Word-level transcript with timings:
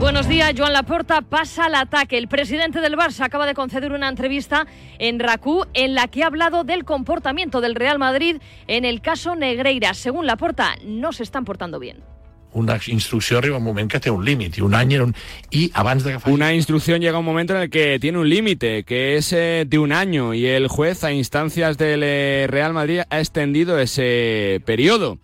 Buenos 0.00 0.26
días, 0.26 0.54
Joan 0.56 0.72
Laporta 0.72 1.20
pasa 1.20 1.66
al 1.66 1.74
ataque. 1.74 2.16
El 2.16 2.26
presidente 2.26 2.80
del 2.80 2.96
Barça 2.96 3.26
acaba 3.26 3.44
de 3.44 3.52
conceder 3.52 3.92
una 3.92 4.08
entrevista 4.08 4.66
en 4.98 5.20
RACU 5.20 5.66
en 5.74 5.94
la 5.94 6.08
que 6.08 6.22
ha 6.22 6.26
hablado 6.28 6.64
del 6.64 6.86
comportamiento 6.86 7.60
del 7.60 7.74
Real 7.74 7.98
Madrid 7.98 8.38
en 8.66 8.86
el 8.86 9.02
caso 9.02 9.36
Negreira. 9.36 9.92
Según 9.92 10.26
Laporta, 10.26 10.74
no 10.86 11.12
se 11.12 11.22
están 11.22 11.44
portando 11.44 11.78
bien. 11.78 12.02
una 12.52 12.80
instrucció 12.88 13.38
arriba 13.38 13.58
un 13.58 13.62
moment 13.62 13.88
que 13.90 14.00
té 14.00 14.10
un 14.10 14.24
límit 14.24 14.56
i 14.58 14.62
un 14.66 14.74
any 14.74 14.94
era 14.94 15.04
un... 15.04 15.14
i 15.50 15.70
abans 15.72 16.02
de 16.02 16.12
que 16.12 16.18
faci... 16.18 16.34
Una 16.34 16.52
instrucción 16.52 17.00
llega 17.00 17.18
un 17.18 17.24
momento 17.24 17.54
en 17.54 17.62
el 17.62 17.70
que 17.70 17.98
tiene 18.00 18.18
un 18.18 18.28
límite, 18.28 18.82
que 18.82 19.16
es 19.16 19.32
eh, 19.32 19.66
de 19.68 19.78
un 19.78 19.92
año, 19.92 20.34
y 20.34 20.46
el 20.46 20.66
juez, 20.66 21.04
a 21.04 21.12
instancias 21.12 21.78
del 21.78 22.02
eh, 22.02 22.46
Real 22.48 22.72
Madrid, 22.72 23.02
ha 23.08 23.20
extendido 23.20 23.78
ese 23.78 24.60
periodo. 24.64 25.18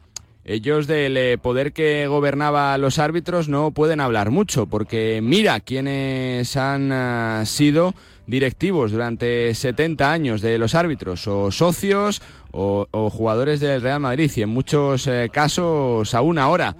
Ellos 0.49 0.87
del 0.87 1.17
eh, 1.17 1.39
poder 1.39 1.73
que 1.73 2.07
gobernaba 2.07 2.73
a 2.73 2.79
los 2.79 3.01
árbitros 3.01 3.49
no 3.49 3.73
pueden 3.73 4.01
hablar 4.01 4.31
mucho, 4.31 4.67
porque 4.67 5.19
mira 5.21 5.59
quiénes 5.59 6.57
han 6.57 6.93
ah, 6.93 7.43
sido 7.45 7.95
directivos 8.29 8.93
durante 8.93 9.53
70 9.53 10.13
años 10.13 10.41
de 10.43 10.57
los 10.59 10.77
árbitros, 10.77 11.27
o 11.27 11.51
socios 11.51 12.23
o, 12.53 12.87
o 12.93 13.11
jugadores 13.11 13.59
del 13.59 13.83
Real 13.83 13.99
Madrid, 13.99 14.31
y 14.37 14.43
en 14.43 14.51
muchos 14.51 15.09
eh, 15.09 15.31
casos 15.33 16.15
aún 16.15 16.39
ahora 16.39 16.77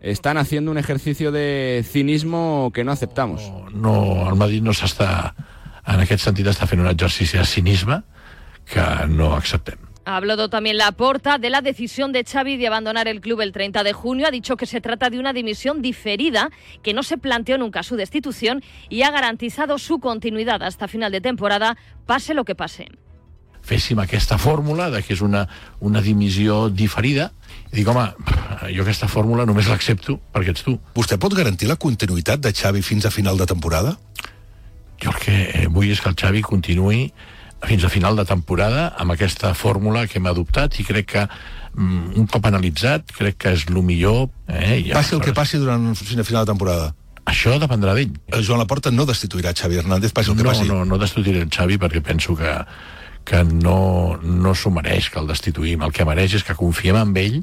están 0.00 0.38
haciendo 0.38 0.70
un 0.70 0.78
ejercicio 0.78 1.30
de 1.32 1.84
cinismo 1.86 2.70
que 2.72 2.82
no 2.82 2.92
aceptamos. 2.92 3.42
No, 3.74 4.26
el 4.26 4.36
Madrid 4.36 4.62
no 4.62 4.72
s'està... 4.72 5.34
En 5.86 6.00
aquest 6.02 6.24
sentit 6.24 6.48
està 6.50 6.66
fent 6.66 6.80
un 6.82 6.88
exercici 6.90 7.36
de 7.38 7.44
cinisme 7.46 8.00
que 8.66 8.82
no 9.06 9.34
acceptem. 9.36 9.78
Ha 10.06 10.16
hablado 10.18 10.48
también 10.48 10.78
Laporta 10.78 11.36
de 11.36 11.50
la 11.50 11.62
decisión 11.62 12.12
de 12.12 12.22
Xavi 12.22 12.56
de 12.56 12.68
abandonar 12.68 13.08
el 13.08 13.20
club 13.20 13.40
el 13.40 13.50
30 13.50 13.82
de 13.82 13.92
junio. 13.92 14.28
Ha 14.28 14.30
dicho 14.30 14.56
que 14.56 14.64
se 14.64 14.80
trata 14.80 15.10
de 15.10 15.18
una 15.18 15.32
dimisión 15.32 15.82
diferida, 15.82 16.50
que 16.84 16.94
no 16.94 17.02
se 17.02 17.18
planteó 17.18 17.58
nunca 17.58 17.82
su 17.82 17.96
destitución 17.96 18.62
y 18.88 19.02
ha 19.02 19.10
garantizado 19.10 19.78
su 19.78 19.98
continuidad 19.98 20.62
hasta 20.62 20.86
final 20.86 21.10
de 21.10 21.20
temporada, 21.20 21.76
pase 22.06 22.34
lo 22.34 22.44
que 22.44 22.54
pase. 22.54 22.86
Féssim 23.66 23.98
aquesta 23.98 24.38
fórmula 24.38 24.92
de 24.94 25.00
que 25.02 25.16
és 25.16 25.20
una, 25.26 25.48
una 25.82 25.98
dimissió 25.98 26.68
diferida 26.70 27.32
i 27.72 27.80
dic, 27.80 27.88
home, 27.90 28.04
jo 28.70 28.84
aquesta 28.84 29.08
fórmula 29.10 29.42
només 29.42 29.66
l'accepto 29.66 30.20
perquè 30.30 30.54
ets 30.54 30.62
tu. 30.62 30.76
Vostè 30.94 31.18
pot 31.18 31.34
garantir 31.34 31.66
la 31.66 31.74
continuïtat 31.74 32.38
de 32.46 32.54
Xavi 32.54 32.84
fins 32.86 33.08
a 33.08 33.10
final 33.10 33.34
de 33.42 33.50
temporada? 33.50 33.96
Jo 35.02 35.10
el 35.10 35.18
que 35.18 35.40
eh, 35.50 35.66
vull 35.66 35.90
és 35.90 35.98
que 35.98 36.14
el 36.14 36.14
Xavi 36.14 36.46
continuï 36.46 37.08
fins 37.64 37.84
a 37.84 37.88
final 37.88 38.16
de 38.16 38.24
temporada 38.28 38.90
amb 39.00 39.14
aquesta 39.14 39.54
fórmula 39.54 40.06
que 40.06 40.18
hem 40.20 40.28
adoptat 40.28 40.76
i 40.80 40.84
crec 40.84 41.08
que 41.14 41.24
mm, 41.24 42.12
un 42.20 42.28
cop 42.28 42.44
analitzat 42.46 43.12
crec 43.16 43.38
que 43.40 43.54
és 43.56 43.66
el 43.70 43.80
millor 43.82 44.28
eh, 44.48 44.82
i 44.84 44.92
Passi 44.92 45.16
el 45.16 45.24
que 45.24 45.34
passi 45.36 45.58
durant 45.62 45.94
fins 45.96 46.20
a 46.20 46.24
final 46.24 46.44
de 46.44 46.52
temporada. 46.52 46.92
això 47.24 47.56
dependrà 47.58 47.94
d'ell 47.96 48.12
El 48.28 48.44
Joan 48.44 48.60
Laporta 48.60 48.90
no 48.90 49.06
destituirà 49.06 49.54
Xavi 49.56 49.80
Hernández, 49.80 50.12
passi 50.12 50.30
el 50.30 50.36
que 50.36 50.44
no, 50.44 50.52
passi. 50.52 50.68
no, 50.68 50.84
no 50.84 50.98
destituiré 50.98 51.42
el 51.42 51.50
Xavi 51.50 51.78
perquè 51.78 52.02
penso 52.02 52.36
que, 52.36 52.52
que 53.24 53.42
no, 53.44 54.18
no 54.22 54.54
s'ho 54.54 54.70
mereix 54.70 55.10
que 55.10 55.18
el 55.18 55.26
destituïm. 55.26 55.82
El 55.82 55.92
que 55.92 56.04
mereix 56.04 56.34
és 56.34 56.44
que 56.44 56.54
confiem 56.54 57.00
en 57.00 57.16
ell 57.16 57.40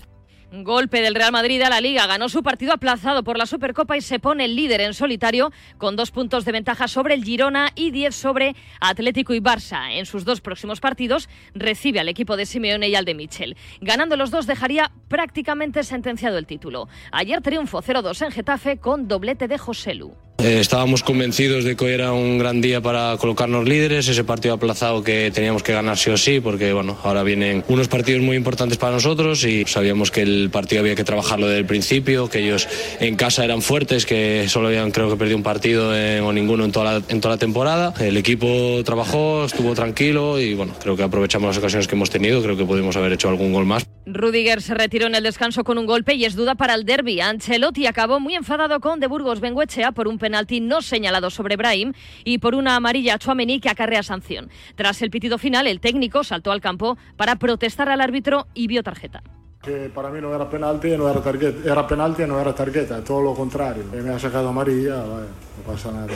Golpe 0.61 1.01
del 1.01 1.15
Real 1.15 1.31
Madrid 1.31 1.59
a 1.63 1.69
la 1.69 1.81
Liga. 1.81 2.05
Ganó 2.05 2.29
su 2.29 2.43
partido 2.43 2.73
aplazado 2.73 3.23
por 3.23 3.39
la 3.39 3.47
Supercopa 3.47 3.97
y 3.97 4.01
se 4.01 4.19
pone 4.19 4.45
el 4.45 4.55
líder 4.55 4.81
en 4.81 4.93
solitario 4.93 5.51
con 5.79 5.95
dos 5.95 6.11
puntos 6.11 6.45
de 6.45 6.51
ventaja 6.51 6.87
sobre 6.87 7.15
el 7.15 7.23
Girona 7.23 7.71
y 7.73 7.89
diez 7.89 8.13
sobre 8.13 8.55
Atlético 8.79 9.33
y 9.33 9.39
Barça. 9.39 9.93
En 9.93 10.05
sus 10.05 10.25
dos 10.25 10.41
próximos 10.41 10.79
partidos 10.79 11.27
recibe 11.55 11.99
al 11.99 12.07
equipo 12.07 12.37
de 12.37 12.45
Simeone 12.45 12.87
y 12.89 12.93
al 12.93 13.05
de 13.05 13.15
Michel. 13.15 13.57
Ganando 13.81 14.15
los 14.15 14.29
dos 14.29 14.45
dejaría 14.45 14.91
prácticamente 15.07 15.81
sentenciado 15.81 16.37
el 16.37 16.45
título. 16.45 16.87
Ayer 17.11 17.41
triunfo 17.41 17.81
0-2 17.81 18.23
en 18.23 18.31
Getafe 18.31 18.77
con 18.77 19.07
doblete 19.07 19.47
de 19.47 19.57
Joselu. 19.57 20.13
Eh, 20.39 20.59
estábamos 20.59 21.03
convencidos 21.03 21.63
de 21.63 21.75
que 21.75 21.85
hoy 21.85 21.91
era 21.93 22.11
un 22.11 22.37
gran 22.37 22.59
día 22.59 22.81
para 22.81 23.15
colocarnos 23.17 23.67
líderes, 23.67 24.07
ese 24.07 24.23
partido 24.23 24.55
aplazado 24.55 25.03
que 25.03 25.31
teníamos 25.31 25.61
que 25.61 25.73
ganar 25.73 25.97
sí 25.97 26.09
o 26.09 26.17
sí, 26.17 26.39
porque 26.39 26.73
bueno, 26.73 26.97
ahora 27.03 27.23
vienen 27.23 27.63
unos 27.67 27.87
partidos 27.87 28.23
muy 28.23 28.35
importantes 28.35 28.77
para 28.77 28.93
nosotros 28.93 29.45
y 29.45 29.63
sabíamos 29.65 30.11
que 30.11 30.23
el 30.23 30.49
partido 30.51 30.81
había 30.81 30.95
que 30.95 31.03
trabajarlo 31.03 31.47
desde 31.47 31.59
el 31.59 31.65
principio, 31.65 32.29
que 32.29 32.39
ellos 32.39 32.67
en 32.99 33.15
casa 33.15 33.45
eran 33.45 33.61
fuertes, 33.61 34.05
que 34.05 34.45
solo 34.49 34.67
habían 34.67 34.91
creo 34.91 35.09
que 35.09 35.17
perdido 35.17 35.37
un 35.37 35.43
partido 35.43 35.95
eh, 35.95 36.19
o 36.19 36.33
ninguno 36.33 36.65
en 36.65 36.71
toda, 36.71 36.93
la, 36.99 37.05
en 37.07 37.21
toda 37.21 37.35
la 37.35 37.39
temporada. 37.39 37.93
El 37.99 38.17
equipo 38.17 38.81
trabajó, 38.83 39.45
estuvo 39.45 39.75
tranquilo 39.75 40.39
y 40.39 40.55
bueno, 40.55 40.73
creo 40.81 40.97
que 40.97 41.03
aprovechamos 41.03 41.47
las 41.47 41.57
ocasiones 41.59 41.87
que 41.87 41.95
hemos 41.95 42.09
tenido, 42.09 42.41
creo 42.41 42.57
que 42.57 42.65
pudimos 42.65 42.97
haber 42.97 43.13
hecho 43.13 43.29
algún 43.29 43.53
gol 43.53 43.65
más. 43.65 43.85
Rudiger 44.05 44.61
se 44.61 44.73
retiró 44.73 45.07
en 45.07 45.15
el 45.15 45.23
descanso 45.23 45.63
con 45.63 45.77
un 45.77 45.85
golpe 45.85 46.15
y 46.15 46.25
es 46.25 46.35
duda 46.35 46.55
para 46.55 46.73
el 46.73 46.83
derby. 46.83 47.21
Ancelotti 47.21 47.85
acabó 47.85 48.19
muy 48.19 48.35
enfadado 48.35 48.81
con 48.81 48.99
De 48.99 49.07
Burgos 49.07 49.39
Benguechea 49.39 49.93
por 49.93 50.09
un 50.09 50.17
penalti 50.23 50.61
no 50.61 50.81
señalado 50.81 51.29
sobre 51.29 51.57
Brahim 51.57 51.91
y 52.23 52.37
por 52.37 52.55
una 52.55 52.77
amarilla 52.77 53.15
a 53.15 53.19
Chouameni 53.19 53.59
que 53.59 53.69
acarrea 53.69 54.03
sanción. 54.03 54.49
Tras 54.75 55.01
el 55.01 55.09
pitido 55.09 55.37
final, 55.37 55.67
el 55.67 55.81
técnico 55.81 56.23
saltó 56.23 56.53
al 56.53 56.61
campo 56.61 56.97
para 57.17 57.35
protestar 57.35 57.89
al 57.89 57.99
árbitro 57.99 58.47
y 58.53 58.67
vio 58.67 58.83
tarjeta. 58.83 59.21
Que 59.61 59.89
para 59.93 60.09
mí 60.09 60.21
no 60.21 60.33
era 60.33 60.49
penalti 60.49 60.93
y 60.93 60.97
no 60.97 61.09
era 61.09 61.21
tarjeta, 61.21 61.69
era 61.69 61.85
penalti 61.85 62.23
y 62.23 62.27
no 62.27 62.39
era 62.39 62.55
tarjeta, 62.55 63.03
todo 63.03 63.21
lo 63.21 63.33
contrario. 63.33 63.83
Me 63.91 64.09
ha 64.13 64.19
sacado 64.19 64.47
amarilla, 64.47 64.95
vaya, 64.95 65.27
no 65.57 65.73
pasa 65.73 65.91
nada. 65.91 66.13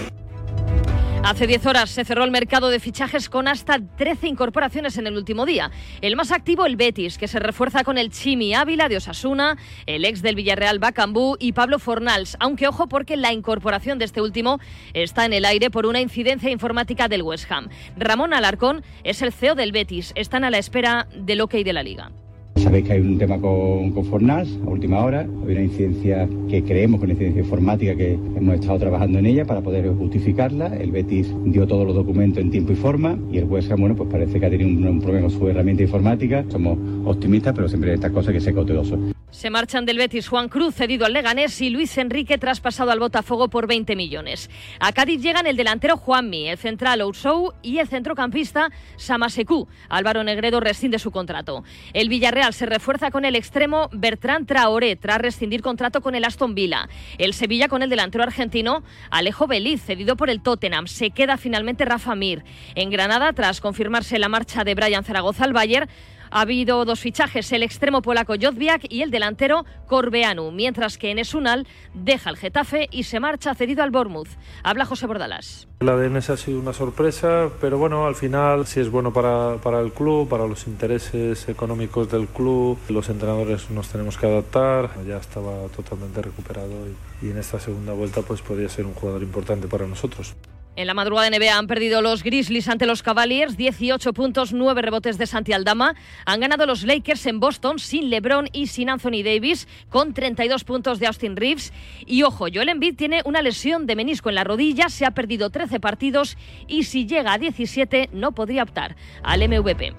Hace 1.24 1.46
10 1.46 1.66
horas 1.66 1.90
se 1.90 2.06
cerró 2.06 2.24
el 2.24 2.32
mercado 2.32 2.70
de 2.70 2.80
fichajes 2.80 3.30
con 3.30 3.48
hasta 3.48 3.80
13 3.80 4.28
incorporaciones 4.28 4.98
en 4.98 5.08
el 5.08 5.18
último 5.18 5.46
día. 5.46 5.72
El 6.02 6.16
más 6.16 6.32
activo, 6.32 6.66
el 6.66 6.78
Betis, 6.78 7.18
que 7.18 7.28
se 7.28 7.40
refuerza 7.40 7.84
con 7.84 7.98
el 7.98 8.12
Chimi 8.12 8.54
Ávila 8.54 8.88
de 8.88 8.98
Osasuna, 8.98 9.58
el 9.88 10.06
ex 10.06 10.22
del 10.22 10.36
Villarreal 10.36 10.80
Bacambú 10.80 11.36
y 11.40 11.52
Pablo 11.52 11.80
Fornals. 11.80 12.38
Aunque 12.40 12.68
ojo 12.68 12.88
porque 12.88 13.18
la 13.18 13.34
incorporación 13.34 14.00
de 14.00 14.06
este 14.06 14.22
último 14.22 14.60
está 14.94 15.26
en 15.26 15.34
el 15.34 15.46
aire 15.46 15.70
por 15.70 15.86
una 15.86 16.00
incidencia 16.00 16.50
informática 16.50 17.08
del 17.08 17.24
West 17.24 17.52
Ham. 17.52 17.70
Ramón 17.98 18.34
Alarcón 18.34 18.84
es 19.04 19.22
el 19.22 19.34
CEO 19.34 19.56
del 19.56 19.74
Betis. 19.74 20.14
Están 20.16 20.46
a 20.46 20.50
la 20.50 20.60
espera 20.60 21.08
del 21.14 21.42
ok 21.42 21.56
de 21.56 21.74
la 21.74 21.84
liga. 21.84 22.12
Sabéis 22.58 22.86
que 22.86 22.94
hay 22.94 23.02
un 23.02 23.20
tema 23.20 23.40
con, 23.40 23.92
con 23.92 24.04
Fornas 24.06 24.48
a 24.66 24.70
última 24.70 25.04
hora. 25.04 25.22
Hay 25.22 25.52
una 25.52 25.62
incidencia 25.62 26.28
que 26.50 26.64
creemos 26.64 27.02
una 27.02 27.14
incidencia 27.14 27.42
informática 27.42 27.96
que 27.96 28.14
hemos 28.14 28.56
estado 28.56 28.80
trabajando 28.80 29.20
en 29.20 29.28
ella 29.28 29.46
para 29.46 29.62
poder 29.62 29.88
justificarla. 29.94 30.76
El 30.76 30.92
Betis 30.92 31.32
dio 31.46 31.68
todos 31.68 31.86
los 31.86 31.96
documentos 31.96 32.44
en 32.44 32.50
tiempo 32.50 32.74
y 32.74 32.76
forma 32.76 33.18
y 33.32 33.38
el 33.38 33.46
West 33.46 33.72
Ham, 33.72 33.80
bueno, 33.80 33.96
pues 33.96 34.10
parece 34.10 34.40
que 34.40 34.46
ha 34.46 34.50
tenido 34.50 34.70
un, 34.90 35.00
problema 35.02 35.28
con 35.28 35.38
su 35.38 35.48
herramienta 35.48 35.84
informática. 35.84 36.44
Somos 36.50 36.78
optimistas, 37.06 37.54
pero 37.56 37.68
siempre 37.68 37.92
en 37.92 37.96
estas 37.96 38.12
cosas 38.12 38.30
hay 38.30 38.34
que 38.36 38.42
ser 38.42 38.54
cautelosos. 38.56 39.00
Se 39.30 39.50
marchan 39.50 39.86
del 39.86 39.98
Betis 39.98 40.30
Juan 40.30 40.48
Cruz, 40.48 40.74
cedido 40.74 41.06
al 41.06 41.12
Leganés, 41.12 41.62
y 41.62 41.70
Luis 41.70 41.98
Enrique, 41.98 42.38
traspasado 42.38 42.92
al 42.92 43.00
Botafogo 43.00 43.50
por 43.50 43.68
20 43.68 43.96
millones. 43.96 44.50
A 44.80 44.94
Cádiz 44.94 45.22
llegan 45.22 45.46
el 45.46 45.58
delantero 45.58 45.98
Juanmi, 45.98 46.48
el 46.48 46.58
central 46.58 47.02
Oussou 47.02 47.52
y 47.62 47.80
el 47.80 47.90
centrocampista 47.90 48.70
Samaseku. 48.96 49.68
Álvaro 49.90 50.24
Negredo 50.24 50.62
rescinde 50.62 50.98
su 50.98 51.12
contrato. 51.12 51.66
El 51.94 52.08
Villarreal 52.08 52.47
se 52.54 52.66
refuerza 52.66 53.12
con 53.12 53.26
el 53.26 53.36
extremo 53.36 53.90
Bertrand 53.92 54.48
Traoré, 54.48 54.96
tras 54.96 55.20
rescindir 55.20 55.62
contrato 55.62 56.02
con 56.02 56.16
el 56.16 56.26
Aston 56.26 56.56
Villa. 56.56 56.90
El 57.18 57.34
Sevilla 57.34 57.68
con 57.68 57.84
el 57.84 57.90
delantero 57.90 58.24
argentino 58.24 58.84
Alejo 59.10 59.48
Beliz, 59.48 59.82
cedido 59.84 60.16
por 60.16 60.30
el 60.30 60.42
Tottenham. 60.42 60.88
Se 60.88 61.12
queda 61.12 61.38
finalmente 61.38 61.86
Rafa 61.86 62.16
Mir. 62.16 62.44
En 62.76 62.90
Granada, 62.90 63.34
tras 63.34 63.62
confirmarse 63.62 64.20
la 64.20 64.30
marcha 64.30 64.64
de 64.64 64.76
Brian 64.76 65.04
Zaragoza 65.04 65.44
al 65.44 65.54
Bayern, 65.54 65.90
ha 66.32 66.42
habido 66.42 66.84
dos 66.86 67.00
fichajes, 67.00 67.52
el 67.52 67.64
extremo 67.64 68.02
polaco 68.02 68.34
Jodwiak 68.40 68.86
y 68.90 69.02
el 69.02 69.12
delantero 69.12 69.66
Corbeanu, 69.88 70.52
mientras 70.52 70.98
que 70.98 71.12
Enes 71.12 71.34
Unal 71.34 71.68
deja 71.94 72.30
el 72.30 72.38
Getafe 72.38 72.88
y 72.92 73.04
se 73.04 73.20
marcha 73.20 73.56
cedido 73.56 73.84
al 73.84 73.92
Bournemouth. 73.92 74.30
Habla 74.64 74.86
José 74.86 75.08
Bordalas. 75.08 75.68
La 75.80 75.96
de 75.96 76.18
ha 76.18 76.38
sido 76.38 76.60
una 76.60 76.74
sorpresa, 76.74 77.50
pero 77.62 77.78
bueno, 77.78 78.08
al 78.08 78.16
final 78.16 78.66
si 78.66 78.80
es 78.80 78.90
bueno 78.90 79.14
para, 79.14 79.58
para 79.58 79.80
el 79.80 79.92
club, 79.92 80.28
para 80.28 80.48
los 80.48 80.66
intereses 80.68 81.48
económicos 81.48 82.10
del 82.12 82.28
club, 82.28 82.80
los 82.90 83.10
entrenadores 83.10 83.70
nos 83.70 83.90
tenemos 83.90 84.18
que 84.18 84.26
adaptar, 84.26 84.90
ya 85.06 85.18
estaba 85.18 85.68
totalmente 85.76 86.22
recuperado 86.22 86.88
y, 87.22 87.28
y 87.28 87.32
en 87.32 87.38
esta 87.38 87.60
segunda 87.60 87.94
vuelta 87.94 88.22
pues 88.22 88.42
podría 88.42 88.70
ser 88.70 88.86
un 88.86 88.94
jugador 88.94 89.22
importante 89.22 89.68
para 89.68 89.86
nosotros. 89.86 90.36
En 90.78 90.86
la 90.86 90.94
madrugada 90.94 91.28
de 91.28 91.40
NBA 91.40 91.58
han 91.58 91.66
perdido 91.66 92.04
los 92.04 92.22
Grizzlies 92.22 92.68
ante 92.70 92.86
los 92.86 93.02
Cavaliers, 93.02 93.58
18 93.58 94.14
puntos, 94.14 94.54
9 94.54 94.84
rebotes 94.84 95.18
de 95.18 95.26
Santi 95.26 95.52
Aldama. 95.52 95.96
Han 96.24 96.40
ganado 96.40 96.68
los 96.68 96.84
Lakers 96.84 97.26
en 97.26 97.40
Boston 97.40 97.80
sin 97.80 98.12
LeBron 98.12 98.48
y 98.54 98.68
sin 98.68 98.92
Anthony 98.92 99.24
Davis, 99.26 99.68
con 99.90 100.14
32 100.14 100.64
puntos 100.66 101.00
de 101.00 101.08
Austin 101.08 101.36
Reeves. 101.36 101.74
Y 102.06 102.22
ojo, 102.22 102.46
Joel 102.54 102.70
Embiid 102.70 102.96
tiene 102.96 103.24
una 103.26 103.42
lesión 103.42 103.88
de 103.88 103.96
menisco 103.96 104.30
en 104.30 104.36
la 104.36 104.44
rodilla, 104.44 104.90
se 104.90 105.08
ha 105.08 105.16
perdido 105.16 105.50
13 105.50 105.80
partidos 105.80 106.38
y 106.68 106.84
si 106.84 107.08
llega 107.08 107.34
a 107.34 107.40
17 107.40 108.12
no 108.14 108.34
podría 108.34 108.62
optar 108.62 108.96
al 109.24 109.40
MVP. 109.48 109.96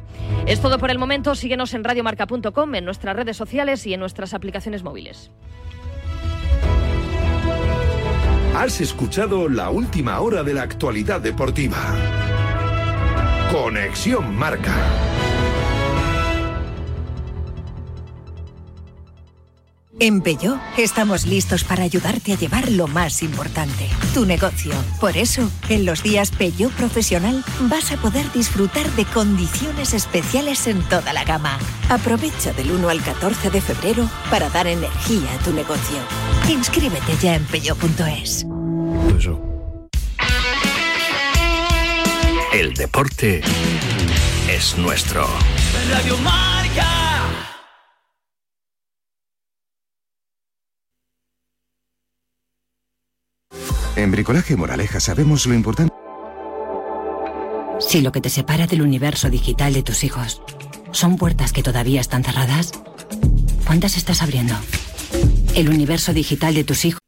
Es 0.46 0.62
todo 0.62 0.78
por 0.78 0.92
el 0.92 0.98
momento, 1.00 1.34
síguenos 1.34 1.75
en 1.75 1.82
radiomarca.com, 1.82 2.75
en 2.76 2.84
nuestras 2.84 3.16
redes 3.16 3.36
sociales 3.36 3.84
y 3.84 3.94
en 3.94 4.00
nuestras 4.00 4.32
aplicaciones 4.32 4.84
móviles. 4.84 5.32
Has 8.58 8.81
escuchado 8.81 9.49
la 9.49 9.70
última 9.70 10.19
hora 10.19 10.43
de 10.43 10.52
la 10.52 10.62
actualidad 10.62 11.20
deportiva. 11.20 11.78
Conexión 13.52 14.34
Marca. 14.37 14.75
En 20.00 20.22
Peugeot 20.22 20.60
estamos 20.76 21.26
listos 21.26 21.64
para 21.64 21.82
ayudarte 21.82 22.32
a 22.32 22.37
llevar 22.37 22.70
lo 22.70 22.87
más 22.87 23.22
importante, 23.22 23.88
tu 24.14 24.26
negocio. 24.26 24.72
Por 25.00 25.16
eso, 25.16 25.50
en 25.69 25.84
los 25.84 26.02
días 26.02 26.31
Peugeot 26.31 26.72
Profesional 26.72 27.44
vas 27.62 27.90
a 27.90 27.96
poder 27.96 28.31
disfrutar 28.32 28.88
de 28.93 29.04
condiciones 29.06 29.94
especiales 29.94 30.66
en 30.69 30.82
toda 30.88 31.12
la 31.12 31.25
gama. 31.25 31.58
Aprovecha 31.88 32.52
del 32.52 32.70
1 32.70 32.88
al 32.88 33.02
14 33.02 33.50
de 33.50 33.61
febrero 33.61 34.08
para 34.31 34.49
dar 34.50 34.66
energía 34.66 35.32
a 35.34 35.44
tu 35.44 35.52
negocio. 35.52 35.99
Inscríbete 36.49 37.16
ya 37.20 37.34
en 37.34 37.44
peugeot.es. 37.44 38.48
El 42.53 42.75
deporte 42.75 43.41
es 44.49 44.79
nuestro. 44.79 45.26
Radio 45.91 46.17
Marca. 46.19 46.87
En 53.97 54.12
Bricolaje 54.12 54.55
Moraleja 54.56 55.00
sabemos 55.00 55.47
lo 55.47 55.55
importante. 55.55 55.93
Si 57.81 58.00
lo 58.00 58.12
que 58.12 58.21
te 58.21 58.31
separa 58.31 58.69
del 58.69 58.82
universo 58.82 59.31
digital 59.31 59.73
de 59.73 59.82
tus 59.82 60.05
hijos 60.05 60.43
son 60.93 61.17
puertas 61.17 61.53
que 61.53 61.64
todavía 61.64 62.00
están 62.00 62.23
cerradas, 62.23 62.71
¿cuántas 63.67 63.97
estás 63.97 64.23
abriendo? 64.23 64.55
El 65.56 65.71
universo 65.71 66.12
digital 66.12 66.55
de 66.55 66.62
tus 66.62 66.85
hijos. 66.85 67.07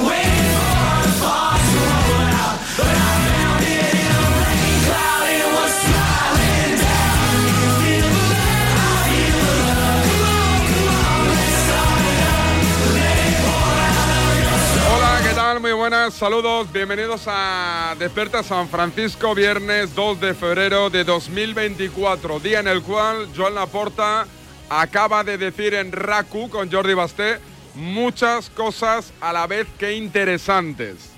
Muy 15.61 15.73
buenas, 15.73 16.15
saludos, 16.15 16.71
bienvenidos 16.73 17.25
a 17.27 17.95
Despierta 17.99 18.41
San 18.41 18.67
Francisco, 18.67 19.35
viernes 19.35 19.93
2 19.93 20.19
de 20.19 20.33
febrero 20.33 20.89
de 20.89 21.03
2024, 21.03 22.39
día 22.39 22.61
en 22.61 22.67
el 22.67 22.81
cual 22.81 23.27
Joan 23.37 23.53
Laporta 23.53 24.25
acaba 24.71 25.23
de 25.23 25.37
decir 25.37 25.75
en 25.75 25.91
Raku 25.91 26.49
con 26.49 26.71
Jordi 26.71 26.95
Basté 26.95 27.37
muchas 27.75 28.49
cosas 28.49 29.13
a 29.21 29.31
la 29.31 29.45
vez 29.45 29.67
que 29.77 29.93
interesantes. 29.93 31.11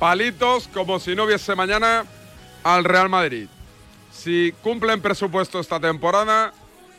Palitos 0.00 0.66
como 0.66 0.98
si 0.98 1.14
no 1.14 1.22
hubiese 1.22 1.54
mañana 1.54 2.06
al 2.64 2.82
Real 2.82 3.08
Madrid. 3.08 3.46
Si 4.10 4.52
cumplen 4.64 5.00
presupuesto 5.00 5.60
esta 5.60 5.78
temporada, 5.78 6.52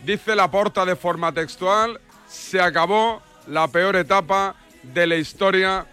dice 0.05 0.37
Laporta 0.37 0.85
de 0.85 0.95
forma 0.95 1.33
textual, 1.33 1.99
se 2.29 2.61
acabó 2.61 3.21
la 3.45 3.67
peor 3.67 3.97
etapa 3.97 4.55
de 4.83 5.05
la 5.05 5.17
historia 5.17 5.85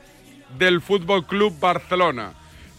del 0.57 0.81
Fútbol 0.81 1.27
Club 1.27 1.59
Barcelona. 1.59 2.33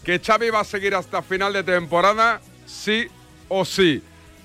Que 0.03 0.19
Xavi 0.19 0.49
va 0.49 0.61
a 0.61 0.65
seguir 0.65 0.95
hasta 0.95 1.21
final 1.21 1.53
de 1.53 1.63
temporada, 1.63 2.41
sí 2.65 3.07
o 3.47 3.65
sí. 3.65 4.01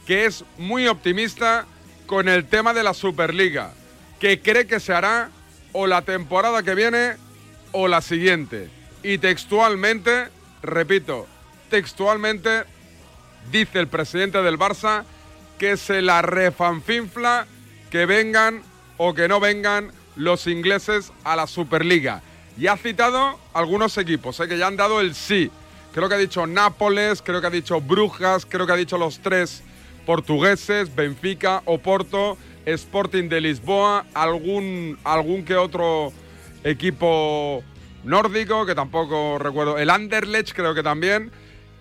Que 0.07 0.27
es 0.27 0.45
muy 0.59 0.87
optimista 0.89 1.67
con 2.07 2.29
el 2.29 2.47
tema 2.47 2.75
de 2.75 2.83
la 2.83 2.95
Superliga. 2.95 3.73
Que 4.21 4.41
cree 4.41 4.67
que 4.67 4.81
se 4.81 4.93
hará 4.93 5.31
o 5.73 5.87
la 5.87 6.03
temporada 6.03 6.63
que 6.63 6.75
viene 6.75 7.17
o 7.73 7.89
la 7.89 8.01
siguiente. 8.01 8.71
Y 9.03 9.19
textualmente, 9.19 10.29
repito, 10.63 11.27
textualmente 11.71 12.65
dice 13.51 13.81
el 13.81 13.89
presidente 13.89 14.43
del 14.43 14.59
Barça 14.59 15.05
que 15.59 15.77
se 15.77 16.03
la 16.03 16.23
refanfinfla 16.23 17.47
que 17.91 18.07
vengan 18.07 18.63
o 18.97 19.15
que 19.15 19.29
no 19.29 19.41
vengan 19.41 19.93
los 20.17 20.47
ingleses 20.47 21.13
a 21.25 21.37
la 21.37 21.47
Superliga. 21.47 22.23
Y 22.57 22.69
ha 22.69 22.77
citado 22.77 23.39
algunos 23.53 23.99
equipos 23.99 24.39
¿eh? 24.41 24.49
que 24.49 24.59
ya 24.59 24.67
han 24.67 24.77
dado 24.77 25.01
el 25.01 25.15
sí. 25.15 25.51
Creo 25.93 26.09
que 26.09 26.15
ha 26.15 26.19
dicho 26.19 26.47
Nápoles, 26.47 27.23
creo 27.23 27.41
que 27.41 27.47
ha 27.47 27.51
dicho 27.51 27.81
Brujas, 27.81 28.47
creo 28.47 28.67
que 28.67 28.73
ha 28.73 28.77
dicho 28.77 28.99
los 28.99 29.21
tres 29.21 29.63
portugueses, 30.07 30.95
Benfica, 30.95 31.63
Oporto, 31.65 32.37
Sporting 32.67 33.29
de 33.29 33.41
Lisboa, 33.41 34.05
algún, 34.15 34.99
algún 35.05 35.45
que 35.45 35.57
otro 35.57 36.13
equipo 36.63 37.63
nórdico 38.05 38.67
que 38.67 38.75
tampoco 38.75 39.39
recuerdo. 39.39 39.79
El 39.79 39.91
Anderlecht 39.91 40.53
creo 40.55 40.75
que 40.75 40.83
también. 40.83 41.31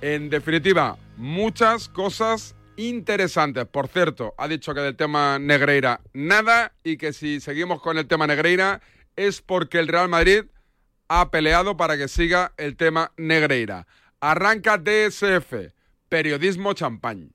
En 0.02 0.30
definitiva, 0.30 0.98
muchas 1.16 1.88
cosas 1.88 2.56
interesantes. 2.76 3.66
Por 3.66 3.88
cierto, 3.88 4.34
ha 4.38 4.48
dicho 4.48 4.74
que 4.74 4.82
del 4.82 4.98
tema 4.98 5.40
Negreira 5.40 6.02
nada 6.14 6.74
y 6.84 6.98
que 6.98 7.14
si 7.14 7.40
seguimos 7.40 7.82
con 7.82 7.98
el 7.98 8.06
tema 8.08 8.28
Negreira 8.28 8.82
es 9.16 9.42
porque 9.42 9.80
el 9.80 9.88
Real 9.88 10.10
Madrid 10.10 10.44
ha 11.20 11.30
peleado 11.30 11.78
para 11.78 11.96
que 11.98 12.08
siga 12.08 12.54
el 12.58 12.76
tema 12.76 13.12
Negreira. 13.18 13.86
Arranca 14.20 14.78
DSF, 14.78 15.72
periodismo 16.10 16.74
champán. 16.74 17.34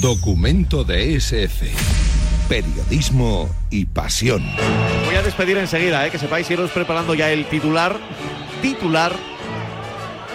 Documento 0.00 0.84
de 0.84 1.16
SF. 1.16 1.66
Periodismo 2.48 3.54
y 3.70 3.84
pasión. 3.84 4.42
Voy 5.04 5.14
a 5.16 5.22
despedir 5.22 5.58
enseguida, 5.58 6.06
¿eh? 6.06 6.10
que 6.10 6.18
sepáis 6.18 6.50
iros 6.50 6.70
preparando 6.70 7.14
ya 7.14 7.30
el 7.30 7.44
titular, 7.46 7.98
titular 8.62 9.12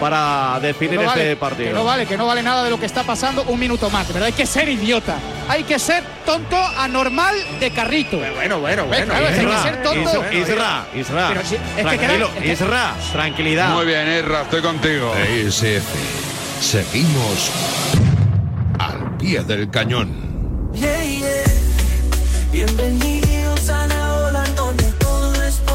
para 0.00 0.58
definir 0.60 0.96
no 1.00 1.06
este 1.06 1.18
vale, 1.20 1.36
partido. 1.36 1.68
Que 1.68 1.74
no 1.74 1.84
vale, 1.84 2.06
que 2.06 2.16
no 2.16 2.26
vale 2.26 2.42
nada 2.42 2.62
de 2.64 2.70
lo 2.70 2.78
que 2.78 2.86
está 2.86 3.02
pasando 3.02 3.42
un 3.44 3.58
minuto 3.58 3.88
más, 3.90 4.06
verdad. 4.08 4.24
Hay 4.24 4.32
que 4.32 4.46
ser 4.46 4.68
idiota. 4.68 5.16
Hay 5.48 5.62
que 5.64 5.78
ser 5.78 6.02
tonto 6.24 6.56
anormal 6.56 7.34
de 7.60 7.70
carrito. 7.70 8.18
Bueno, 8.18 8.60
bueno, 8.60 8.82
Eh, 8.82 8.86
bueno. 8.88 9.06
claro, 9.06 9.26
que 9.26 9.32
hay 9.32 9.38
que 9.38 9.42
Isra, 9.46 9.62
ser 9.62 9.82
tonto. 9.82 10.00
Isra, 10.32 10.32
Isra, 10.32 10.86
Isra. 10.94 11.28
Pero 11.28 11.42
si- 11.44 11.54
es 11.54 11.60
que 11.76 11.82
Tranquilo, 11.82 12.28
queda- 12.32 12.38
es 12.38 12.42
que- 12.42 12.52
Isra, 12.64 12.94
tranquilidad. 13.12 13.68
Muy 13.70 13.86
bien, 13.86 14.08
Erra, 14.08 14.42
estoy 14.42 14.62
contigo. 14.62 15.12
DSF. 15.14 15.84
Seguimos 16.60 17.50
al 18.78 19.16
pie 19.18 19.42
del 19.44 19.70
cañón. 19.70 20.70
Yeah, 20.74 21.02
yeah. 21.04 21.26
Bienvenidos 22.52 23.68
a 23.70 23.86
la 23.86 24.05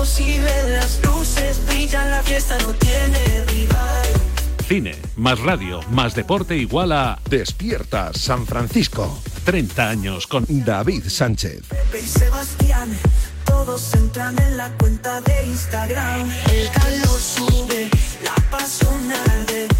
todo 0.02 0.04
es 0.04 0.10
posible. 0.10 0.52
Las 0.70 1.00
luces 1.04 1.66
brillan, 1.68 2.10
la 2.10 2.24
fiesta 2.24 2.58
no 2.60 2.74
tiene 2.74 3.46
rival. 3.46 4.08
Cine, 4.68 4.96
más 5.16 5.40
radio, 5.40 5.82
más 5.90 6.16
deporte 6.16 6.56
igual 6.56 6.92
a 6.92 7.20
Despierta 7.30 8.12
San 8.14 8.46
Francisco. 8.46 9.20
30 9.46 9.90
años 9.90 10.28
con 10.28 10.46
David 10.48 11.04
Sánchez. 11.08 11.64
Pepe 11.68 12.00
y 12.00 12.08
Sebastián, 12.08 12.90
todos 13.46 13.94
entran 13.96 14.38
en 14.40 14.58
la 14.58 14.70
cuenta 14.78 15.20
de 15.22 15.46
Instagram. 15.48 16.30
El 16.52 16.70
calor 16.70 17.20
sube, 17.20 17.90
la 18.24 18.36
pasión 18.50 19.12
arde. 19.12 19.71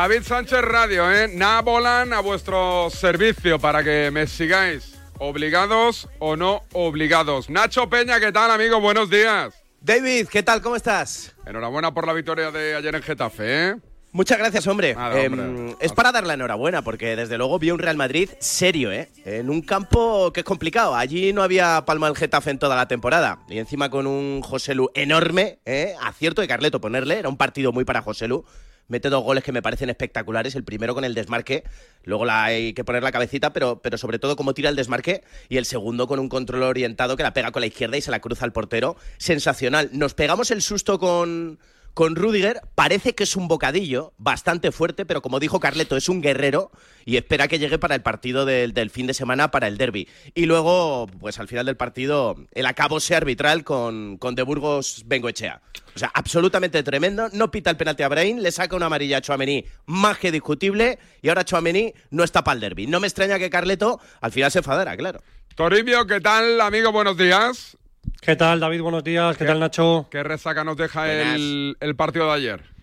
David 0.00 0.22
Sánchez 0.22 0.60
Radio, 0.60 1.10
¿eh? 1.10 1.26
Nabolan 1.26 2.12
a 2.12 2.20
vuestro 2.20 2.88
servicio 2.88 3.58
para 3.58 3.82
que 3.82 4.12
me 4.12 4.28
sigáis. 4.28 4.94
Obligados 5.18 6.08
o 6.20 6.36
no 6.36 6.62
obligados. 6.72 7.50
Nacho 7.50 7.90
Peña, 7.90 8.20
¿qué 8.20 8.30
tal, 8.30 8.52
amigo? 8.52 8.80
Buenos 8.80 9.10
días. 9.10 9.52
David, 9.80 10.28
¿qué 10.28 10.44
tal? 10.44 10.62
¿Cómo 10.62 10.76
estás? 10.76 11.34
Enhorabuena 11.44 11.92
por 11.92 12.06
la 12.06 12.12
victoria 12.12 12.52
de 12.52 12.76
ayer 12.76 12.94
en 12.94 13.02
Getafe, 13.02 13.70
¿eh? 13.70 13.76
Muchas 14.12 14.38
gracias, 14.38 14.68
hombre. 14.68 14.94
Nada, 14.94 15.20
Em, 15.20 15.74
es 15.80 15.90
para 15.90 16.12
dar 16.12 16.24
la 16.24 16.34
enhorabuena, 16.34 16.82
porque 16.82 17.16
desde 17.16 17.36
luego 17.36 17.58
vi 17.58 17.72
un 17.72 17.80
Real 17.80 17.96
Madrid 17.96 18.30
serio, 18.38 18.92
¿eh? 18.92 19.10
En 19.24 19.50
un 19.50 19.62
campo 19.62 20.32
que 20.32 20.40
es 20.40 20.46
complicado. 20.46 20.94
Allí 20.94 21.32
no 21.32 21.42
había 21.42 21.84
palma 21.84 22.06
del 22.06 22.16
Getafe 22.16 22.50
en 22.52 22.60
toda 22.60 22.76
la 22.76 22.86
temporada. 22.86 23.40
Y 23.48 23.58
encima 23.58 23.90
con 23.90 24.06
un 24.06 24.42
José 24.42 24.76
Lu 24.76 24.92
enorme, 24.94 25.58
¿eh? 25.66 25.96
Acierto 26.00 26.40
de 26.40 26.46
Carleto 26.46 26.80
ponerle. 26.80 27.18
Era 27.18 27.28
un 27.28 27.36
partido 27.36 27.72
muy 27.72 27.84
para 27.84 28.00
José 28.00 28.28
Lu. 28.28 28.44
Mete 28.88 29.10
dos 29.10 29.22
goles 29.22 29.44
que 29.44 29.52
me 29.52 29.62
parecen 29.62 29.90
espectaculares. 29.90 30.54
El 30.54 30.64
primero 30.64 30.94
con 30.94 31.04
el 31.04 31.14
desmarque, 31.14 31.64
luego 32.04 32.24
la 32.24 32.44
hay 32.44 32.72
que 32.72 32.84
poner 32.84 33.02
la 33.02 33.12
cabecita, 33.12 33.52
pero, 33.52 33.80
pero 33.82 33.98
sobre 33.98 34.18
todo 34.18 34.34
cómo 34.34 34.54
tira 34.54 34.70
el 34.70 34.76
desmarque. 34.76 35.22
Y 35.48 35.58
el 35.58 35.66
segundo 35.66 36.06
con 36.06 36.18
un 36.18 36.28
control 36.28 36.62
orientado 36.62 37.16
que 37.16 37.22
la 37.22 37.34
pega 37.34 37.52
con 37.52 37.60
la 37.60 37.66
izquierda 37.66 37.96
y 37.96 38.00
se 38.00 38.10
la 38.10 38.20
cruza 38.20 38.44
al 38.44 38.52
portero. 38.52 38.96
Sensacional. 39.18 39.90
Nos 39.92 40.14
pegamos 40.14 40.50
el 40.50 40.62
susto 40.62 40.98
con, 40.98 41.58
con 41.98 42.14
Rudiger. 42.14 42.60
Parece 42.76 43.16
que 43.16 43.24
es 43.24 43.34
un 43.34 43.48
bocadillo 43.48 44.12
bastante 44.18 44.70
fuerte, 44.70 45.04
pero 45.04 45.20
como 45.20 45.40
dijo 45.40 45.58
Carleto, 45.58 45.96
es 45.96 46.08
un 46.08 46.22
guerrero 46.22 46.70
y 47.04 47.16
espera 47.16 47.48
que 47.48 47.58
llegue 47.58 47.76
para 47.76 47.96
el 47.96 48.02
partido 48.02 48.44
del, 48.44 48.90
fin 48.90 49.08
de 49.08 49.14
semana, 49.14 49.50
para 49.50 49.66
el 49.66 49.78
derby. 49.78 50.08
Y 50.32 50.46
luego, 50.46 51.08
pues 51.18 51.40
al 51.40 51.48
final 51.48 51.66
del 51.66 51.76
partido, 51.76 52.36
el 52.52 52.66
acabose 52.66 53.16
arbitral 53.16 53.64
con, 53.64 54.16
con 54.16 54.36
De 54.36 54.44
Burgos 54.44 55.02
Bengoechea. 55.06 55.60
O 55.96 55.98
sea, 55.98 56.12
absolutamente 56.14 56.84
tremendo. 56.84 57.30
No 57.32 57.50
pita 57.50 57.70
el 57.70 57.76
penalti 57.76 58.04
a 58.04 58.08
Brain, 58.08 58.44
le 58.44 58.52
saca 58.52 58.76
una 58.76 58.86
amarilla 58.86 59.16
a 59.16 59.20
Chouameni 59.20 59.64
más 59.86 60.18
que 60.18 60.30
discutible 60.30 61.00
y 61.20 61.30
ahora 61.30 61.44
Chouameni 61.44 61.94
no 62.10 62.22
está 62.22 62.44
para 62.44 62.54
el 62.54 62.60
derby. 62.60 62.86
No 62.86 63.00
me 63.00 63.08
extraña 63.08 63.40
que 63.40 63.50
Carleto 63.50 63.98
al 64.20 64.30
final 64.30 64.52
se 64.52 64.58
enfadara, 64.58 64.96
claro. 64.96 65.20
Toribio, 65.56 66.06
¿qué 66.06 66.20
tal, 66.20 66.60
amigo? 66.60 66.92
Buenos 66.92 67.16
días. 67.16 67.76
¿Qué 68.20 68.36
tal, 68.36 68.60
David? 68.60 68.82
Buenos 68.82 69.04
días. 69.04 69.36
¿Qué, 69.36 69.44
tal, 69.44 69.60
Nacho? 69.60 70.08
¿Qué 70.10 70.22
resaca 70.22 70.64
nos 70.64 70.76
deja 70.76 71.10
el, 71.12 71.76
el 71.80 71.96
partido 71.96 72.26
de 72.26 72.32
ayer? 72.32 72.77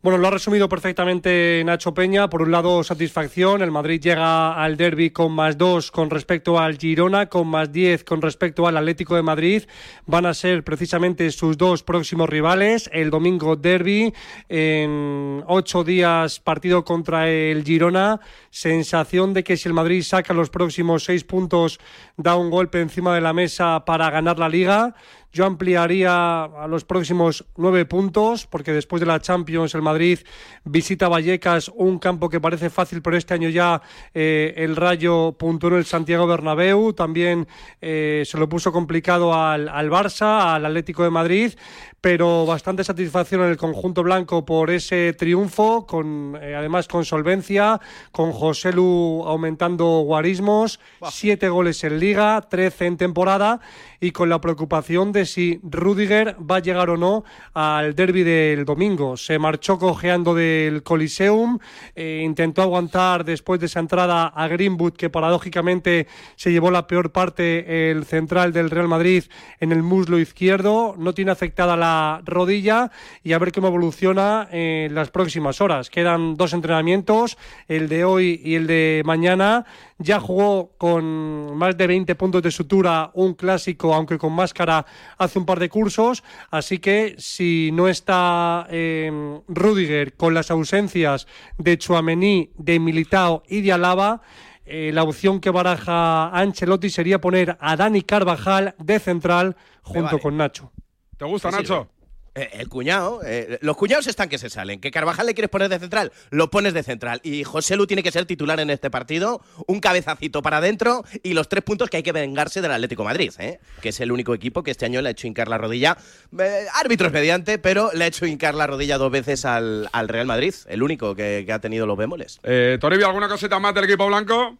Bueno, 0.00 0.18
lo 0.18 0.28
ha 0.28 0.30
resumido 0.30 0.68
perfectamente 0.68 1.60
Nacho 1.66 1.92
Peña. 1.92 2.30
Por 2.30 2.42
un 2.42 2.52
lado, 2.52 2.84
satisfacción. 2.84 3.62
El 3.62 3.72
Madrid 3.72 4.00
llega 4.00 4.52
al 4.52 4.76
derby 4.76 5.10
con 5.10 5.32
más 5.32 5.58
dos 5.58 5.90
con 5.90 6.08
respecto 6.08 6.56
al 6.60 6.78
Girona, 6.78 7.28
con 7.28 7.48
más 7.48 7.72
diez 7.72 8.04
con 8.04 8.22
respecto 8.22 8.68
al 8.68 8.76
Atlético 8.76 9.16
de 9.16 9.22
Madrid. 9.22 9.64
Van 10.06 10.24
a 10.24 10.34
ser 10.34 10.62
precisamente 10.62 11.28
sus 11.32 11.58
dos 11.58 11.82
próximos 11.82 12.28
rivales. 12.28 12.88
El 12.92 13.10
domingo 13.10 13.56
derby, 13.56 14.14
en 14.48 15.42
ocho 15.48 15.82
días 15.82 16.38
partido 16.38 16.84
contra 16.84 17.28
el 17.28 17.64
Girona. 17.64 18.20
Sensación 18.50 19.34
de 19.34 19.42
que 19.42 19.56
si 19.56 19.68
el 19.68 19.74
Madrid 19.74 20.02
saca 20.02 20.32
los 20.32 20.48
próximos 20.48 21.02
seis 21.02 21.24
puntos, 21.24 21.80
da 22.16 22.36
un 22.36 22.50
golpe 22.50 22.80
encima 22.80 23.16
de 23.16 23.20
la 23.20 23.32
mesa 23.32 23.84
para 23.84 24.10
ganar 24.10 24.38
la 24.38 24.48
liga. 24.48 24.94
Yo 25.32 25.44
ampliaría 25.44 26.44
a 26.44 26.66
los 26.68 26.84
próximos 26.84 27.44
nueve 27.56 27.84
puntos, 27.84 28.46
porque 28.46 28.72
después 28.72 29.00
de 29.00 29.06
la 29.06 29.20
Champions 29.20 29.74
el 29.74 29.82
Madrid 29.82 30.20
visita 30.64 31.08
Vallecas, 31.08 31.70
un 31.74 31.98
campo 31.98 32.30
que 32.30 32.40
parece 32.40 32.70
fácil, 32.70 33.02
pero 33.02 33.16
este 33.16 33.34
año 33.34 33.48
ya 33.50 33.82
eh, 34.14 34.54
el 34.56 34.74
Rayo 34.74 35.32
puntuó 35.32 35.70
en 35.70 35.76
el 35.76 35.84
Santiago 35.84 36.26
Bernabéu, 36.26 36.94
también 36.94 37.46
eh, 37.80 38.22
se 38.24 38.38
lo 38.38 38.48
puso 38.48 38.72
complicado 38.72 39.34
al, 39.34 39.68
al 39.68 39.90
Barça, 39.90 40.54
al 40.54 40.64
Atlético 40.64 41.04
de 41.04 41.10
Madrid, 41.10 41.52
pero 42.00 42.46
bastante 42.46 42.84
satisfacción 42.84 43.42
en 43.42 43.50
el 43.50 43.56
conjunto 43.56 44.02
blanco 44.02 44.44
por 44.44 44.70
ese 44.70 45.12
triunfo, 45.12 45.86
con 45.86 46.38
eh, 46.40 46.54
además 46.54 46.88
con 46.88 47.04
solvencia, 47.04 47.80
con 48.12 48.32
José 48.32 48.72
Lu 48.72 49.24
aumentando 49.26 50.00
guarismos, 50.00 50.80
siete 51.10 51.48
goles 51.48 51.82
en 51.84 51.98
liga, 51.98 52.40
trece 52.48 52.86
en 52.86 52.96
temporada 52.96 53.60
y 54.00 54.12
con 54.12 54.28
la 54.28 54.40
preocupación 54.40 55.12
de 55.12 55.26
si 55.26 55.60
Rudiger 55.62 56.36
va 56.38 56.56
a 56.56 56.60
llegar 56.60 56.90
o 56.90 56.96
no 56.96 57.24
al 57.54 57.94
derby 57.94 58.22
del 58.22 58.64
domingo. 58.64 59.16
Se 59.16 59.38
marchó 59.38 59.78
cojeando 59.78 60.34
del 60.34 60.82
Coliseum, 60.82 61.58
eh, 61.94 62.22
intentó 62.24 62.62
aguantar 62.62 63.24
después 63.24 63.60
de 63.60 63.66
esa 63.66 63.80
entrada 63.80 64.26
a 64.26 64.48
Greenwood, 64.48 64.92
que 64.92 65.10
paradójicamente 65.10 66.06
se 66.36 66.52
llevó 66.52 66.70
la 66.70 66.86
peor 66.86 67.10
parte 67.12 67.90
el 67.90 68.04
central 68.04 68.52
del 68.52 68.70
Real 68.70 68.88
Madrid 68.88 69.24
en 69.60 69.72
el 69.72 69.82
muslo 69.82 70.18
izquierdo, 70.18 70.94
no 70.98 71.14
tiene 71.14 71.30
afectada 71.30 71.76
la 71.76 72.22
rodilla 72.24 72.90
y 73.22 73.32
a 73.32 73.38
ver 73.38 73.52
cómo 73.52 73.68
evoluciona 73.68 74.48
en 74.50 74.94
las 74.94 75.10
próximas 75.10 75.60
horas. 75.60 75.90
Quedan 75.90 76.36
dos 76.36 76.52
entrenamientos, 76.52 77.38
el 77.66 77.88
de 77.88 78.04
hoy 78.04 78.40
y 78.44 78.54
el 78.54 78.66
de 78.66 79.02
mañana. 79.04 79.66
Ya 79.98 80.20
jugó 80.20 80.76
con 80.78 81.56
más 81.56 81.76
de 81.76 81.86
20 81.88 82.14
puntos 82.14 82.42
de 82.42 82.52
sutura 82.52 83.10
un 83.14 83.34
clásico, 83.34 83.94
aunque 83.94 84.16
con 84.16 84.32
máscara, 84.32 84.86
hace 85.18 85.38
un 85.38 85.44
par 85.44 85.58
de 85.58 85.68
cursos. 85.68 86.22
Así 86.50 86.78
que 86.78 87.16
si 87.18 87.70
no 87.72 87.88
está 87.88 88.66
eh, 88.70 89.40
Rudiger 89.48 90.14
con 90.14 90.34
las 90.34 90.52
ausencias 90.52 91.26
de 91.58 91.78
Chuamení, 91.78 92.50
de 92.56 92.78
Militao 92.78 93.42
y 93.48 93.60
de 93.60 93.72
Alaba, 93.72 94.22
eh, 94.70 94.90
la 94.92 95.02
opción 95.02 95.40
que 95.40 95.50
baraja 95.50 96.28
Ancelotti 96.28 96.90
sería 96.90 97.20
poner 97.20 97.56
a 97.58 97.74
Dani 97.74 98.02
Carvajal 98.02 98.74
de 98.78 98.98
central 99.00 99.56
junto 99.82 100.04
vale. 100.04 100.20
con 100.20 100.36
Nacho. 100.36 100.70
¿Te 101.16 101.24
gusta, 101.24 101.50
Sí, 101.50 101.56
sí, 101.56 101.62
Nacho? 101.62 101.88
Eh, 102.34 102.50
el 102.54 102.68
cuñado, 102.68 103.20
eh, 103.24 103.58
los 103.62 103.76
cuñados 103.76 104.06
están 104.06 104.28
que 104.28 104.38
se 104.38 104.50
salen. 104.50 104.80
Que 104.80 104.90
Carvajal 104.90 105.26
le 105.26 105.34
quieres 105.34 105.50
poner 105.50 105.68
de 105.68 105.78
central, 105.78 106.12
lo 106.30 106.50
pones 106.50 106.74
de 106.74 106.82
central. 106.82 107.20
Y 107.22 107.44
José 107.44 107.76
Lu 107.76 107.86
tiene 107.86 108.02
que 108.02 108.10
ser 108.10 108.26
titular 108.26 108.60
en 108.60 108.70
este 108.70 108.90
partido, 108.90 109.40
un 109.66 109.80
cabezacito 109.80 110.42
para 110.42 110.58
adentro 110.58 111.04
y 111.22 111.32
los 111.32 111.48
tres 111.48 111.64
puntos 111.64 111.90
que 111.90 111.98
hay 111.98 112.02
que 112.02 112.12
vengarse 112.12 112.60
del 112.60 112.72
Atlético 112.72 113.04
Madrid, 113.04 113.32
¿eh? 113.38 113.60
que 113.80 113.90
es 113.90 114.00
el 114.00 114.12
único 114.12 114.34
equipo 114.34 114.62
que 114.62 114.70
este 114.70 114.86
año 114.86 115.00
le 115.00 115.08
ha 115.08 115.12
hecho 115.12 115.26
hincar 115.26 115.48
la 115.48 115.58
rodilla. 115.58 115.96
Eh, 116.38 116.66
árbitros 116.74 117.12
mediante, 117.12 117.58
pero 117.58 117.90
le 117.92 118.04
ha 118.04 118.06
hecho 118.06 118.26
hincar 118.26 118.54
la 118.54 118.66
rodilla 118.66 118.98
dos 118.98 119.10
veces 119.10 119.44
al, 119.44 119.88
al 119.92 120.08
Real 120.08 120.26
Madrid, 120.26 120.54
el 120.68 120.82
único 120.82 121.14
que, 121.14 121.46
ha 121.48 121.58
tenido 121.60 121.86
los 121.86 121.96
bemoles. 121.96 122.40
Eh, 122.42 122.78
Toribio, 122.80 123.06
¿alguna 123.06 123.28
cosita 123.28 123.58
más 123.58 123.74
del 123.74 123.84
equipo 123.84 124.06
blanco? 124.06 124.58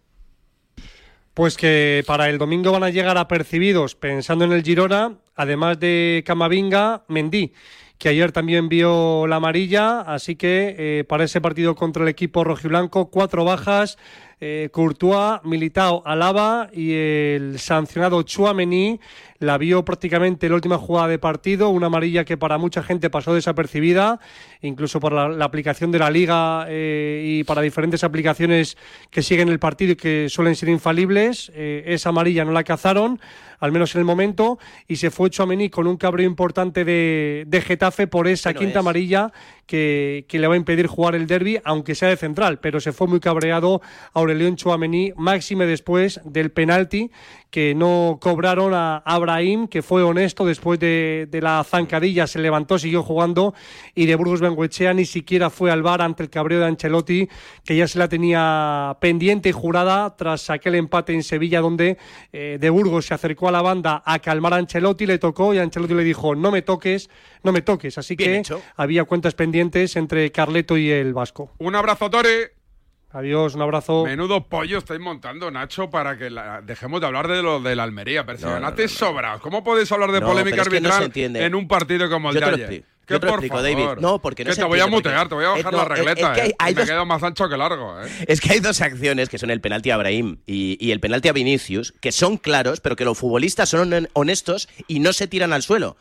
Pues 1.38 1.56
que 1.56 2.02
para 2.04 2.28
el 2.30 2.36
domingo 2.36 2.72
van 2.72 2.82
a 2.82 2.90
llegar 2.90 3.16
apercibidos, 3.16 3.94
pensando 3.94 4.44
en 4.44 4.50
el 4.50 4.64
Girona, 4.64 5.18
además 5.36 5.78
de 5.78 6.24
Camavinga, 6.26 7.04
Mendy, 7.06 7.52
que 7.96 8.08
ayer 8.08 8.32
también 8.32 8.68
vio 8.68 9.24
la 9.28 9.36
amarilla, 9.36 10.00
así 10.00 10.34
que 10.34 10.74
eh, 10.76 11.04
para 11.04 11.22
ese 11.22 11.40
partido 11.40 11.76
contra 11.76 12.02
el 12.02 12.08
equipo 12.08 12.42
rojiblanco, 12.42 13.12
cuatro 13.12 13.44
bajas, 13.44 13.98
eh, 14.40 14.68
Courtois, 14.72 15.40
Militao, 15.44 16.02
Alaba 16.04 16.68
y 16.72 16.92
el 16.92 17.58
sancionado 17.58 18.22
Chuamení 18.22 19.00
la 19.40 19.56
vio 19.56 19.84
prácticamente 19.84 20.46
en 20.46 20.52
la 20.52 20.56
última 20.56 20.78
jugada 20.78 21.08
de 21.08 21.18
partido, 21.18 21.68
una 21.68 21.86
amarilla 21.86 22.24
que 22.24 22.36
para 22.36 22.58
mucha 22.58 22.82
gente 22.82 23.08
pasó 23.08 23.34
desapercibida, 23.34 24.18
incluso 24.62 24.98
por 24.98 25.12
la, 25.12 25.28
la 25.28 25.44
aplicación 25.44 25.92
de 25.92 25.98
la 26.00 26.10
liga 26.10 26.66
eh, 26.68 27.22
y 27.24 27.44
para 27.44 27.62
diferentes 27.62 28.02
aplicaciones 28.02 28.76
que 29.10 29.22
siguen 29.22 29.48
el 29.48 29.58
partido 29.58 29.92
y 29.92 29.96
que 29.96 30.26
suelen 30.28 30.56
ser 30.56 30.68
infalibles. 30.68 31.52
Eh, 31.54 31.84
esa 31.86 32.08
amarilla 32.08 32.44
no 32.44 32.52
la 32.52 32.64
cazaron, 32.64 33.20
al 33.60 33.70
menos 33.70 33.94
en 33.94 34.00
el 34.00 34.04
momento, 34.04 34.58
y 34.88 34.96
se 34.96 35.10
fue 35.10 35.30
Chuamení 35.30 35.68
con 35.68 35.86
un 35.86 35.96
cabreo 35.96 36.26
importante 36.26 36.84
de, 36.84 37.44
de 37.46 37.60
Getafe 37.60 38.06
por 38.08 38.26
esa 38.26 38.54
quinta 38.54 38.70
es. 38.70 38.76
amarilla 38.78 39.32
que, 39.66 40.24
que 40.28 40.38
le 40.38 40.48
va 40.48 40.54
a 40.54 40.56
impedir 40.56 40.86
jugar 40.86 41.14
el 41.14 41.26
derby, 41.26 41.60
aunque 41.64 41.94
sea 41.94 42.08
de 42.08 42.16
central, 42.16 42.58
pero 42.58 42.80
se 42.80 42.92
fue 42.92 43.06
muy 43.06 43.20
cabreado 43.20 43.82
Aurelión 44.28 44.56
Chuamení, 44.56 45.12
máxime 45.16 45.64
después 45.64 46.20
del 46.24 46.50
penalti 46.50 47.10
que 47.50 47.74
no 47.74 48.18
cobraron 48.20 48.74
a 48.74 48.98
Abraham, 48.98 49.68
que 49.68 49.80
fue 49.80 50.02
honesto 50.02 50.44
después 50.44 50.78
de, 50.78 51.26
de 51.30 51.40
la 51.40 51.64
zancadilla, 51.64 52.26
se 52.26 52.38
levantó, 52.38 52.78
siguió 52.78 53.02
jugando 53.02 53.54
y 53.94 54.04
de 54.04 54.16
Burgos 54.16 54.42
Benguechea 54.42 54.92
ni 54.92 55.06
siquiera 55.06 55.48
fue 55.48 55.70
al 55.70 55.82
bar 55.82 56.02
ante 56.02 56.22
el 56.22 56.28
cabreo 56.28 56.60
de 56.60 56.66
Ancelotti, 56.66 57.26
que 57.64 57.74
ya 57.74 57.88
se 57.88 57.98
la 57.98 58.06
tenía 58.08 58.98
pendiente 59.00 59.48
y 59.48 59.52
jurada 59.52 60.14
tras 60.14 60.50
aquel 60.50 60.74
empate 60.74 61.14
en 61.14 61.22
Sevilla 61.22 61.62
donde 61.62 61.96
eh, 62.34 62.58
de 62.60 62.70
Burgos 62.70 63.06
se 63.06 63.14
acercó 63.14 63.48
a 63.48 63.52
la 63.52 63.62
banda 63.62 64.02
a 64.04 64.18
calmar 64.18 64.52
a 64.52 64.56
Ancelotti, 64.56 65.06
le 65.06 65.18
tocó 65.18 65.54
y 65.54 65.58
Ancelotti 65.58 65.94
le 65.94 66.04
dijo 66.04 66.34
no 66.34 66.50
me 66.50 66.60
toques, 66.60 67.08
no 67.42 67.52
me 67.52 67.62
toques, 67.62 67.96
así 67.96 68.14
Bien 68.14 68.30
que 68.30 68.38
hecho. 68.40 68.60
había 68.76 69.04
cuentas 69.04 69.34
pendientes 69.34 69.96
entre 69.96 70.30
Carleto 70.30 70.76
y 70.76 70.90
el 70.90 71.14
Vasco. 71.14 71.52
Un 71.58 71.74
abrazo, 71.74 72.10
Tori. 72.10 72.57
Adiós, 73.10 73.54
un 73.54 73.62
abrazo. 73.62 74.04
Menudo 74.04 74.46
pollo 74.48 74.78
estáis 74.78 75.00
montando, 75.00 75.50
Nacho, 75.50 75.88
para 75.88 76.18
que 76.18 76.28
la- 76.28 76.60
dejemos 76.60 77.00
de 77.00 77.06
hablar 77.06 77.26
de 77.26 77.42
lo 77.42 77.60
de 77.60 77.74
la 77.74 77.84
Almería. 77.84 78.26
Pero 78.26 78.38
si 78.38 78.44
No, 78.44 78.60
no, 78.60 78.88
sobra. 78.88 79.38
¿Cómo 79.38 79.64
podéis 79.64 79.90
hablar 79.92 80.12
de 80.12 80.20
No, 80.20 80.26
polémica 80.26 80.56
no 80.56 80.62
arbitral 80.62 81.02
entiende. 81.04 81.44
en 81.44 81.54
un 81.54 81.66
partido 81.66 82.10
como 82.10 82.28
el 82.30 82.34
Yo 82.34 82.40
de 82.40 82.46
ayer? 82.64 82.84
Yo 83.08 83.18
te 83.18 83.24
lo 83.24 83.32
por 83.32 83.38
explico, 83.42 83.56
favor. 83.56 83.70
David. 83.96 84.02
No, 84.02 84.18
porque 84.20 84.44
no 84.44 84.50
que 84.50 84.54
se 84.56 84.60
te 84.60 84.66
voy 84.66 84.80
a 84.80 84.86
mutear, 84.86 85.26
te 85.30 85.34
voy 85.34 85.46
a 85.46 85.48
bajar 85.48 85.72
Eh, 85.72 85.76
la 85.76 85.78
no, 85.78 85.82
es- 85.82 85.88
regleta, 85.98 86.28
es 86.32 86.34
que 86.36 86.42
hay- 86.42 86.50
eh. 86.50 86.54
hay 86.58 86.72
Y 86.72 86.74
me 86.74 86.80
dos- 86.82 86.90
quedo 86.90 87.06
más 87.06 87.22
ancho 87.22 87.48
que 87.48 87.56
largo, 87.56 88.02
eh. 88.02 88.08
Es 88.28 88.40
que 88.42 88.52
hay 88.52 88.60
dos 88.60 88.82
acciones 88.82 89.30
que 89.30 89.38
son 89.38 89.50
el 89.50 89.62
penalti 89.62 89.88
a 89.90 89.94
Abraham 89.94 90.40
y, 90.46 90.76
y 90.78 90.90
el 90.90 91.00
penalti 91.00 91.28
a 91.28 91.32
Vinicius, 91.32 91.92
que 92.02 92.12
son 92.12 92.36
claros, 92.36 92.80
pero 92.80 92.96
que 92.96 93.06
los 93.06 93.16
futbolistas 93.16 93.70
son 93.70 93.90
hon- 93.90 94.10
honestos 94.12 94.68
y 94.86 95.00
no 95.00 95.14
se 95.14 95.26
tiran 95.26 95.54
al 95.54 95.62
suelo. 95.62 95.96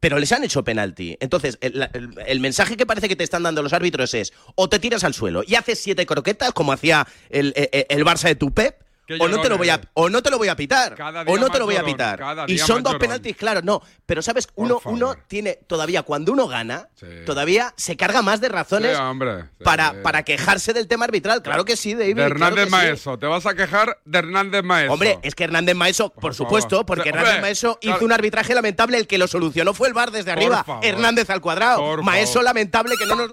Pero 0.00 0.18
les 0.18 0.30
han 0.32 0.44
hecho 0.44 0.64
penalti. 0.64 1.16
Entonces, 1.20 1.58
el, 1.60 1.88
el- 1.94 2.10
el 2.26 2.40
mensaje 2.40 2.76
que 2.76 2.84
parece 2.86 3.08
que 3.08 3.16
te 3.16 3.24
están 3.24 3.42
dando 3.42 3.62
los 3.62 3.72
árbitros 3.72 4.12
es 4.14 4.32
o 4.54 4.68
te 4.68 4.78
tiras 4.78 5.02
al 5.04 5.14
suelo 5.14 5.42
y 5.46 5.54
haces 5.54 5.78
siete 5.80 6.04
croquetas, 6.06 6.52
como 6.52 6.72
hacía 6.72 7.06
el, 7.30 7.52
el- 7.56 7.86
el 7.88 8.04
Barça 8.04 8.24
de 8.28 8.34
tu 8.34 8.52
Pep, 8.52 8.76
o 9.18 9.28
no 9.28 9.40
te 9.40 9.48
lo 9.48 9.56
voy 9.58 9.68
a 9.68 9.76
llorones. 9.76 9.90
o 9.94 10.08
no 10.10 10.22
te 10.22 10.30
lo 10.30 10.38
voy 10.38 10.48
a 10.48 10.56
pitar 10.56 10.96
o 11.26 11.36
no 11.38 11.48
te 11.50 11.58
lo 11.58 11.64
voy 11.66 11.76
a 11.76 11.84
pitar. 11.84 12.20
Y 12.46 12.58
son 12.58 12.82
dos 12.82 12.96
penaltis 12.96 13.36
claros, 13.36 13.64
no, 13.64 13.82
pero 14.06 14.22
sabes, 14.22 14.48
uno 14.54 14.80
uno 14.84 15.14
tiene 15.28 15.58
todavía 15.66 16.02
cuando 16.02 16.32
uno 16.32 16.48
gana, 16.48 16.88
todavía 17.26 17.72
se 17.76 17.96
carga 17.96 18.22
más 18.22 18.40
de 18.40 18.48
razones 18.48 18.96
Sí, 18.96 19.02
hombre. 19.02 19.42
sí, 19.58 19.64
para, 19.64 20.02
para 20.02 20.22
quejarse 20.22 20.72
del 20.72 20.88
tema 20.88 21.04
arbitral. 21.04 21.42
Claro 21.42 21.64
que 21.64 21.76
sí, 21.76 21.94
David. 21.94 22.16
De 22.16 22.30
claro 22.30 22.34
Hernández. 22.34 22.70
Maeso. 22.70 23.18
Te 23.18 23.26
vas 23.26 23.46
a 23.46 23.54
quejar 23.54 23.98
de 24.04 24.18
Hernández 24.18 24.62
Maeso. 24.62 24.92
Hombre, 24.92 25.18
es 25.22 25.34
que 25.34 25.44
Hernández 25.44 25.74
Maeso, 25.74 26.10
por, 26.10 26.34
supuesto, 26.34 26.84
porque 26.86 27.10
Hombre, 27.10 27.20
Hernández 27.20 27.42
Maeso 27.42 27.78
hizo 27.80 27.92
claro. 27.92 28.06
un 28.06 28.12
arbitraje 28.12 28.54
lamentable, 28.54 28.98
el 28.98 29.06
que 29.06 29.18
lo 29.18 29.26
solucionó 29.28 29.74
fue 29.74 29.88
el 29.88 29.94
VAR 29.94 30.10
desde 30.10 30.32
Por 30.32 30.38
arriba. 30.42 30.64
favor. 30.64 30.84
Hernández 30.84 31.30
al 31.30 31.40
cuadrado. 31.40 31.78
Por 31.78 32.02
Maeso 32.02 32.34
favor. 32.34 32.44
lamentable 32.44 32.94
que 32.98 33.06
no 33.06 33.16
nos... 33.16 33.32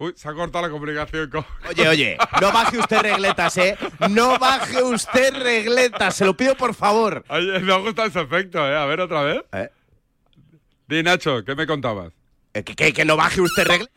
Uy, 0.00 0.12
se 0.16 0.28
ha 0.28 0.32
cortado 0.32 0.64
la 0.66 0.70
comunicación 0.70 1.28
con... 1.28 1.44
Oye, 1.68 1.88
oye, 1.88 2.18
no 2.40 2.52
baje 2.52 2.78
usted 2.78 3.00
regletas, 3.00 3.56
¿eh? 3.56 3.76
No 4.10 4.38
baje 4.38 4.80
usted 4.82 5.34
regletas, 5.42 6.14
se 6.14 6.24
lo 6.24 6.36
pido 6.36 6.54
por 6.56 6.72
favor. 6.72 7.24
Oye, 7.28 7.58
me 7.58 7.72
ha 7.72 7.78
gustado 7.78 8.06
ese 8.06 8.20
efecto, 8.20 8.58
¿eh? 8.68 8.76
A 8.76 8.84
ver, 8.86 9.00
otra 9.00 9.22
vez. 9.22 9.42
Di, 10.86 11.02
Nacho, 11.02 11.44
¿qué 11.44 11.56
me 11.56 11.66
contabas? 11.66 12.12
Eh, 12.54 12.62
¿Que, 12.62 12.76
que, 12.76 12.92
que 12.92 13.04
no 13.04 13.16
baje 13.16 13.40
usted 13.40 13.66
regletas? 13.66 13.94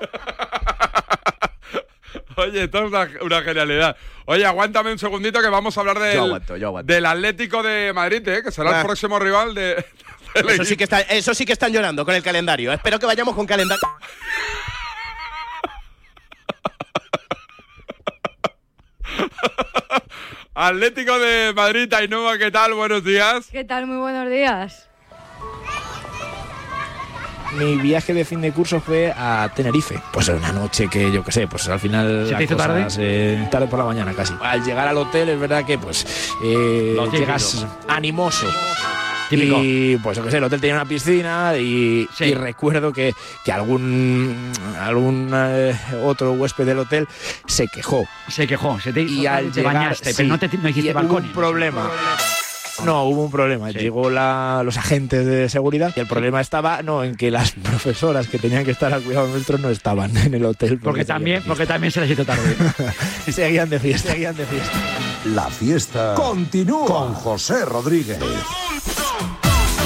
Oye, 2.38 2.64
esto 2.64 2.78
es 2.78 2.84
una, 2.88 3.08
una 3.22 3.42
genialidad. 3.42 3.96
Oye, 4.26 4.44
aguántame 4.44 4.92
un 4.92 4.98
segundito 4.98 5.40
que 5.40 5.48
vamos 5.48 5.76
a 5.76 5.80
hablar 5.80 5.98
del, 6.00 6.14
Yo 6.16 6.24
aguanto, 6.24 6.56
yo 6.56 6.66
aguanto. 6.66 6.92
del 6.92 7.06
Atlético 7.06 7.62
de 7.62 7.92
Madrid, 7.94 8.26
¿eh? 8.28 8.42
que 8.42 8.50
será 8.50 8.70
Ah. 8.76 8.80
el 8.80 8.86
próximo 8.86 9.18
rival 9.18 9.54
de... 9.54 9.84
del 10.34 10.50
Eso 10.50 10.64
sí, 10.64 10.76
que 10.76 10.84
está, 10.84 11.00
eso 11.02 11.32
sí 11.34 11.46
que 11.46 11.52
están 11.54 11.72
llorando 11.72 12.04
con 12.04 12.14
el 12.14 12.22
calendario. 12.22 12.72
Espero 12.72 12.98
que 12.98 13.06
vayamos 13.06 13.34
con 13.34 13.46
calendario. 13.46 13.82
Atlético 20.54 21.18
de 21.18 21.52
Madrid, 21.54 21.92
Ainhoa, 21.92 22.38
¿qué 22.38 22.50
tal? 22.50 22.74
Buenos 22.74 23.04
días. 23.04 23.48
¿Qué 23.50 23.64
tal? 23.64 23.86
Muy 23.86 23.98
buenos 23.98 24.30
días. 24.30 24.88
Mi 27.58 27.76
viaje 27.76 28.12
de 28.12 28.24
fin 28.24 28.40
de 28.40 28.52
curso 28.52 28.80
fue 28.80 29.12
a 29.16 29.50
Tenerife. 29.54 30.00
Pues 30.12 30.28
una 30.28 30.52
noche 30.52 30.88
que 30.88 31.10
yo 31.10 31.24
qué 31.24 31.32
sé, 31.32 31.46
pues 31.46 31.68
al 31.68 31.80
final. 31.80 32.26
¿Se 32.28 32.34
te 32.34 32.44
hizo 32.44 32.56
eh, 32.98 33.48
tarde 33.50 33.66
por 33.66 33.78
la 33.78 33.84
mañana 33.84 34.12
casi. 34.12 34.34
Al 34.42 34.62
llegar 34.64 34.88
al 34.88 34.96
hotel 34.98 35.30
es 35.30 35.40
verdad 35.40 35.64
que 35.64 35.78
pues 35.78 36.06
eh, 36.42 36.96
llegas 37.12 37.66
animoso. 37.88 38.46
Típico. 39.28 39.58
Y 39.62 39.98
pues 40.02 40.16
yo 40.16 40.24
qué 40.24 40.30
sé, 40.30 40.36
el 40.38 40.44
hotel 40.44 40.60
tenía 40.60 40.76
una 40.76 40.84
piscina 40.84 41.56
y, 41.56 42.08
Sí. 42.16 42.24
y 42.26 42.34
recuerdo 42.34 42.92
que, 42.92 43.14
que 43.44 43.52
algún 43.52 44.52
algún 44.80 45.30
eh, 45.34 45.74
otro 46.04 46.32
huésped 46.32 46.64
del 46.66 46.78
hotel 46.78 47.08
se 47.46 47.66
quejó. 47.68 48.06
Se 48.28 48.46
quejó, 48.46 48.78
se 48.80 48.92
te, 48.92 49.02
Y 49.02 49.26
al 49.26 49.50
te 49.50 49.60
llegar, 49.60 49.74
bañaste, 49.74 50.10
sí, 50.10 50.14
pero 50.18 50.28
no, 50.28 50.38
te, 50.38 50.48
no 50.58 50.68
hiciste 50.68 50.92
balcón. 50.92 51.24
un 51.24 51.32
problema. 51.32 51.90
No, 52.84 53.04
hubo 53.04 53.24
un 53.24 53.30
problema. 53.30 53.70
Llegó 53.70 54.10
la, 54.10 54.60
los 54.62 54.76
agentes 54.76 55.24
de 55.24 55.48
seguridad 55.48 55.92
y 55.96 56.00
el 56.00 56.06
problema 56.06 56.42
estaba 56.42 56.82
no 56.82 57.02
en 57.04 57.14
que 57.16 57.30
las 57.30 57.52
profesoras 57.62 58.28
que 58.28 58.38
tenían 58.38 58.64
que 58.66 58.70
estar 58.72 58.92
al 58.92 59.02
cuidado 59.02 59.28
nuestro 59.28 59.56
no 59.56 59.70
estaban 59.70 60.14
en 60.18 60.34
el 60.34 60.44
hotel. 60.44 60.78
Porque 60.78 61.04
también, 61.06 61.42
porque 61.46 61.64
también 61.66 61.90
se 61.90 62.02
les 62.02 62.10
hizo 62.10 62.24
tarde. 62.26 62.54
seguían 63.32 63.70
de 63.70 63.78
fiesta, 63.80 64.12
seguían 64.12 64.36
de 64.36 64.44
fiesta. 64.44 64.72
La 65.34 65.48
fiesta 65.48 66.14
continúa 66.14 66.86
con 66.86 67.14
José 67.14 67.64
Rodríguez. 67.64 68.18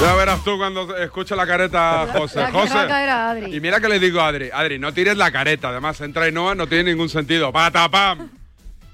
Ya 0.01 0.15
verás 0.15 0.43
tú 0.43 0.57
cuando 0.57 0.97
escuche 0.97 1.35
la 1.35 1.45
careta, 1.45 2.07
José. 2.11 2.45
José. 2.51 2.77
Adri. 2.79 3.55
Y 3.55 3.59
mira 3.59 3.79
que 3.79 3.87
le 3.87 3.99
digo 3.99 4.19
a 4.19 4.27
Adri, 4.29 4.49
Adri, 4.51 4.79
no 4.79 4.91
tires 4.93 5.15
la 5.15 5.31
careta. 5.31 5.69
Además, 5.69 6.01
entra 6.01 6.23
Ainhoa, 6.25 6.55
no 6.55 6.65
tiene 6.67 6.91
ningún 6.91 7.07
sentido. 7.09 7.51
¡Patapam! 7.51 8.29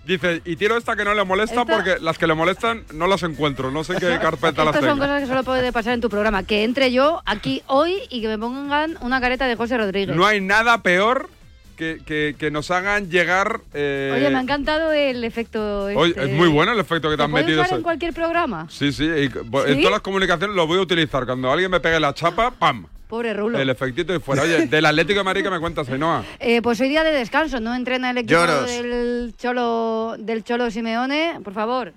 Dice, 0.05 0.41
y 0.45 0.55
tiro 0.57 0.77
esta 0.77 0.95
que 0.95 1.03
no 1.05 1.13
le 1.13 1.23
molesta 1.23 1.61
Esta- 1.61 1.73
porque 1.73 1.97
las 2.01 2.17
que 2.17 2.27
le 2.27 2.33
molestan 2.33 2.83
no 2.93 3.07
las 3.07 3.23
encuentro. 3.23 3.71
No 3.71 3.83
sé 3.83 3.93
en 3.93 3.99
qué 3.99 4.19
carpeta 4.21 4.63
las 4.63 4.75
Estas 4.75 4.89
son 4.89 4.99
tengo. 4.99 4.99
cosas 4.99 5.21
que 5.21 5.27
solo 5.27 5.43
puede 5.43 5.71
pasar 5.73 5.93
en 5.93 6.01
tu 6.01 6.09
programa. 6.09 6.43
Que 6.43 6.63
entre 6.63 6.91
yo 6.91 7.21
aquí 7.25 7.61
hoy 7.67 7.95
y 8.09 8.21
que 8.21 8.27
me 8.27 8.37
pongan 8.37 8.97
una 9.01 9.19
careta 9.21 9.47
de 9.47 9.55
José 9.55 9.77
Rodríguez. 9.77 10.15
No 10.15 10.25
hay 10.25 10.39
nada 10.41 10.81
peor 10.81 11.29
que, 11.77 12.01
que- 12.05 12.35
que 12.37 12.51
nos 12.51 12.69
hagan 12.71 13.09
llegar... 13.09 13.61
eh, 13.73 14.11
Oye, 14.13 14.29
me 14.29 14.37
ha 14.37 14.41
encantado 14.41 14.91
el 14.91 15.23
efecto. 15.23 15.85
oye, 15.85 16.09
este. 16.09 16.25
es 16.25 16.31
muy 16.31 16.49
bueno 16.49 16.73
el 16.73 16.79
efecto 16.79 17.09
que 17.09 17.15
te 17.15 17.21
¿Se 17.21 17.23
han 17.25 17.31
metido. 17.31 17.61
usar 17.61 17.77
en 17.77 17.83
cualquier 17.83 18.13
programa? 18.13 18.67
Sí, 18.69 18.91
sí, 18.91 19.05
y 19.05 19.25
en 19.25 19.31
todas 19.51 19.91
las 19.91 20.01
comunicaciones 20.01 20.55
lo 20.55 20.67
voy 20.67 20.79
a 20.79 20.81
utilizar. 20.81 21.25
Cuando 21.25 21.49
alguien 21.51 21.71
me 21.71 21.79
pegue 21.79 21.99
la 21.99 22.13
chapa, 22.13 22.51
¡pam! 22.51 22.87
Pobre 23.07 23.33
Rulo. 23.33 23.57
El 23.57 23.69
efectito 23.69 24.13
y 24.13 24.19
fuera. 24.19 24.41
Oye, 24.43 24.67
del 24.67 24.85
Atlético 24.85 25.19
de 25.19 25.23
Madrid 25.23 25.41
que 25.43 25.49
me 25.49 25.59
cuentas, 25.61 25.87
Ainhoa. 25.87 26.25
Eh, 26.41 26.61
pues 26.61 26.81
hoy 26.81 26.89
día 26.89 27.05
de 27.05 27.13
descanso, 27.13 27.61
no 27.61 27.73
entrena 27.73 28.09
el 28.09 28.17
equipo 28.17 28.33
Lloros. 28.41 28.65
del 28.69 29.33
Cholo, 29.37 30.15
del 30.19 30.43
Cholo 30.43 30.69
Simeone. 30.71 31.39
Por 31.41 31.53
favor, 31.53 31.93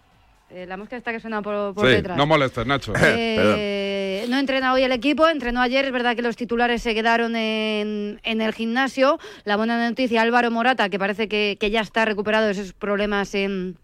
eh, 0.51 0.67
la 0.67 0.77
mosca 0.77 0.97
está 0.97 1.13
que 1.13 1.21
suena 1.21 1.43
por, 1.43 1.75
por 1.75 1.87
sí, 1.87 1.95
detrás. 1.95 2.17
no 2.17 2.27
molestes, 2.27 2.67
Nacho. 2.67 2.93
Eh, 3.03 4.27
no 4.29 4.39
entrena 4.39 4.73
hoy 4.75 4.83
el 4.83 4.93
equipo, 4.93 5.29
entrenó 5.29 5.61
ayer. 5.61 5.85
Es 5.87 5.93
verdad 5.93 6.15
que 6.15 6.23
los 6.23 6.37
titulares 6.37 6.83
se 6.83 6.95
quedaron 6.95 7.37
en, 7.37 8.21
en 8.23 8.41
el 8.41 8.53
gimnasio. 8.53 9.19
La 9.45 9.57
buena 9.57 9.89
noticia, 9.89 10.21
Álvaro 10.23 10.51
Morata, 10.51 10.89
que 10.89 10.99
parece 10.99 11.29
que, 11.29 11.57
que 11.59 11.71
ya 11.71 11.81
está 11.81 12.05
recuperado 12.05 12.47
de 12.47 12.53
esos 12.53 12.73
problemas 12.73 13.35
en, 13.35 13.77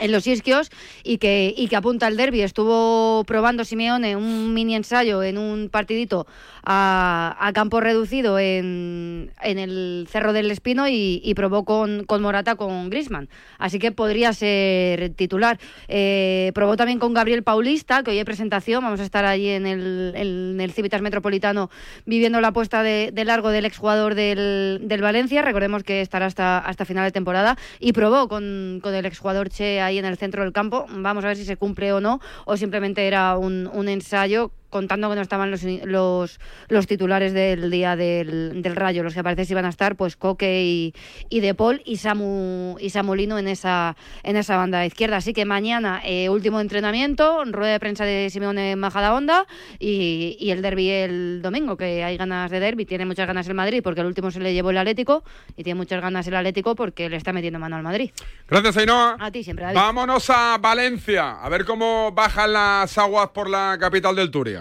en 0.00 0.12
los 0.12 0.26
isquios 0.26 0.70
y 1.04 1.18
que, 1.18 1.54
y 1.56 1.68
que 1.68 1.76
apunta 1.76 2.06
al 2.06 2.16
derby. 2.16 2.42
Estuvo 2.42 3.24
probando 3.24 3.64
Simeone 3.64 4.16
un 4.16 4.54
mini 4.54 4.74
ensayo 4.74 5.22
en 5.22 5.38
un 5.38 5.68
partidito 5.68 6.26
a, 6.64 7.36
a 7.38 7.52
campo 7.52 7.80
reducido 7.80 8.38
en, 8.38 9.30
en 9.42 9.58
el 9.58 10.06
Cerro 10.10 10.32
del 10.32 10.50
Espino 10.50 10.88
y, 10.88 11.20
y 11.24 11.34
probó 11.34 11.64
con, 11.64 12.04
con 12.04 12.22
Morata 12.22 12.56
con 12.56 12.90
Grisman. 12.90 13.28
Así 13.58 13.78
que 13.78 13.92
podría 13.92 14.32
ser 14.32 15.10
titular. 15.10 15.58
Eh, 15.88 16.52
probó 16.54 16.76
también 16.76 16.98
con 16.98 17.14
Gabriel 17.14 17.42
Paulista, 17.42 18.02
que 18.02 18.10
hoy 18.10 18.18
hay 18.18 18.24
presentación. 18.24 18.82
Vamos 18.82 19.00
a 19.00 19.04
estar 19.04 19.24
allí 19.24 19.48
en 19.48 19.66
el, 19.66 20.12
en 20.16 20.60
el 20.60 20.72
Civitas 20.72 21.02
Metropolitano 21.02 21.70
viviendo 22.06 22.40
la 22.40 22.52
puesta 22.52 22.82
de, 22.82 23.10
de 23.12 23.24
largo 23.24 23.50
del 23.50 23.64
exjugador 23.64 24.14
del, 24.14 24.80
del 24.82 25.02
Valencia. 25.02 25.42
Recordemos 25.42 25.82
que 25.82 26.00
estará 26.00 26.26
hasta, 26.26 26.58
hasta 26.58 26.84
final 26.84 27.04
de 27.04 27.12
temporada. 27.12 27.56
Y 27.78 27.92
probó 27.92 28.28
con, 28.28 28.80
con 28.82 28.94
el 28.94 29.06
exjugador 29.06 29.50
Che 29.50 29.80
ahí 29.90 29.98
en 29.98 30.04
el 30.04 30.16
centro 30.16 30.42
del 30.42 30.52
campo. 30.52 30.86
Vamos 30.88 31.24
a 31.24 31.28
ver 31.28 31.36
si 31.36 31.44
se 31.44 31.56
cumple 31.56 31.92
o 31.92 32.00
no, 32.00 32.20
o 32.46 32.56
simplemente 32.56 33.06
era 33.06 33.36
un, 33.36 33.68
un 33.72 33.88
ensayo 33.88 34.50
contando 34.70 35.10
que 35.10 35.16
no 35.16 35.22
estaban 35.22 35.50
los, 35.50 35.62
los, 35.64 36.40
los 36.68 36.86
titulares 36.86 37.32
del 37.32 37.70
día 37.70 37.96
del, 37.96 38.62
del 38.62 38.76
Rayo, 38.76 39.02
los 39.02 39.14
que 39.14 39.22
parece 39.22 39.44
que 39.44 39.52
iban 39.52 39.66
a 39.66 39.68
estar, 39.68 39.96
pues 39.96 40.16
Coque 40.16 40.62
y, 40.64 40.94
y 41.28 41.40
De 41.40 41.54
Paul 41.54 41.82
y 41.84 41.96
Samu, 41.96 42.76
y 42.80 42.90
Samulino 42.90 43.38
en 43.38 43.48
esa, 43.48 43.96
en 44.22 44.36
esa 44.36 44.56
banda 44.56 44.86
izquierda. 44.86 45.18
Así 45.18 45.32
que 45.32 45.44
mañana, 45.44 46.00
eh, 46.04 46.28
último 46.28 46.60
entrenamiento, 46.60 47.44
rueda 47.46 47.72
de 47.72 47.80
prensa 47.80 48.04
de 48.04 48.30
Simeone 48.30 48.76
Majadahonda 48.76 49.46
y, 49.78 50.36
y 50.40 50.50
el 50.50 50.62
derby 50.62 50.88
el 50.90 51.42
domingo, 51.42 51.76
que 51.76 52.04
hay 52.04 52.16
ganas 52.16 52.50
de 52.50 52.60
derby, 52.60 52.86
tiene 52.86 53.04
muchas 53.04 53.26
ganas 53.26 53.48
el 53.48 53.54
Madrid, 53.54 53.80
porque 53.82 54.00
el 54.00 54.06
último 54.06 54.30
se 54.30 54.40
le 54.40 54.54
llevó 54.54 54.70
el 54.70 54.78
Atlético, 54.78 55.24
y 55.56 55.64
tiene 55.64 55.76
muchas 55.76 56.00
ganas 56.00 56.26
el 56.26 56.36
Atlético 56.36 56.74
porque 56.74 57.08
le 57.08 57.16
está 57.16 57.32
metiendo 57.32 57.58
mano 57.58 57.76
al 57.76 57.82
Madrid. 57.82 58.10
Gracias, 58.48 58.76
Ainhoa. 58.76 59.16
A 59.18 59.30
ti 59.30 59.42
siempre, 59.42 59.64
David. 59.64 59.76
Vámonos 59.76 60.30
a 60.30 60.58
Valencia, 60.58 61.40
a 61.42 61.48
ver 61.48 61.64
cómo 61.64 62.12
bajan 62.12 62.52
las 62.52 62.96
aguas 62.98 63.28
por 63.30 63.50
la 63.50 63.76
capital 63.80 64.14
del 64.14 64.30
Turia. 64.30 64.59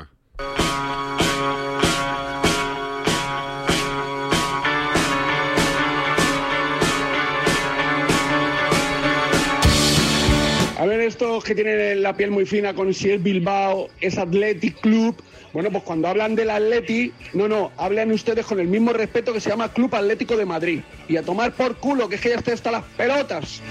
Hablan 10.79 11.01
estos 11.01 11.43
que 11.43 11.53
tienen 11.53 12.01
la 12.01 12.15
piel 12.15 12.31
muy 12.31 12.45
fina 12.45 12.73
con 12.73 12.93
si 12.93 13.11
es 13.11 13.21
Bilbao, 13.21 13.89
es 13.99 14.17
Athletic 14.17 14.79
Club. 14.79 15.21
Bueno, 15.51 15.71
pues 15.71 15.83
cuando 15.83 16.07
hablan 16.07 16.35
del 16.35 16.49
Atleti, 16.49 17.11
no, 17.33 17.49
no, 17.49 17.71
hablan 17.75 18.11
ustedes 18.11 18.45
con 18.45 18.61
el 18.61 18.67
mismo 18.67 18.93
respeto 18.93 19.33
que 19.33 19.41
se 19.41 19.49
llama 19.49 19.73
Club 19.73 19.93
Atlético 19.93 20.37
de 20.37 20.45
Madrid. 20.45 20.79
Y 21.09 21.17
a 21.17 21.23
tomar 21.23 21.51
por 21.51 21.75
culo, 21.75 22.07
que 22.07 22.15
es 22.15 22.21
que 22.21 22.29
ya 22.29 22.35
está 22.35 22.53
hasta 22.53 22.71
las 22.71 22.83
pelotas. 22.95 23.61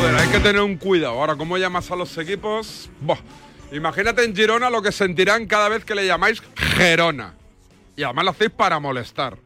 Joder, 0.00 0.16
hay 0.16 0.28
que 0.28 0.40
tener 0.40 0.62
un 0.62 0.76
cuidado. 0.78 1.12
Ahora, 1.20 1.36
¿cómo 1.36 1.58
llamas 1.58 1.90
a 1.90 1.96
los 1.96 2.16
equipos? 2.16 2.88
Imagínate 3.70 4.24
en 4.24 4.34
Girona 4.34 4.70
lo 4.70 4.80
que 4.80 4.92
sentirán 4.92 5.46
cada 5.46 5.68
vez 5.68 5.84
que 5.84 5.94
le 5.94 6.06
llamáis 6.06 6.42
Gerona. 6.56 7.34
Y 7.96 8.02
además 8.02 8.24
lo 8.24 8.30
hacéis 8.30 8.50
para 8.50 8.80
molestar. 8.80 9.36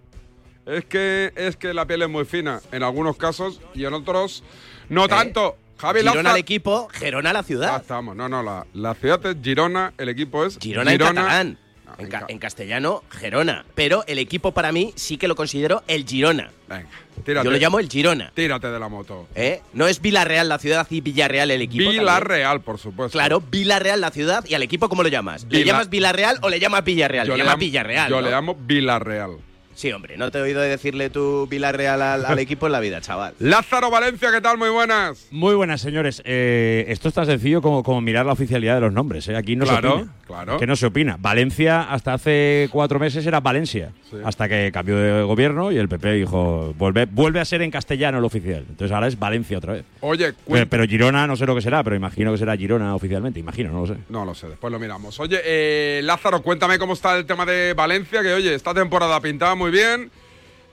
Es 0.65 0.85
que, 0.85 1.33
es 1.35 1.57
que 1.57 1.75
la 1.75 1.87
piel 1.87 2.03
es 2.03 2.09
muy 2.09 2.25
fina 2.25 2.61
en 2.71 2.85
algunos 2.85 3.17
casos 3.17 3.61
y 3.75 3.85
en 3.85 3.95
otros 3.95 4.45
no 4.89 5.09
tanto. 5.09 5.57
Javi 5.77 6.01
Girona 6.01 6.23
Laza- 6.23 6.35
el 6.35 6.41
equipo, 6.41 6.89
Gerona 6.93 7.33
la 7.33 7.41
Ah, 7.41 7.43
ciudad. 7.43 7.81
estamos. 7.81 8.15
No, 8.15 8.29
no, 8.29 8.43
la, 8.45 8.65
la 8.75 8.95
ciudad 8.95 9.27
es 9.27 9.37
Girona, 9.43 9.93
el 9.99 10.09
equipo 10.09 10.45
es 10.45 10.57
Girona, 10.61 10.93
en 10.93 10.99
catalán. 10.99 11.59
En, 11.99 12.09
ca- 12.09 12.27
en 12.29 12.39
castellano, 12.39 13.03
Gerona. 13.11 13.65
Pero 13.75 14.05
el 14.07 14.19
equipo 14.19 14.53
para 14.53 14.73
mí 14.73 14.93
sí 14.97 15.17
que 15.17 15.29
lo 15.29 15.35
considero 15.37 15.83
el 15.87 16.07
Girona. 16.07 16.51
Venga, 16.69 16.89
tírate. 17.25 17.45
Yo 17.45 17.51
lo 17.51 17.59
llamo 17.59 17.79
el 17.79 17.89
Girona. 17.89 18.33
Tírate 18.35 18.69
de 18.69 18.79
la 18.81 18.89
moto. 18.89 19.29
¿eh? 19.35 19.61
No 19.73 19.87
es 19.87 20.01
Villarreal 20.01 20.49
la 20.49 20.59
ciudad 20.59 20.87
y 20.91 21.01
Villarreal 21.01 21.51
el 21.51 21.63
equipo. 21.63 21.91
Villarreal, 21.91 22.61
por 22.63 22.79
supuesto. 22.79 23.17
Claro, 23.19 23.41
Villarreal 23.41 24.01
la 24.01 24.11
ciudad 24.11 24.45
y 24.49 24.55
al 24.55 24.63
equipo 24.63 24.89
¿cómo 24.89 25.03
lo 25.03 25.09
llamas? 25.09 25.45
¿Le 25.49 25.59
Vila- 25.61 25.73
llamas 25.73 25.91
Villarreal 25.91 26.39
o 26.43 26.49
le 26.49 26.59
llamas 26.61 26.85
Villarreal? 26.85 27.27
Yo 27.27 27.37
le 27.37 27.45
llamo- 27.45 27.59
Villarreal. 27.59 28.11
Yo 28.11 28.17
¿no? 28.17 28.23
le 28.23 28.31
llamo 28.31 28.57
Villarreal. 28.59 29.37
Sí, 29.75 29.91
hombre, 29.93 30.17
no 30.17 30.31
te 30.31 30.39
he 30.39 30.43
oído 30.43 30.61
decirle 30.61 31.11
tú 31.11 31.47
Villarreal 31.51 32.01
al, 32.01 32.25
al 32.25 32.39
equipo 32.41 32.67
en 32.67 32.73
la 32.73 32.81
vida, 32.81 33.01
chaval. 33.01 33.35
Lázaro 33.39 33.91
Valencia, 33.91 34.31
¿qué 34.31 34.41
tal? 34.41 34.57
Muy 34.59 34.69
buenas. 34.71 35.27
Muy 35.31 35.55
buenas, 35.55 35.81
señores. 35.81 36.23
Eh, 36.25 36.85
esto 36.89 37.09
es 37.09 37.15
tan 37.15 37.27
sencillo 37.27 37.61
como, 37.61 37.83
como 37.83 38.01
mirar 38.01 38.25
la 38.27 38.33
oficialidad 38.33 38.77
de 38.77 38.81
los 38.83 38.93
nombres. 38.93 39.27
¿eh? 39.29 39.37
Aquí 39.37 39.57
no 39.57 39.65
Claro, 39.65 39.89
se 39.89 39.95
opina. 39.97 40.13
claro. 40.27 40.59
Que 40.59 40.67
no 40.67 40.77
se 40.77 40.87
opina. 40.87 41.17
Valencia 41.19 41.83
hasta 41.83 42.15
hace 42.15 42.69
cuatro 42.71 42.99
meses 42.99 43.27
era 43.27 43.41
Valencia. 43.41 43.91
Hasta 44.25 44.49
que 44.49 44.71
cambió 44.73 44.97
de 44.97 45.23
gobierno 45.25 45.73
y 45.73 45.77
el 45.79 45.89
PP 45.89 46.13
dijo, 46.13 46.73
vuelve, 46.79 47.07
vuelve 47.07 47.41
a 47.41 47.45
ser 47.45 47.63
en 47.63 47.71
castellano 47.73 48.19
el 48.19 48.25
oficial. 48.25 48.65
Entonces 48.69 48.93
ahora 48.95 49.09
es 49.09 49.19
Valencia 49.19 49.59
otra 49.59 49.73
vez. 49.73 49.85
Oye, 50.01 50.27
Pero, 50.33 50.37
cuenta- 50.45 50.71
pero 50.71 50.85
Girona 50.87 51.27
no 51.27 51.35
sé 51.37 51.47
lo 51.47 51.55
que 51.57 51.61
será, 51.63 51.83
pero 51.83 51.97
imagino 51.97 52.31
que 52.31 52.39
será 52.39 52.57
Girona 52.57 52.95
oficialmente. 52.95 53.41
Imagino, 53.41 53.73
no 53.73 53.81
lo 53.81 53.87
sé. 53.89 53.95
No 54.09 54.25
lo 54.25 54.35
sé, 54.37 54.49
después 54.49 54.73
lo 54.73 54.79
miramos. 54.79 55.19
Oye, 55.19 55.41
eh, 55.45 56.01
Lázaro, 56.05 56.43
cuéntame 56.43 56.79
cómo 56.79 56.93
está 56.93 57.17
el 57.19 57.27
tema 57.27 57.45
de 57.45 57.75
Valencia, 57.75 58.23
que 58.23 58.33
oye, 58.33 58.55
esta 58.55 58.73
temporada 58.73 59.21
pintaba 59.21 59.57
muy 59.65 59.71
bien 59.71 60.11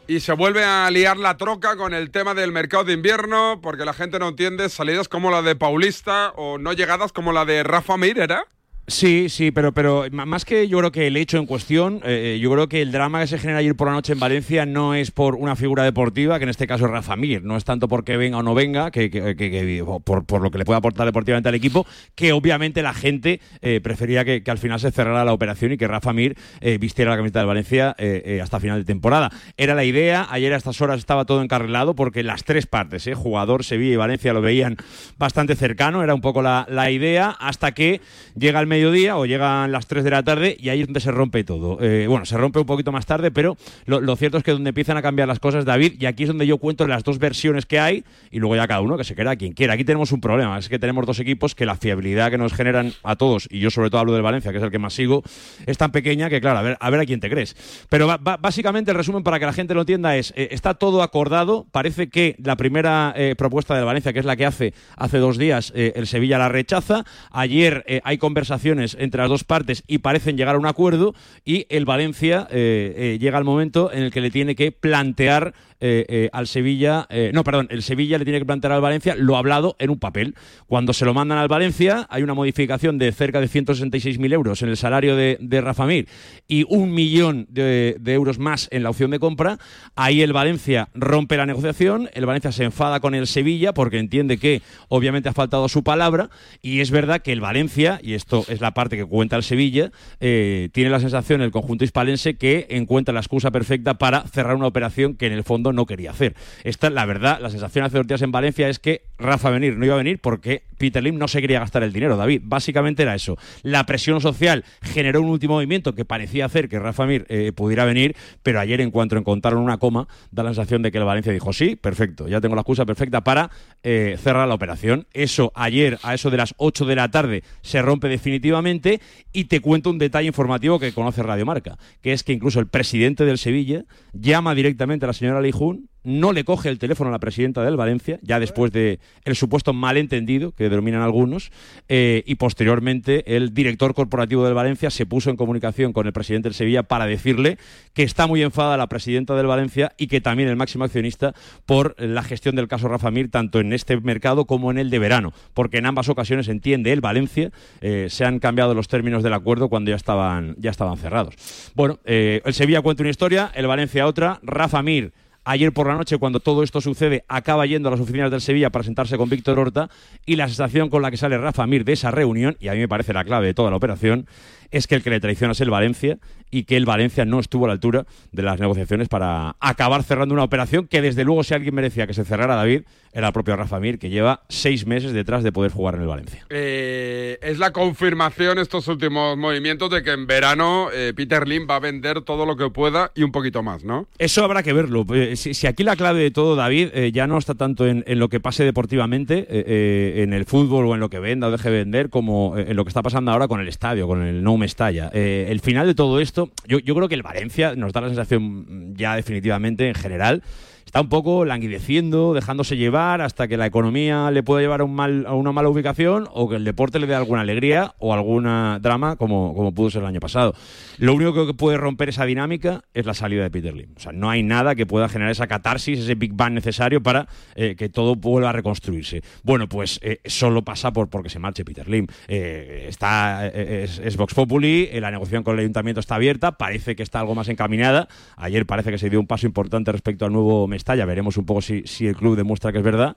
y 0.06 0.20
se 0.20 0.34
vuelve 0.34 0.66
a 0.66 0.92
liar 0.92 1.16
la 1.16 1.38
troca 1.38 1.78
con 1.78 1.94
el 1.94 2.12
tema 2.12 2.34
del 2.34 2.52
mercado 2.52 2.84
de 2.84 2.92
invierno, 2.92 3.62
porque 3.64 3.86
la 3.86 3.94
gente 3.94 4.20
no 4.20 4.28
entiende 4.28 4.68
salidas 4.68 5.08
como 5.08 5.32
la 5.32 5.42
de 5.42 5.56
Paulista 5.56 6.34
o 6.36 6.58
no 6.58 6.74
llegadas 6.74 7.14
como 7.14 7.32
la 7.32 7.46
de 7.46 7.64
Rafa 7.64 7.96
Mir, 7.96 8.20
¿era? 8.20 8.48
Sí, 8.88 9.30
sí, 9.30 9.52
pero, 9.52 9.72
pero 9.74 10.06
más 10.12 10.44
que 10.44 10.68
yo 10.68 10.80
creo 10.80 10.92
que 10.92 11.08
el 11.08 11.16
hecho 11.16 11.38
en 11.38 11.46
cuestión, 11.46 12.02
eh, 12.04 12.40
yo 12.42 12.52
creo 12.52 12.68
que 12.68 12.82
el 12.82 12.92
drama 12.92 13.22
que 13.22 13.28
se 13.28 13.38
genera 13.38 13.60
ayer 13.60 13.74
por 13.76 13.88
la 13.88 13.94
noche 13.94 14.12
en 14.12 14.20
Valencia 14.20 14.66
no 14.66 14.96
es 14.96 15.12
por 15.12 15.36
una 15.36 15.56
figura 15.56 15.84
deportiva, 15.86 16.40
que 16.40 16.44
en 16.44 16.50
este 16.50 16.68
caso 16.68 16.86
es 16.86 16.92
Rafa 16.92 17.16
Mir, 17.16 17.42
no 17.42 17.56
es 17.56 17.64
tanto 17.64 17.88
porque 17.88 18.18
venga 18.18 18.40
o 18.40 18.44
no 18.44 18.54
venga, 18.54 18.92
que, 18.92 19.10
que- 19.10 19.36
que- 19.38 19.50
que- 19.52 19.82
o 19.82 20.02
por, 20.02 20.26
por 20.26 20.42
lo 20.42 20.52
que 20.52 20.58
le 20.58 20.66
puede 20.66 20.78
aportar 20.80 21.06
deportivamente 21.06 21.48
al 21.48 21.56
equipo, 21.56 21.86
que 22.16 22.34
obviamente 22.34 22.82
la 22.82 22.94
gente 22.94 23.40
eh, 23.62 23.80
prefería 23.82 24.26
que, 24.26 24.44
al 24.46 24.58
final 24.58 24.78
se 24.80 24.92
cerrara 24.92 25.24
la 25.24 25.32
operación 25.32 25.72
y 25.72 25.78
que 25.78 25.88
Rafa 25.88 26.12
Mir 26.12 26.36
eh, 26.60 26.78
vistiera 26.78 27.12
la 27.12 27.18
camiseta 27.18 27.40
del 27.40 27.48
Valencia 27.48 27.96
eh, 27.98 28.24
eh, 28.26 28.42
hasta 28.42 28.60
final 28.60 28.80
de 28.80 28.86
temporada. 28.86 29.30
Era 29.56 29.74
la 29.74 29.86
idea, 29.86 30.28
ayer 30.30 30.52
a 30.54 30.58
estas 30.58 30.82
horas 30.82 30.98
estaba 31.00 31.24
todo 31.24 31.42
encarrilado 31.44 31.96
porque 31.96 32.24
las 32.24 32.44
tres 32.44 32.66
partes, 32.66 33.08
eh, 33.08 33.14
jugador, 33.14 33.64
Sevilla 33.64 33.94
y 33.94 33.98
Valencia, 33.98 34.34
lo 34.34 34.42
veían 34.42 34.76
bastante 35.18 35.56
cercano, 35.56 36.04
era 36.04 36.14
un 36.14 36.22
poco 36.22 36.42
la, 36.42 36.66
la 36.70 36.92
idea, 36.92 37.30
hasta 37.30 37.72
que 37.74 38.02
llega 38.36 38.60
el 38.60 38.68
mediodía 38.82 39.16
o 39.18 39.26
llegan 39.26 39.72
las 39.72 39.86
3 39.86 40.04
de 40.04 40.10
la 40.10 40.24
tarde 40.24 40.58
y 40.60 40.70
ahí 40.70 40.82
es 40.82 40.88
donde 40.88 41.00
se 41.00 41.12
rompe 41.12 41.44
todo. 41.44 41.78
Eh, 41.82 42.08
bueno, 42.08 42.26
se 42.26 42.36
rompe 42.38 42.60
un 42.60 42.66
poquito 42.66 42.92
más 42.92 43.06
tarde, 43.06 43.30
pero 43.32 43.56
lo, 43.86 44.16
cierto 44.16 44.38
es 44.40 44.44
que 44.44 44.52
donde 44.52 44.70
empiezan 44.70 44.98
a 44.98 45.02
cambiar 45.04 45.28
las 45.28 45.40
cosas, 45.40 45.66
David, 45.66 45.94
y 46.00 46.06
aquí 46.08 46.24
es 46.24 46.30
donde 46.30 46.48
yo 46.48 46.58
cuento 46.58 46.88
las 46.88 47.04
dos 47.04 47.20
versiones 47.20 47.66
que 47.68 47.80
hay 47.80 48.04
y 48.32 48.40
luego 48.40 48.56
ya 48.56 48.68
cada 48.68 48.82
uno 48.82 48.98
que 48.98 49.04
se 49.04 49.14
queda 49.16 49.36
quien 49.36 49.54
quiera. 49.54 49.74
Aquí 49.76 49.84
tenemos 49.84 50.12
un 50.12 50.20
problema, 50.22 50.58
es 50.58 50.68
que 50.68 50.80
tenemos 50.80 51.06
dos 51.06 51.20
equipos 51.20 51.54
que 51.54 51.66
la 51.66 51.76
fiabilidad 51.76 52.32
que 52.32 52.38
nos 52.40 52.54
generan 52.54 52.94
a 53.04 53.16
todos, 53.16 53.48
y 53.52 53.60
yo 53.60 53.70
sobre 53.70 53.90
todo 53.92 54.02
hablo 54.02 54.14
del 54.14 54.24
Valencia, 54.24 54.52
que 54.52 54.58
es 54.58 54.64
el 54.64 54.72
que 54.72 54.80
más 54.80 54.94
sigo, 54.94 55.22
es 55.68 55.78
tan 55.78 55.92
pequeña 55.92 56.30
que, 56.30 56.42
claro, 56.42 56.60
a 56.60 56.62
ver 56.64 56.78
a, 56.80 56.90
ver 56.90 57.00
a 57.02 57.06
quién 57.06 57.20
te 57.20 57.30
crees. 57.30 57.56
Pero 57.90 58.08
ba- 58.08 58.38
básicamente 58.38 58.90
el 58.92 58.98
resumen 58.98 59.22
para 59.24 59.40
que 59.40 59.46
la 59.46 59.54
gente 59.54 59.74
lo 59.76 59.82
entienda 59.82 60.18
es, 60.18 60.34
eh, 60.36 60.48
está 60.52 60.74
todo 60.74 61.04
acordado, 61.04 61.68
parece 61.72 62.10
que 62.10 62.36
la 62.44 62.56
primera 62.56 63.14
eh, 63.16 63.36
propuesta 63.38 63.76
del 63.76 63.86
Valencia, 63.86 64.12
que 64.12 64.20
es 64.20 64.26
la 64.26 64.36
que 64.36 64.46
hace 64.46 64.74
hace 64.96 65.20
dos 65.20 65.38
días, 65.38 65.72
el 65.76 66.08
Sevilla 66.08 66.38
la 66.38 66.50
rechaza, 66.50 67.04
ayer 67.32 67.84
hay 68.04 68.18
conversaciones 68.18 68.61
entre 68.66 69.22
las 69.22 69.30
dos 69.30 69.44
partes 69.44 69.84
y 69.88 70.00
parecen 70.00 70.38
llegar 70.38 70.56
a 70.56 70.60
un 70.60 70.66
acuerdo 70.66 71.14
y 71.46 71.66
el 71.70 71.86
Valencia 71.86 72.48
eh, 72.52 72.94
eh, 72.96 73.18
llega 73.20 73.38
al 73.38 73.44
momento 73.44 73.92
en 73.92 74.04
el 74.04 74.12
que 74.12 74.22
le 74.22 74.32
tiene 74.32 74.56
que 74.56 74.72
plantear 74.72 75.54
eh, 75.84 76.06
eh, 76.08 76.30
al 76.32 76.46
Sevilla, 76.46 77.08
eh, 77.10 77.32
no, 77.34 77.44
perdón, 77.44 77.68
el 77.72 77.82
Sevilla 77.82 78.20
le 78.20 78.24
tiene 78.24 78.38
que 78.38 78.46
plantear 78.46 78.74
al 78.74 78.82
Valencia 78.82 79.16
lo 79.18 79.36
hablado 79.36 79.76
en 79.80 79.90
un 79.90 79.98
papel. 79.98 80.36
Cuando 80.68 80.94
se 80.94 81.06
lo 81.06 81.16
mandan 81.16 81.40
al 81.40 81.48
Valencia, 81.48 82.06
hay 82.12 82.22
una 82.22 82.36
modificación 82.36 83.00
de 83.00 83.12
cerca 83.12 83.42
de 83.42 83.48
166.000 83.48 84.32
euros 84.32 84.62
en 84.62 84.70
el 84.70 84.78
salario 84.78 85.16
de, 85.16 85.38
de 85.40 85.60
Rafa 85.60 85.88
Mir 85.88 86.08
y 86.48 86.66
un 86.70 86.94
millón 86.94 87.48
de, 87.50 87.98
de 88.00 88.14
euros 88.14 88.38
más 88.38 88.68
en 88.72 88.84
la 88.84 88.92
opción 88.92 89.10
de 89.10 89.18
compra. 89.18 89.58
Ahí 89.96 90.22
el 90.22 90.34
Valencia 90.34 90.90
rompe 90.94 91.36
la 91.36 91.48
negociación, 91.48 92.10
el 92.14 92.28
Valencia 92.28 92.52
se 92.52 92.64
enfada 92.64 93.00
con 93.00 93.16
el 93.16 93.26
Sevilla 93.26 93.74
porque 93.74 93.98
entiende 93.98 94.38
que 94.38 94.62
obviamente 94.88 95.30
ha 95.30 95.34
faltado 95.34 95.68
su 95.68 95.84
palabra 95.84 96.30
y 96.62 96.82
es 96.82 96.92
verdad 96.92 97.24
que 97.24 97.32
el 97.32 97.42
Valencia, 97.42 98.00
y 98.04 98.14
esto 98.14 98.46
es 98.50 98.62
la 98.62 98.76
parte 98.76 98.98
que 98.98 99.06
cuenta 99.06 99.36
el 99.36 99.44
Sevilla, 99.44 99.92
tiene 100.20 100.90
la 100.92 101.00
sensación 101.00 101.42
el 101.42 101.50
conjunto 101.50 101.84
hispalense 101.84 102.36
que 102.36 102.68
encuentra 102.70 103.14
la 103.16 103.22
excusa 103.22 103.50
perfecta 103.50 103.96
para 103.96 104.22
cerrar 104.28 104.56
una 104.56 104.68
operación 104.68 105.16
que 105.16 105.26
en 105.26 105.34
el 105.34 105.44
fondo 105.44 105.71
no 105.74 105.86
quería 105.86 106.12
hacer. 106.12 106.36
Esta, 106.64 106.90
la 106.90 107.06
verdad, 107.06 107.40
la 107.42 107.50
sensación 107.50 107.86
hace 107.86 107.98
dos 107.98 108.08
días 108.08 108.22
en 108.22 108.32
Valencia 108.32 108.70
es 108.70 108.80
que 108.80 109.04
Rafa 109.22 109.50
venir 109.50 109.78
no 109.78 109.86
iba 109.86 109.96
a 109.96 109.98
venir 109.98 110.20
porque 110.20 110.64
Peter 110.78 111.04
Lim 111.04 111.18
no 111.18 111.28
se 111.28 111.42
quería 111.42 111.60
gastar 111.60 111.84
el 111.84 111.94
dinero, 111.94 112.18
David. 112.18 112.42
Básicamente 112.44 113.04
era 113.04 113.14
eso. 113.14 113.38
La 113.62 113.86
presión 113.86 114.20
social 114.20 114.66
generó 114.82 115.22
un 115.22 115.30
último 115.30 115.54
movimiento 115.54 115.94
que 115.94 116.06
parecía 116.06 116.46
hacer 116.46 116.68
que 116.70 116.80
Rafa 116.80 117.06
Mir 117.06 117.26
eh, 117.30 117.52
pudiera 117.54 117.86
venir, 117.86 118.16
pero 118.42 118.60
ayer 118.60 118.82
en 118.82 118.90
cuanto 118.90 119.16
encontraron 119.16 119.62
una 119.62 119.78
coma, 119.78 120.08
da 120.32 120.42
la 120.42 120.50
sensación 120.50 120.82
de 120.82 120.92
que 120.92 120.98
el 120.98 121.04
Valencia 121.04 121.32
dijo, 121.32 121.54
sí, 121.54 121.76
perfecto, 121.76 122.28
ya 122.28 122.42
tengo 122.42 122.56
la 122.56 122.62
excusa 122.62 122.86
perfecta 122.86 123.22
para 123.22 123.52
eh, 123.84 124.18
cerrar 124.20 124.48
la 124.48 124.56
operación. 124.56 125.06
Eso 125.14 125.52
ayer, 125.54 126.00
a 126.02 126.16
eso 126.16 126.32
de 126.32 126.38
las 126.38 126.56
8 126.58 126.86
de 126.86 126.96
la 126.96 127.12
tarde, 127.12 127.44
se 127.62 127.82
rompe 127.84 128.08
definitivamente 128.08 129.02
y 129.34 129.46
te 129.46 129.60
cuento 129.60 129.92
un 129.92 130.00
detalle 130.00 130.28
informativo 130.28 130.80
que 130.80 130.94
conoce 130.94 131.22
Radio 131.22 131.46
Marca, 131.46 131.78
que 132.02 132.12
es 132.12 132.24
que 132.24 132.34
incluso 132.34 132.60
el 132.60 132.68
presidente 132.68 133.24
del 133.24 133.38
Sevilla 133.38 133.86
llama 134.14 134.56
directamente 134.56 135.06
a 135.06 135.08
la 135.08 135.14
señora 135.14 135.42
Leijun 135.42 135.91
no 136.04 136.34
le 136.34 136.44
coge 136.44 136.70
el 136.70 136.80
teléfono 136.80 137.10
a 137.10 137.12
la 137.12 137.20
presidenta 137.20 137.64
del 137.64 137.78
Valencia, 137.78 138.20
ya 138.22 138.40
después 138.40 138.72
de 138.72 139.00
el 139.24 139.36
supuesto 139.36 139.74
malentendido 139.74 140.52
que 140.52 140.70
denominan 140.70 141.02
algunos, 141.02 141.52
eh, 141.90 142.24
y 142.26 142.36
posteriormente 142.36 143.36
el 143.36 143.54
director 143.54 143.94
corporativo 143.94 144.46
del 144.46 144.54
Valencia 144.54 144.90
se 144.90 145.06
puso 145.06 145.30
en 145.30 145.38
comunicación 145.38 145.94
con 145.94 146.08
el 146.08 146.14
presidente 146.14 146.50
del 146.50 146.56
Sevilla 146.56 146.84
para 146.84 147.06
decirle 147.06 147.58
que 147.94 148.04
está 148.04 148.28
muy 148.28 148.42
enfadada 148.42 148.78
la 148.78 148.88
presidenta 148.88 149.36
del 149.36 149.48
Valencia 149.48 149.94
y 149.98 150.08
que 150.08 150.22
también 150.22 150.50
el 150.50 150.56
máximo 150.56 150.84
accionista 150.84 151.34
por 151.66 151.96
la 152.00 152.24
gestión 152.24 152.56
del 152.56 152.68
caso 152.68 152.88
Rafa 152.88 153.12
Mir, 153.12 153.30
tanto 153.30 153.60
en 153.60 153.74
este 153.74 154.00
mercado 154.00 154.46
como 154.46 154.72
en 154.72 154.78
el 154.78 154.90
de 154.90 155.00
verano, 155.00 155.34
porque 155.54 155.78
en 155.78 155.86
ambas 155.86 156.10
ocasiones 156.10 156.48
entiende 156.48 156.92
el 156.92 157.02
Valencia, 157.02 157.52
eh, 157.82 158.08
se 158.10 158.26
han 158.26 158.40
cambiado 158.40 158.74
los 158.74 158.88
términos 158.88 159.24
del 159.24 159.34
acuerdo 159.34 159.70
cuando 159.70 159.92
ya 159.92 159.98
estaban, 159.98 160.56
ya 160.58 160.72
estaban 160.72 160.98
cerrados. 160.98 161.36
Bueno, 161.76 162.00
eh, 162.06 162.42
el 162.46 162.54
Sevilla 162.54 162.82
cuenta 162.82 163.04
una 163.04 163.10
historia, 163.10 163.52
el 163.54 163.68
Valencia 163.68 164.08
otra, 164.08 164.40
Rafa 164.44 164.82
Mir 164.82 165.14
Ayer 165.44 165.74
por 165.74 165.88
la 165.88 165.96
noche, 165.96 166.20
cuando 166.20 166.40
todo 166.40 166.62
esto 166.62 166.82
sucede, 166.82 167.26
acaba 167.28 167.66
yendo 167.66 167.90
a 167.90 167.92
las 167.92 168.00
oficinas 168.00 168.30
del 168.30 168.42
Sevilla 168.42 168.70
para 168.70 168.84
sentarse 168.84 169.18
con 169.18 169.28
Víctor 169.28 169.58
Horta 169.58 169.90
y 170.24 170.36
la 170.36 170.48
sensación 170.48 170.90
con 170.90 171.02
la 171.02 171.10
que 171.10 171.18
sale 171.18 171.36
Rafa 171.40 171.66
Mir 171.66 171.84
de 171.84 171.94
esa 171.94 172.12
reunión, 172.12 172.58
y 172.60 172.68
a 172.68 172.74
mí 172.74 172.80
me 172.80 172.88
parece 172.88 173.12
la 173.12 173.24
clave 173.24 173.48
de 173.48 173.56
toda 173.56 173.72
la 173.72 173.76
operación, 173.76 174.28
es 174.70 174.86
que 174.86 174.94
el 174.94 175.02
que 175.02 175.10
le 175.10 175.20
traiciona 175.20 175.54
es 175.54 175.62
el 175.62 175.72
Valencia 175.72 176.20
y 176.52 176.66
que 176.66 176.78
el 176.78 176.86
Valencia 176.86 177.26
no 177.26 177.40
estuvo 177.40 177.66
a 177.66 177.70
la 177.70 177.74
altura 177.74 178.06
de 178.32 178.44
las 178.44 178.60
negociaciones 178.60 179.10
para 179.10 179.56
acabar 179.60 180.04
cerrando 180.04 180.36
una 180.36 180.44
operación 180.44 180.88
que 180.88 181.02
desde 181.02 181.24
luego 181.24 181.44
si 181.44 181.56
alguien 181.56 181.74
merecía 181.74 182.06
que 182.06 182.14
se 182.14 182.24
cerrara 182.24 182.56
David 182.56 182.84
era 183.14 183.28
el 183.28 183.34
propio 183.34 183.56
Rafa 183.56 183.80
Mir 183.80 184.00
que 184.00 184.10
lleva 184.10 184.44
seis 184.50 184.86
meses 184.86 185.14
detrás 185.14 185.44
de 185.44 185.52
poder 185.52 185.72
jugar 185.72 185.96
en 185.96 186.02
el 186.02 186.08
Valencia. 186.08 186.46
Eh, 186.50 187.38
es 187.42 187.60
la 187.60 187.72
confirmación 187.72 188.60
estos 188.60 188.88
últimos 188.88 189.38
movimientos 189.38 189.90
de 189.90 190.04
que 190.04 190.12
en 190.12 190.28
verano 190.28 190.90
eh, 190.94 191.14
Peter 191.16 191.48
Lim 191.48 191.68
va 191.70 191.76
a 191.76 191.80
vender 191.80 192.22
todo 192.22 192.46
lo 192.46 192.56
que 192.56 192.70
pueda 192.70 193.12
y 193.16 193.24
un 193.24 193.32
poquito 193.32 193.64
más, 193.64 193.84
¿no? 193.84 194.08
Eso 194.18 194.44
habrá 194.44 194.64
que 194.64 194.74
verlo. 194.74 195.06
Eh, 195.14 195.36
Si, 195.36 195.54
si 195.54 195.68
aquí 195.68 195.84
la 195.84 195.96
clave 195.96 196.22
de 196.22 196.32
todo, 196.32 196.56
David, 196.56 196.90
eh, 196.94 197.12
ya 197.12 197.28
no 197.28 197.38
está 197.38 197.56
tanto 197.56 197.88
en, 197.88 198.04
en 198.08 198.20
lo 198.20 198.30
que 198.30 198.40
pase 198.40 198.64
deportivamente, 198.64 199.40
eh, 199.40 199.46
eh, 199.50 200.24
en 200.24 200.34
el 200.34 200.46
fútbol 200.46 200.86
o 200.86 200.94
en 200.94 201.00
lo 201.00 201.10
que 201.10 201.20
venda 201.20 201.48
o 201.48 201.52
deje 201.52 201.70
de 201.70 201.78
vender, 201.80 202.10
como 202.10 202.58
en 202.58 202.76
lo 202.76 202.86
que 202.86 202.90
está 202.90 203.02
pasando 203.02 203.32
ahora 203.32 203.48
con 203.48 203.60
el 203.60 203.68
estadio, 203.68 204.08
con 204.08 204.22
el 204.24 204.44
No 204.44 204.58
Mestalla. 204.58 205.10
El 205.14 205.60
final 205.60 205.88
de 205.88 205.96
todo 205.96 206.20
esto, 206.20 206.50
yo, 206.68 206.80
yo 206.80 206.96
creo 206.96 207.08
que 207.08 207.16
el 207.16 207.24
Valencia 207.24 207.76
nos 207.76 207.94
da 207.94 208.02
la 208.02 208.08
sensación 208.08 208.94
ya 208.96 209.16
definitivamente 209.16 209.88
en 209.88 209.96
general. 209.96 210.44
Está 210.92 211.00
un 211.00 211.08
poco 211.08 211.46
languideciendo, 211.46 212.34
dejándose 212.34 212.76
llevar 212.76 213.22
hasta 213.22 213.48
que 213.48 213.56
la 213.56 213.66
economía 213.66 214.30
le 214.30 214.44
pueda 214.44 214.60
llevar 214.60 214.82
a, 214.82 214.84
un 214.84 214.94
mal, 214.94 215.26
a 215.26 215.34
una 215.36 215.54
mala 215.54 215.70
ubicación 215.70 216.28
o 216.34 216.50
que 216.50 216.58
el 216.58 216.66
deporte 216.66 217.00
le 217.00 217.08
dé 217.08 217.16
alguna 217.16 217.40
alegría 217.40 217.96
o 218.00 218.14
alguna 218.14 218.78
drama 218.82 219.16
como, 219.16 219.74
pudo 219.74 219.90
ser 219.90 220.02
el 220.02 220.10
año 220.10 220.20
pasado. 220.20 220.54
Lo 220.98 221.14
único 221.14 221.48
que 221.48 221.54
puede 221.54 221.78
romper 221.78 222.10
esa 222.10 222.26
dinámica 222.26 222.82
es 222.94 223.06
la 223.06 223.14
salida 223.14 223.44
de 223.44 223.50
Peter 223.50 223.74
Lim. 223.74 223.94
O 223.96 224.02
sea, 224.02 224.12
no 224.12 224.30
hay 224.30 224.44
nada 224.44 224.76
que 224.76 224.86
pueda 224.86 225.08
generar 225.08 225.32
esa 225.32 225.48
catarsis, 225.48 225.98
ese 225.98 226.16
Big 226.16 226.34
Bang 226.34 226.52
necesario 226.52 227.02
para 227.02 227.30
eh, 227.56 227.78
que 227.78 227.88
todo 227.88 228.16
vuelva 228.16 228.50
a 228.50 228.52
reconstruirse. 228.52 229.22
Bueno, 229.44 229.70
pues 229.70 229.98
eh, 230.04 230.20
solo 230.26 230.62
pasa 230.66 230.92
por 230.92 231.08
porque 231.08 231.30
se 231.30 231.40
marche 231.40 231.64
Peter 231.64 231.88
Lim. 231.88 232.08
Eh, 232.28 232.88
está, 232.90 233.48
es, 233.48 233.98
es 233.98 234.18
Vox 234.18 234.34
Populi, 234.34 234.90
la 235.00 235.10
negociación 235.10 235.44
con 235.44 235.54
el 235.54 235.62
ayuntamiento 235.62 236.02
está 236.02 236.16
abierta, 236.16 236.58
parece 236.58 236.98
que 236.98 237.04
está 237.04 237.22
algo 237.22 237.34
más 237.34 237.48
encaminada. 237.48 238.10
Ayer 238.36 238.66
parece 238.66 238.92
que 238.92 238.98
se 238.98 239.10
dio 239.10 239.22
un 239.22 239.28
paso 239.28 239.48
importante 239.48 239.90
respecto 239.94 240.26
al 240.26 240.34
nuevo 240.34 240.68
Mestalla. 240.82 241.06
Veremos 241.06 241.38
un 241.38 241.46
poco 241.46 241.62
si, 241.62 241.84
si 241.86 242.08
el 242.08 242.16
club 242.16 242.36
demuestra 242.36 242.72
que 242.72 242.80
es 242.80 242.84
verdad. 242.84 243.16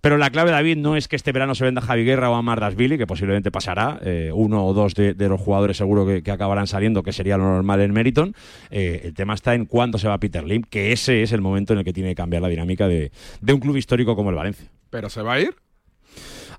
Pero 0.00 0.18
la 0.18 0.30
clave, 0.30 0.50
David, 0.50 0.76
no 0.76 0.94
es 0.94 1.08
que 1.08 1.16
este 1.16 1.32
verano 1.32 1.54
se 1.54 1.64
venda 1.64 1.80
Javi 1.80 2.04
Guerra 2.04 2.30
o 2.30 2.34
a 2.34 2.42
Mardasvili, 2.42 2.98
que 2.98 3.06
posiblemente 3.06 3.50
pasará. 3.50 3.98
eh, 4.02 4.30
uno 4.32 4.64
o 4.64 4.74
dos 4.74 4.94
de, 4.94 5.14
los 5.16 5.40
jugadores 5.40 5.76
seguro 5.78 6.06
que, 6.06 6.22
que 6.22 6.30
acabarán 6.30 6.66
saliendo, 6.66 7.02
que 7.02 7.12
sería 7.12 7.36
lo 7.38 7.44
normal 7.44 7.80
en 7.80 7.92
Meriton. 7.92 8.34
Eh, 8.70 9.00
el 9.04 9.14
tema 9.14 9.34
está 9.34 9.54
en 9.54 9.64
cuándo 9.64 9.98
se 9.98 10.06
va 10.06 10.18
Peter 10.18 10.44
Lim, 10.44 10.62
que 10.62 10.92
ese 10.92 11.22
es 11.22 11.32
el 11.32 11.40
momento 11.40 11.72
en 11.72 11.80
el 11.80 11.84
que 11.84 11.92
tiene 11.92 12.10
que 12.10 12.14
cambiar 12.16 12.42
la 12.42 12.48
dinámica 12.48 12.86
de, 12.86 13.10
de 13.40 13.52
un 13.52 13.60
club 13.60 13.76
histórico 13.76 14.14
como 14.14 14.30
el 14.30 14.36
Valencia. 14.36 14.68
¿Pero 14.90 15.08
se 15.08 15.22
va 15.22 15.32
a 15.34 15.40
ir? 15.40 15.56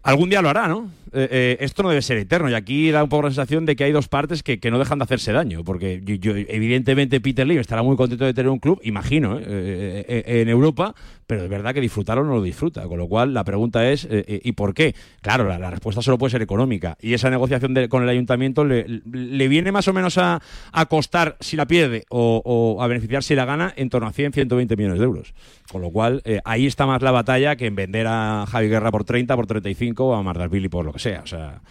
Algún 0.04 0.30
día 0.30 0.42
lo 0.42 0.50
hará, 0.50 0.68
¿no? 0.68 0.90
eh, 1.12 1.28
eh, 1.32 1.58
esto 1.62 1.82
no 1.84 1.90
debe 1.90 2.02
ser 2.02 2.18
eterno. 2.18 2.50
Y 2.50 2.54
aquí 2.54 2.92
da 2.92 3.04
un 3.04 3.10
poco 3.10 3.24
la 3.24 3.30
sensación 3.30 3.66
de 3.66 3.76
que 3.76 3.84
hay 3.84 3.92
dos 3.92 4.08
partes 4.08 4.44
que, 4.44 4.60
que 4.60 4.70
no 4.72 4.78
dejan 4.80 5.00
de 5.00 5.04
hacerse 5.04 5.32
daño. 5.32 5.64
Porque 5.64 6.02
yo, 6.04 6.16
yo- 6.16 6.36
evidentemente 6.36 7.20
Peter 7.20 7.46
Lim 7.48 7.60
estará 7.60 7.82
muy 7.84 7.96
contento 7.96 8.26
de 8.26 8.34
tener 8.34 8.50
un 8.50 8.60
club, 8.60 8.80
imagino, 8.84 9.40
eh, 9.42 10.24
en 10.26 10.50
Europa, 10.50 10.94
pero 11.26 11.44
es 11.44 11.50
verdad 11.50 11.74
que 11.74 11.82
disfrutarlo 11.82 12.24
no 12.24 12.36
lo 12.36 12.42
disfruta. 12.44 12.84
Con 12.88 12.98
lo 13.00 13.08
cual 13.08 13.34
la 13.34 13.44
pregunta 13.44 13.90
es, 13.90 14.08
¿y 14.12 14.52
por 14.54 14.74
qué? 14.74 14.96
Claro, 15.22 15.48
la, 15.48 15.70
respuesta 15.70 16.02
solo 16.02 16.18
puede 16.18 16.32
ser 16.32 16.42
económica. 16.42 16.96
Y 17.02 17.14
esa 17.14 17.30
negociación 17.30 17.74
de- 17.74 17.90
con 17.90 18.04
el 18.04 18.10
ayuntamiento 18.10 18.64
le, 18.66 18.86
le 19.12 19.48
viene 19.48 19.72
más 19.72 19.88
o 19.88 19.94
menos 19.94 20.18
a, 20.18 20.42
a 20.72 20.86
costar 20.88 21.38
si 21.40 21.56
la 21.58 21.66
pierde 21.68 22.06
o, 22.10 22.42
o 22.46 22.82
a 22.84 22.88
beneficiar 22.88 23.24
si 23.24 23.36
la 23.36 23.46
gana 23.46 23.74
en 23.76 23.90
torno 23.90 24.08
a 24.08 24.14
100, 24.14 24.34
120 24.34 24.76
millones 24.76 25.00
de 25.00 25.06
euros. 25.06 25.34
Con 25.72 25.82
lo 25.84 25.92
cual, 25.92 26.24
ahí 26.46 26.66
está 26.66 26.86
más 26.88 27.02
la 27.04 27.12
batalla 27.12 27.56
que 27.56 27.68
en 27.68 27.76
vender 27.76 28.08
a 28.08 28.46
Javi 28.50 28.70
Guerra 28.70 28.90
por 28.92 29.04
30, 29.04 29.36
por 29.36 29.46
35 29.46 29.89
o 29.98 30.16
a 30.16 30.24
Mardasvili 30.24 30.70
por 30.70 30.86
lo 30.86 30.94
que 30.94 31.00
sea. 31.00 31.22
O 31.24 31.28
sea, 31.28 31.62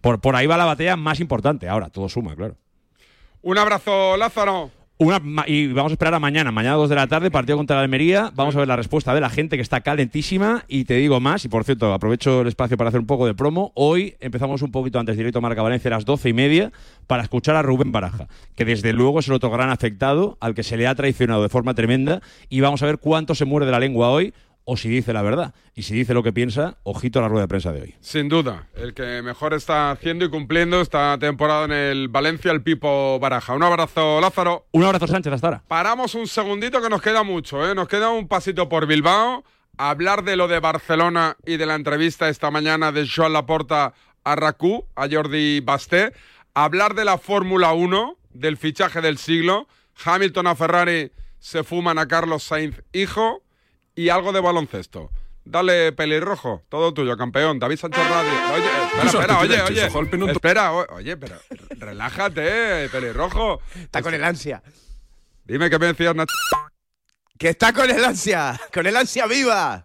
por, 0.00 0.20
por 0.20 0.36
ahí 0.36 0.46
va 0.46 0.56
la 0.56 0.64
batalla 0.64 0.96
más 0.96 1.20
importante. 1.20 1.68
Ahora, 1.68 1.90
todo 1.90 2.08
suma, 2.08 2.34
claro. 2.36 2.56
Un 3.42 3.58
abrazo, 3.58 4.16
Lázaro. 4.16 4.70
Una, 5.00 5.22
y 5.46 5.68
vamos 5.68 5.92
a 5.92 5.94
esperar 5.94 6.12
a 6.14 6.18
mañana, 6.18 6.50
mañana 6.50 6.74
2 6.74 6.88
de 6.88 6.96
la 6.96 7.06
tarde, 7.06 7.30
partido 7.30 7.56
contra 7.56 7.76
la 7.76 7.82
Almería. 7.82 8.32
Vamos 8.34 8.56
a 8.56 8.58
ver 8.58 8.66
la 8.66 8.74
respuesta 8.74 9.14
de 9.14 9.20
la 9.20 9.30
gente 9.30 9.54
que 9.54 9.62
está 9.62 9.80
calentísima. 9.80 10.64
Y 10.66 10.86
te 10.86 10.94
digo 10.94 11.20
más, 11.20 11.44
y 11.44 11.48
por 11.48 11.62
cierto, 11.62 11.92
aprovecho 11.94 12.40
el 12.40 12.48
espacio 12.48 12.76
para 12.76 12.88
hacer 12.88 12.98
un 12.98 13.06
poco 13.06 13.24
de 13.24 13.32
promo. 13.32 13.70
Hoy 13.76 14.16
empezamos 14.18 14.60
un 14.62 14.72
poquito 14.72 14.98
antes 14.98 15.16
directo 15.16 15.40
Marca 15.40 15.62
Valencia 15.62 15.88
a 15.88 15.94
las 15.94 16.04
12 16.04 16.30
y 16.30 16.32
media 16.32 16.72
para 17.06 17.22
escuchar 17.22 17.54
a 17.54 17.62
Rubén 17.62 17.92
Baraja, 17.92 18.26
que 18.56 18.64
desde 18.64 18.92
luego 18.92 19.20
es 19.20 19.28
el 19.28 19.34
otro 19.34 19.50
gran 19.50 19.70
afectado 19.70 20.36
al 20.40 20.54
que 20.54 20.64
se 20.64 20.76
le 20.76 20.88
ha 20.88 20.96
traicionado 20.96 21.44
de 21.44 21.48
forma 21.48 21.74
tremenda. 21.74 22.20
Y 22.48 22.60
vamos 22.60 22.82
a 22.82 22.86
ver 22.86 22.98
cuánto 22.98 23.36
se 23.36 23.44
muere 23.44 23.66
de 23.66 23.72
la 23.72 23.78
lengua 23.78 24.10
hoy 24.10 24.34
o 24.70 24.76
si 24.76 24.90
dice 24.90 25.14
la 25.14 25.22
verdad. 25.22 25.54
Y 25.74 25.84
si 25.84 25.94
dice 25.94 26.12
lo 26.12 26.22
que 26.22 26.30
piensa, 26.30 26.76
ojito 26.82 27.20
a 27.20 27.22
la 27.22 27.28
rueda 27.28 27.44
de 27.44 27.48
prensa 27.48 27.72
de 27.72 27.80
hoy. 27.80 27.94
Sin 28.00 28.28
duda, 28.28 28.68
el 28.74 28.92
que 28.92 29.22
mejor 29.22 29.54
está 29.54 29.90
haciendo 29.90 30.26
y 30.26 30.28
cumpliendo 30.28 30.82
esta 30.82 31.18
temporada 31.18 31.64
en 31.64 31.72
el 31.72 32.08
Valencia, 32.08 32.52
el 32.52 32.62
Pipo 32.62 33.18
Baraja. 33.18 33.54
Un 33.54 33.62
abrazo, 33.62 34.20
Lázaro. 34.20 34.66
Un 34.72 34.84
abrazo, 34.84 35.06
Sánchez, 35.06 35.32
hasta 35.32 35.46
ahora. 35.46 35.62
Paramos 35.66 36.14
un 36.14 36.26
segundito 36.26 36.82
que 36.82 36.90
nos 36.90 37.00
queda 37.00 37.22
mucho, 37.22 37.66
¿eh? 37.66 37.74
Nos 37.74 37.88
queda 37.88 38.10
un 38.10 38.28
pasito 38.28 38.68
por 38.68 38.86
Bilbao, 38.86 39.42
hablar 39.78 40.22
de 40.22 40.36
lo 40.36 40.48
de 40.48 40.60
Barcelona 40.60 41.38
y 41.46 41.56
de 41.56 41.64
la 41.64 41.74
entrevista 41.74 42.28
esta 42.28 42.50
mañana 42.50 42.92
de 42.92 43.08
Joan 43.08 43.32
Laporta 43.32 43.94
a 44.22 44.36
Racú, 44.36 44.84
a 44.96 45.08
Jordi 45.10 45.60
Basté, 45.60 46.12
hablar 46.52 46.94
de 46.94 47.06
la 47.06 47.16
Fórmula 47.16 47.72
1, 47.72 48.18
del 48.34 48.58
fichaje 48.58 49.00
del 49.00 49.16
siglo, 49.16 49.66
Hamilton 50.04 50.46
a 50.46 50.54
Ferrari 50.54 51.10
se 51.38 51.64
fuman 51.64 51.98
a 51.98 52.06
Carlos 52.06 52.42
Sainz 52.42 52.82
hijo 52.92 53.42
y 53.98 54.10
algo 54.10 54.30
de 54.32 54.38
baloncesto. 54.38 55.10
Dale, 55.44 55.90
pelirrojo, 55.90 56.62
todo 56.68 56.94
tuyo, 56.94 57.16
campeón. 57.16 57.58
David 57.58 57.78
Sánchez 57.78 58.08
Radio. 58.08 58.30
Oye, 58.54 58.66
espera, 58.84 59.04
espera, 59.10 59.38
oye, 59.40 59.62
oye. 59.62 60.30
Espera, 60.30 60.72
oye, 60.72 61.16
pero 61.16 61.34
relájate, 61.70 62.88
pelirrojo. 62.90 63.60
Está 63.74 64.00
con 64.00 64.14
el 64.14 64.22
ansia. 64.22 64.62
Dime 65.44 65.68
qué 65.68 65.80
me 65.80 65.86
decías, 65.86 66.14
Nacho. 66.14 66.32
Que 67.38 67.48
está 67.48 67.72
con 67.72 67.90
el 67.90 68.04
ansia. 68.04 68.60
Con 68.72 68.86
el 68.86 68.96
ansia 68.96 69.26
viva. 69.26 69.84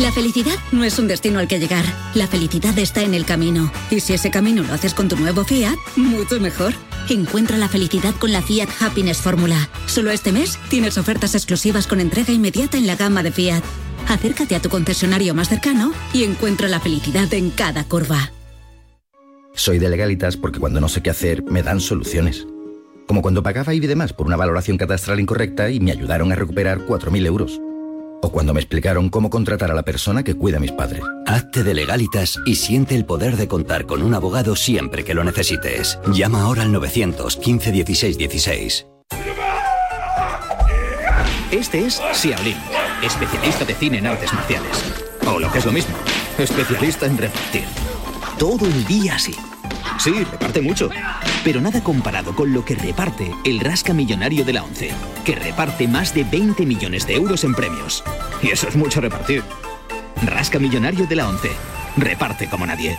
La 0.00 0.10
felicidad 0.12 0.54
no 0.72 0.82
es 0.82 0.98
un 0.98 1.08
destino 1.08 1.40
al 1.40 1.46
que 1.46 1.58
llegar. 1.58 1.84
La 2.14 2.26
felicidad 2.26 2.78
está 2.78 3.02
en 3.02 3.12
el 3.12 3.26
camino. 3.26 3.70
Y 3.90 4.00
si 4.00 4.14
ese 4.14 4.30
camino 4.30 4.62
lo 4.62 4.72
haces 4.72 4.94
con 4.94 5.10
tu 5.10 5.16
nuevo 5.16 5.44
Fiat, 5.44 5.76
mucho 5.96 6.40
mejor. 6.40 6.72
Encuentra 7.10 7.58
la 7.58 7.68
felicidad 7.68 8.14
con 8.14 8.32
la 8.32 8.40
Fiat 8.40 8.70
Happiness 8.80 9.18
Fórmula. 9.18 9.68
Solo 9.84 10.10
este 10.10 10.32
mes 10.32 10.58
tienes 10.70 10.96
ofertas 10.96 11.34
exclusivas 11.34 11.86
con 11.86 12.00
entrega 12.00 12.32
inmediata 12.32 12.78
en 12.78 12.86
la 12.86 12.96
gama 12.96 13.22
de 13.22 13.30
Fiat. 13.30 13.62
Acércate 14.08 14.56
a 14.56 14.62
tu 14.62 14.70
concesionario 14.70 15.34
más 15.34 15.50
cercano 15.50 15.92
y 16.14 16.24
encuentra 16.24 16.68
la 16.68 16.80
felicidad 16.80 17.32
en 17.34 17.50
cada 17.50 17.84
curva. 17.84 18.32
Soy 19.52 19.78
de 19.78 19.90
legalitas 19.90 20.38
porque 20.38 20.60
cuando 20.60 20.80
no 20.80 20.88
sé 20.88 21.02
qué 21.02 21.10
hacer 21.10 21.42
me 21.42 21.62
dan 21.62 21.78
soluciones. 21.78 22.46
Como 23.06 23.20
cuando 23.20 23.42
pagaba 23.42 23.74
IBI 23.74 23.86
de 23.86 23.96
más 23.96 24.14
por 24.14 24.26
una 24.26 24.36
valoración 24.36 24.78
catastral 24.78 25.20
incorrecta 25.20 25.68
y 25.70 25.78
me 25.78 25.92
ayudaron 25.92 26.32
a 26.32 26.36
recuperar 26.36 26.86
4.000 26.86 27.26
euros. 27.26 27.60
O 28.22 28.30
cuando 28.30 28.52
me 28.52 28.60
explicaron 28.60 29.08
cómo 29.08 29.30
contratar 29.30 29.70
a 29.70 29.74
la 29.74 29.82
persona 29.82 30.22
que 30.22 30.34
cuida 30.34 30.58
a 30.58 30.60
mis 30.60 30.72
padres. 30.72 31.02
Hazte 31.26 31.64
de 31.64 31.74
legalitas 31.74 32.38
y 32.46 32.56
siente 32.56 32.94
el 32.94 33.04
poder 33.04 33.36
de 33.36 33.48
contar 33.48 33.86
con 33.86 34.02
un 34.02 34.14
abogado 34.14 34.56
siempre 34.56 35.04
que 35.04 35.14
lo 35.14 35.24
necesites. 35.24 35.98
Llama 36.12 36.42
ahora 36.42 36.62
al 36.62 36.72
915 36.72 37.72
16 37.72 38.18
16. 38.18 38.86
Este 41.50 41.84
es 41.84 42.00
Xiaolin, 42.12 42.56
especialista 43.02 43.64
de 43.64 43.74
cine 43.74 43.98
en 43.98 44.06
artes 44.06 44.32
marciales. 44.32 44.70
O 45.26 45.40
lo 45.40 45.50
que 45.50 45.58
es 45.58 45.66
lo 45.66 45.72
mismo, 45.72 45.96
especialista 46.38 47.06
en 47.06 47.18
repartir. 47.18 47.64
Todo 48.38 48.66
el 48.66 48.84
día 48.86 49.16
así. 49.16 49.34
Sí, 49.98 50.24
reparte 50.30 50.60
mucho. 50.60 50.90
Pero 51.44 51.60
nada 51.60 51.82
comparado 51.82 52.34
con 52.34 52.52
lo 52.52 52.64
que 52.64 52.74
reparte 52.74 53.34
el 53.44 53.60
Rasca 53.60 53.94
Millonario 53.94 54.44
de 54.44 54.52
la 54.52 54.62
ONCE, 54.62 54.90
que 55.24 55.34
reparte 55.34 55.88
más 55.88 56.14
de 56.14 56.24
20 56.24 56.66
millones 56.66 57.06
de 57.06 57.14
euros 57.14 57.44
en 57.44 57.54
premios. 57.54 58.04
Y 58.42 58.48
eso 58.48 58.68
es 58.68 58.76
mucho 58.76 59.00
repartir. 59.00 59.42
Rasca 60.22 60.58
Millonario 60.58 61.06
de 61.06 61.16
la 61.16 61.28
ONCE. 61.28 61.50
Reparte 61.96 62.48
como 62.48 62.66
nadie. 62.66 62.98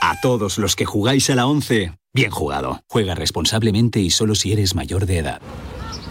A 0.00 0.20
todos 0.20 0.58
los 0.58 0.76
que 0.76 0.84
jugáis 0.84 1.28
a 1.30 1.34
la 1.34 1.46
11, 1.46 1.92
bien 2.12 2.30
jugado. 2.30 2.80
Juega 2.88 3.14
responsablemente 3.14 4.00
y 4.00 4.10
solo 4.10 4.34
si 4.34 4.52
eres 4.52 4.74
mayor 4.74 5.06
de 5.06 5.18
edad. 5.18 5.40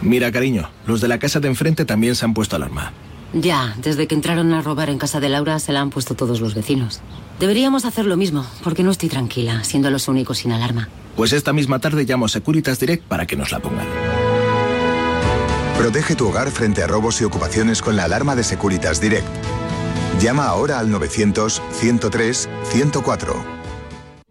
Mira, 0.02 0.30
cariño, 0.30 0.68
los 0.86 1.00
de 1.00 1.08
la 1.08 1.18
casa 1.18 1.40
de 1.40 1.48
enfrente 1.48 1.86
también 1.86 2.14
se 2.14 2.26
han 2.26 2.34
puesto 2.34 2.56
alarma. 2.56 2.92
Ya, 3.32 3.74
desde 3.78 4.06
que 4.06 4.14
entraron 4.14 4.52
a 4.52 4.60
robar 4.60 4.90
en 4.90 4.98
casa 4.98 5.18
de 5.18 5.28
Laura 5.30 5.58
se 5.58 5.72
la 5.72 5.80
han 5.80 5.90
puesto 5.90 6.14
todos 6.14 6.40
los 6.40 6.54
vecinos. 6.54 7.00
Deberíamos 7.40 7.84
hacer 7.84 8.04
lo 8.04 8.16
mismo, 8.16 8.46
porque 8.62 8.82
no 8.82 8.90
estoy 8.90 9.08
tranquila, 9.08 9.64
siendo 9.64 9.90
los 9.90 10.08
únicos 10.08 10.38
sin 10.38 10.52
alarma. 10.52 10.88
Pues 11.16 11.32
esta 11.32 11.52
misma 11.52 11.78
tarde 11.78 12.04
llamo 12.04 12.26
a 12.26 12.28
Securitas 12.28 12.80
Direct 12.80 13.04
para 13.04 13.26
que 13.26 13.36
nos 13.36 13.52
la 13.52 13.60
pongan. 13.60 13.86
Protege 15.78 16.14
tu 16.14 16.28
hogar 16.28 16.50
frente 16.50 16.82
a 16.82 16.86
robos 16.86 17.20
y 17.20 17.24
ocupaciones 17.24 17.82
con 17.82 17.96
la 17.96 18.04
alarma 18.04 18.34
de 18.36 18.44
Securitas 18.44 19.00
Direct. 19.00 19.26
Llama 20.20 20.46
ahora 20.46 20.78
al 20.78 20.88
900-103-104. 20.88 23.53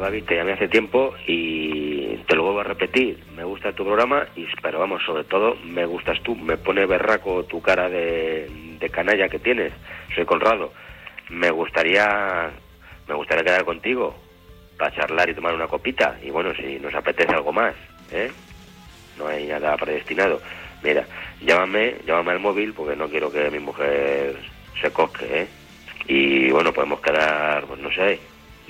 David, 0.00 0.24
te 0.24 0.36
llamé 0.36 0.52
hace 0.52 0.68
tiempo 0.68 1.14
y 1.26 2.16
te 2.26 2.34
lo 2.34 2.44
vuelvo 2.44 2.60
a 2.60 2.64
repetir. 2.64 3.22
Me 3.36 3.44
gusta 3.44 3.72
tu 3.72 3.84
programa, 3.84 4.26
y, 4.34 4.46
pero 4.62 4.78
vamos, 4.78 5.02
sobre 5.04 5.24
todo 5.24 5.56
me 5.64 5.84
gustas 5.84 6.20
tú. 6.22 6.34
Me 6.34 6.56
pone 6.56 6.86
berraco 6.86 7.44
tu 7.44 7.60
cara 7.60 7.88
de, 7.88 8.50
canalla 8.90 9.28
que 9.28 9.38
tienes. 9.38 9.72
Soy 10.14 10.24
Conrado. 10.24 10.72
Me 11.28 11.50
gustaría, 11.50 12.50
me 13.06 13.14
gustaría 13.14 13.44
quedar 13.44 13.64
contigo 13.64 14.14
para 14.78 14.94
charlar 14.96 15.28
y 15.28 15.34
tomar 15.34 15.54
una 15.54 15.68
copita. 15.68 16.18
Y 16.22 16.30
bueno, 16.30 16.54
si 16.54 16.78
nos 16.78 16.94
apetece 16.94 17.32
algo 17.32 17.52
más, 17.52 17.74
¿eh? 18.10 18.30
No 19.18 19.26
hay 19.28 19.46
nada 19.46 19.76
predestinado. 19.76 20.40
Mira, 20.82 21.04
llámame, 21.42 21.96
llámame 22.06 22.32
al 22.32 22.40
móvil 22.40 22.72
porque 22.72 22.96
no 22.96 23.08
quiero 23.08 23.30
que 23.30 23.50
mi 23.50 23.58
mujer 23.58 24.36
se 24.80 24.90
cosque, 24.90 25.42
¿eh? 25.42 25.48
Y 26.06 26.50
bueno, 26.50 26.72
podemos 26.72 27.00
quedar, 27.00 27.64
pues 27.66 27.78
no 27.80 27.92
sé, 27.92 28.18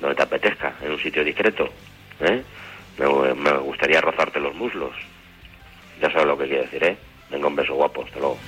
donde 0.01 0.17
te 0.17 0.23
apetezca, 0.23 0.75
en 0.83 0.93
un 0.93 0.99
sitio 0.99 1.23
discreto. 1.23 1.69
¿eh? 2.21 2.43
Me, 2.99 3.35
me 3.35 3.53
gustaría 3.59 4.01
rozarte 4.01 4.41
los 4.41 4.55
muslos. 4.55 4.93
Ya 6.01 6.11
sabes 6.11 6.27
lo 6.27 6.39
que 6.39 6.47
quiere 6.47 6.63
decir, 6.63 6.83
¿eh? 6.85 6.97
Venga, 7.31 7.47
un 7.47 7.57
beso 7.57 7.75
guapo, 7.75 8.05
hasta 8.05 8.19
luego. 8.19 8.39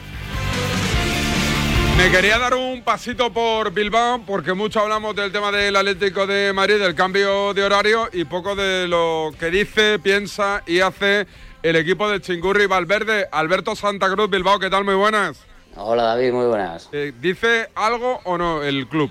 Me 1.98 2.10
quería 2.10 2.38
dar 2.38 2.54
un 2.54 2.82
pasito 2.82 3.32
por 3.32 3.70
Bilbao 3.72 4.22
porque 4.26 4.54
mucho 4.54 4.80
hablamos 4.80 5.14
del 5.14 5.30
tema 5.30 5.52
del 5.52 5.76
Atlético 5.76 6.26
de 6.26 6.52
Madrid, 6.52 6.78
del 6.78 6.94
cambio 6.94 7.52
de 7.52 7.62
horario 7.62 8.08
y 8.12 8.24
poco 8.24 8.56
de 8.56 8.88
lo 8.88 9.30
que 9.38 9.50
dice, 9.50 9.98
piensa 9.98 10.62
y 10.66 10.80
hace 10.80 11.26
el 11.62 11.76
equipo 11.76 12.08
de 12.10 12.20
Chingurri 12.20 12.66
Valverde. 12.66 13.28
Alberto 13.30 13.76
Santa 13.76 14.10
Cruz, 14.10 14.30
Bilbao, 14.30 14.58
¿qué 14.58 14.70
tal? 14.70 14.84
Muy 14.84 14.94
buenas. 14.94 15.44
Hola 15.76 16.02
David, 16.04 16.32
muy 16.32 16.46
buenas. 16.46 16.88
Eh, 16.92 17.12
¿Dice 17.20 17.68
algo 17.74 18.20
o 18.24 18.38
no 18.38 18.62
el 18.62 18.88
club? 18.88 19.10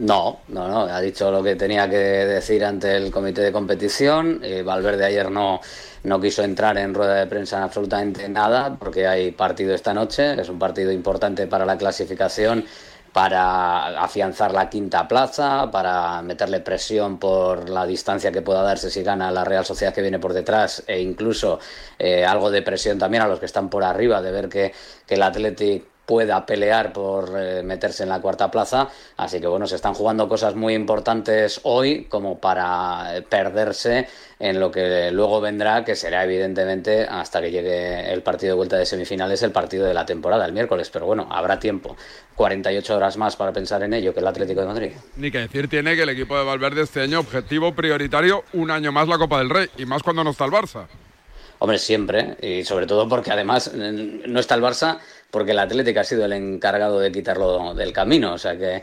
No, 0.00 0.40
no, 0.48 0.66
no, 0.66 0.80
ha 0.80 0.98
dicho 0.98 1.30
lo 1.30 1.42
que 1.42 1.56
tenía 1.56 1.88
que 1.88 1.96
decir 1.98 2.64
ante 2.64 2.96
el 2.96 3.10
comité 3.10 3.42
de 3.42 3.52
competición. 3.52 4.40
Eh, 4.42 4.62
Valverde 4.62 5.04
ayer 5.04 5.30
no, 5.30 5.60
no 6.04 6.18
quiso 6.18 6.42
entrar 6.42 6.78
en 6.78 6.94
rueda 6.94 7.16
de 7.16 7.26
prensa 7.26 7.58
en 7.58 7.64
absolutamente 7.64 8.26
nada 8.26 8.74
porque 8.78 9.06
hay 9.06 9.30
partido 9.32 9.74
esta 9.74 9.92
noche, 9.92 10.40
es 10.40 10.48
un 10.48 10.58
partido 10.58 10.90
importante 10.90 11.46
para 11.46 11.66
la 11.66 11.76
clasificación 11.76 12.64
para 13.12 14.00
afianzar 14.02 14.54
la 14.54 14.70
quinta 14.70 15.06
plaza, 15.06 15.70
para 15.70 16.22
meterle 16.22 16.60
presión 16.60 17.18
por 17.18 17.68
la 17.68 17.84
distancia 17.84 18.32
que 18.32 18.40
pueda 18.40 18.62
darse 18.62 18.88
si 18.88 19.02
gana 19.02 19.30
la 19.30 19.44
Real 19.44 19.66
Sociedad 19.66 19.92
que 19.92 20.00
viene 20.00 20.18
por 20.18 20.32
detrás 20.32 20.82
e 20.86 21.00
incluso 21.00 21.58
eh, 21.98 22.24
algo 22.24 22.50
de 22.50 22.62
presión 22.62 22.98
también 22.98 23.22
a 23.22 23.28
los 23.28 23.38
que 23.38 23.46
están 23.46 23.68
por 23.68 23.84
arriba 23.84 24.22
de 24.22 24.30
ver 24.30 24.48
que, 24.48 24.72
que 25.06 25.14
el 25.14 25.22
Athletic 25.22 25.84
pueda 26.10 26.44
pelear 26.44 26.92
por 26.92 27.30
eh, 27.38 27.62
meterse 27.62 28.02
en 28.02 28.08
la 28.08 28.20
cuarta 28.20 28.50
plaza. 28.50 28.88
Así 29.16 29.40
que 29.40 29.46
bueno, 29.46 29.68
se 29.68 29.76
están 29.76 29.94
jugando 29.94 30.28
cosas 30.28 30.56
muy 30.56 30.74
importantes 30.74 31.60
hoy 31.62 32.06
como 32.06 32.40
para 32.40 33.16
eh, 33.16 33.22
perderse 33.22 34.08
en 34.40 34.58
lo 34.58 34.72
que 34.72 35.12
luego 35.12 35.40
vendrá, 35.40 35.84
que 35.84 35.94
será 35.94 36.24
evidentemente 36.24 37.06
hasta 37.08 37.40
que 37.40 37.52
llegue 37.52 38.12
el 38.12 38.24
partido 38.24 38.54
de 38.54 38.56
vuelta 38.56 38.76
de 38.76 38.86
semifinales, 38.86 39.40
el 39.44 39.52
partido 39.52 39.86
de 39.86 39.94
la 39.94 40.04
temporada, 40.04 40.44
el 40.46 40.52
miércoles. 40.52 40.90
Pero 40.90 41.06
bueno, 41.06 41.28
habrá 41.30 41.60
tiempo. 41.60 41.96
48 42.34 42.96
horas 42.96 43.16
más 43.16 43.36
para 43.36 43.52
pensar 43.52 43.84
en 43.84 43.94
ello 43.94 44.12
que 44.12 44.18
el 44.18 44.26
Atlético 44.26 44.62
de 44.62 44.66
Madrid. 44.66 44.90
Ni 45.14 45.30
que 45.30 45.38
decir 45.38 45.68
tiene 45.68 45.94
que 45.94 46.02
el 46.02 46.08
equipo 46.08 46.36
de 46.36 46.42
Valverde 46.42 46.82
este 46.82 47.02
año 47.02 47.20
objetivo 47.20 47.72
prioritario 47.72 48.42
un 48.52 48.72
año 48.72 48.90
más 48.90 49.06
la 49.06 49.16
Copa 49.16 49.38
del 49.38 49.50
Rey 49.50 49.68
y 49.78 49.86
más 49.86 50.02
cuando 50.02 50.24
no 50.24 50.30
está 50.30 50.44
el 50.46 50.50
Barça. 50.50 50.88
Hombre, 51.62 51.78
siempre, 51.78 52.38
y 52.40 52.64
sobre 52.64 52.86
todo 52.86 53.06
porque 53.06 53.30
además 53.30 53.72
no 53.74 54.40
está 54.40 54.54
el 54.54 54.62
Barça, 54.62 54.98
porque 55.30 55.52
el 55.52 55.58
Atlético 55.58 56.00
ha 56.00 56.04
sido 56.04 56.24
el 56.24 56.32
encargado 56.32 57.00
de 57.00 57.12
quitarlo 57.12 57.74
del 57.74 57.92
camino, 57.92 58.34
o 58.34 58.38
sea 58.38 58.56
que 58.56 58.82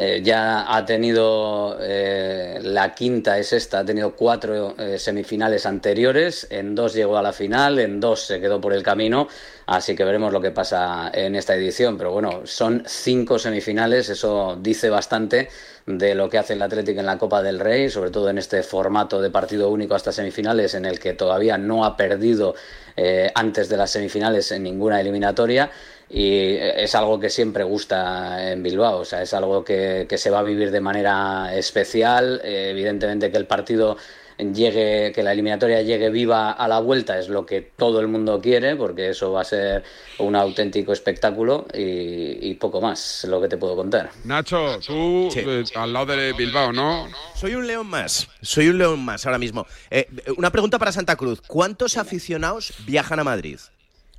eh, 0.00 0.20
ya 0.22 0.72
ha 0.72 0.86
tenido 0.86 1.76
eh, 1.80 2.60
la 2.62 2.94
quinta 2.94 3.36
es 3.36 3.52
esta, 3.52 3.80
ha 3.80 3.84
tenido 3.84 4.14
cuatro 4.14 4.76
eh, 4.78 4.96
semifinales 4.96 5.66
anteriores, 5.66 6.46
en 6.50 6.76
dos 6.76 6.94
llegó 6.94 7.18
a 7.18 7.22
la 7.22 7.32
final, 7.32 7.80
en 7.80 7.98
dos 7.98 8.20
se 8.20 8.40
quedó 8.40 8.60
por 8.60 8.72
el 8.74 8.84
camino, 8.84 9.26
así 9.66 9.96
que 9.96 10.04
veremos 10.04 10.32
lo 10.32 10.40
que 10.40 10.52
pasa 10.52 11.10
en 11.12 11.34
esta 11.34 11.56
edición, 11.56 11.98
pero 11.98 12.12
bueno, 12.12 12.42
son 12.44 12.84
cinco 12.86 13.40
semifinales, 13.40 14.08
eso 14.08 14.56
dice 14.60 14.88
bastante 14.88 15.48
de 15.88 16.14
lo 16.14 16.28
que 16.28 16.36
hace 16.36 16.52
el 16.52 16.60
Atlético 16.60 17.00
en 17.00 17.06
la 17.06 17.16
Copa 17.16 17.42
del 17.42 17.58
Rey, 17.58 17.88
sobre 17.88 18.10
todo 18.10 18.28
en 18.28 18.36
este 18.36 18.62
formato 18.62 19.22
de 19.22 19.30
partido 19.30 19.70
único 19.70 19.94
hasta 19.94 20.12
semifinales 20.12 20.74
en 20.74 20.84
el 20.84 21.00
que 21.00 21.14
todavía 21.14 21.56
no 21.56 21.86
ha 21.86 21.96
perdido 21.96 22.54
eh, 22.94 23.30
antes 23.34 23.70
de 23.70 23.78
las 23.78 23.90
semifinales 23.90 24.52
en 24.52 24.64
ninguna 24.64 25.00
eliminatoria. 25.00 25.70
Y 26.10 26.56
es 26.56 26.94
algo 26.94 27.18
que 27.18 27.30
siempre 27.30 27.64
gusta 27.64 28.50
en 28.52 28.62
Bilbao, 28.62 29.00
o 29.00 29.04
sea, 29.04 29.22
es 29.22 29.32
algo 29.34 29.64
que, 29.64 30.06
que 30.08 30.18
se 30.18 30.30
va 30.30 30.38
a 30.40 30.42
vivir 30.42 30.70
de 30.70 30.80
manera 30.80 31.54
especial, 31.54 32.40
eh, 32.44 32.70
evidentemente 32.70 33.30
que 33.30 33.36
el 33.36 33.46
partido 33.46 33.96
llegue, 34.38 35.12
que 35.12 35.22
la 35.22 35.32
eliminatoria 35.32 35.82
llegue 35.82 36.08
viva 36.10 36.52
a 36.52 36.68
la 36.68 36.78
vuelta 36.80 37.18
es 37.18 37.28
lo 37.28 37.44
que 37.44 37.60
todo 37.60 38.00
el 38.00 38.06
mundo 38.08 38.40
quiere, 38.40 38.76
porque 38.76 39.10
eso 39.10 39.32
va 39.32 39.40
a 39.40 39.44
ser 39.44 39.82
un 40.18 40.36
auténtico 40.36 40.92
espectáculo 40.92 41.66
y, 41.74 42.48
y 42.50 42.54
poco 42.54 42.80
más 42.80 43.24
lo 43.28 43.40
que 43.40 43.48
te 43.48 43.56
puedo 43.56 43.74
contar. 43.76 44.10
Nacho, 44.24 44.78
tú 44.86 45.28
eh, 45.36 45.64
al 45.74 45.92
lado 45.92 46.06
de 46.16 46.32
Bilbao, 46.32 46.72
¿no? 46.72 47.08
Soy 47.34 47.54
un 47.54 47.66
león 47.66 47.86
más. 47.88 48.28
Soy 48.42 48.68
un 48.68 48.78
león 48.78 49.04
más 49.04 49.26
ahora 49.26 49.38
mismo. 49.38 49.66
Eh, 49.90 50.06
una 50.36 50.50
pregunta 50.50 50.78
para 50.78 50.92
Santa 50.92 51.16
Cruz. 51.16 51.40
¿Cuántos 51.46 51.96
aficionados 51.96 52.72
viajan 52.86 53.18
a 53.20 53.24
Madrid 53.24 53.58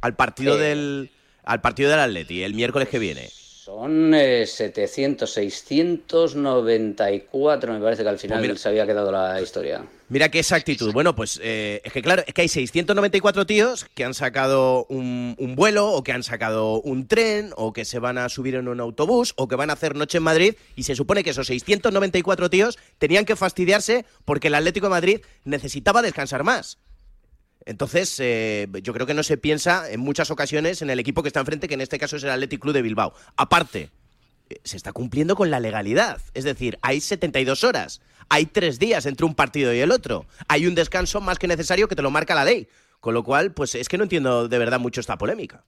al 0.01 0.15
partido 0.15 0.57
Eh. 0.57 0.61
del 0.61 1.11
al 1.45 1.61
partido 1.61 1.89
del 1.89 1.99
Atleti 2.01 2.43
el 2.43 2.53
miércoles 2.53 2.89
que 2.89 2.99
viene? 2.99 3.27
Son 3.29 4.13
eh, 4.15 4.45
700, 4.47 5.29
694, 5.31 7.73
me 7.73 7.79
parece 7.79 8.03
que 8.03 8.09
al 8.09 8.19
final 8.19 8.39
Pues 8.39 8.49
mira. 8.49 8.59
se 8.59 8.69
había 8.69 8.85
quedado 8.85 9.11
la 9.11 9.39
historia. 9.41 9.81
Mira 10.09 10.29
qué 10.29 10.39
exactitud. 10.39 10.91
Bueno, 10.91 11.15
pues 11.15 11.39
eh, 11.43 11.81
es 11.83 11.93
que 11.93 12.01
claro, 12.01 12.23
es 12.25 12.33
que 12.33 12.41
hay 12.41 12.47
694 12.47 13.45
tíos 13.45 13.85
que 13.93 14.03
han 14.03 14.15
sacado 14.15 14.85
un, 14.89 15.35
vuelo 15.55 15.91
o 15.91 16.03
que 16.03 16.11
han 16.11 16.23
sacado 16.23 16.81
un 16.81 17.07
tren 17.07 17.51
o 17.55 17.73
que 17.73 17.85
se 17.85 17.99
van 17.99 18.17
a 18.17 18.27
subir 18.27 18.55
en 18.55 18.67
un 18.67 18.79
autobús 18.79 19.33
o 19.37 19.47
que 19.47 19.55
van 19.55 19.69
a 19.69 19.73
hacer 19.73 19.95
noche 19.95 20.17
en 20.17 20.23
Madrid 20.23 20.55
y 20.75 20.83
se 20.83 20.95
supone 20.95 21.23
que 21.23 21.29
esos 21.29 21.45
694 21.45 22.49
tíos 22.49 22.79
tenían 22.97 23.23
que 23.23 23.35
fastidiarse 23.35 24.03
porque 24.25 24.47
el 24.47 24.55
Atlético 24.55 24.87
de 24.87 24.91
Madrid 24.91 25.21
necesitaba 25.43 26.01
descansar 26.01 26.43
más. 26.43 26.79
Entonces, 27.65 28.15
eh, 28.19 28.67
yo 28.81 28.93
creo 28.93 29.05
que 29.05 29.13
no 29.13 29.21
se 29.21 29.37
piensa 29.37 29.91
en 29.91 29.99
muchas 29.99 30.31
ocasiones 30.31 30.81
en 30.81 30.89
el 30.89 30.99
equipo 30.99 31.21
que 31.21 31.27
está 31.27 31.41
enfrente, 31.41 31.67
que 31.67 31.75
en 31.75 31.81
este 31.81 31.99
caso 31.99 32.15
es 32.15 32.23
el 32.23 32.31
Athletic 32.31 32.61
Club 32.61 32.73
de 32.73 32.81
Bilbao. 32.81 33.13
Aparte, 33.35 33.91
eh, 34.49 34.59
se 34.63 34.75
está 34.75 34.91
cumpliendo 34.91 35.35
con 35.35 35.51
la 35.51 35.59
legalidad. 35.59 36.19
Es 36.33 36.45
decir, 36.45 36.79
hay 36.81 36.99
72 36.99 37.63
horas, 37.63 38.01
hay 38.29 38.45
tres 38.45 38.79
días 38.79 39.05
entre 39.05 39.25
un 39.25 39.35
partido 39.35 39.73
y 39.73 39.79
el 39.79 39.91
otro. 39.91 40.25
Hay 40.47 40.67
un 40.67 40.75
descanso 40.75 41.19
más 41.19 41.39
que 41.39 41.47
necesario 41.47 41.87
que 41.87 41.95
te 41.95 42.01
lo 42.01 42.11
marca 42.11 42.35
la 42.35 42.45
ley. 42.45 42.67
Con 42.99 43.13
lo 43.13 43.23
cual, 43.23 43.53
pues 43.53 43.75
es 43.75 43.87
que 43.87 43.97
no 43.97 44.03
entiendo 44.03 44.47
de 44.47 44.57
verdad 44.57 44.79
mucho 44.79 45.01
esta 45.01 45.17
polémica. 45.17 45.63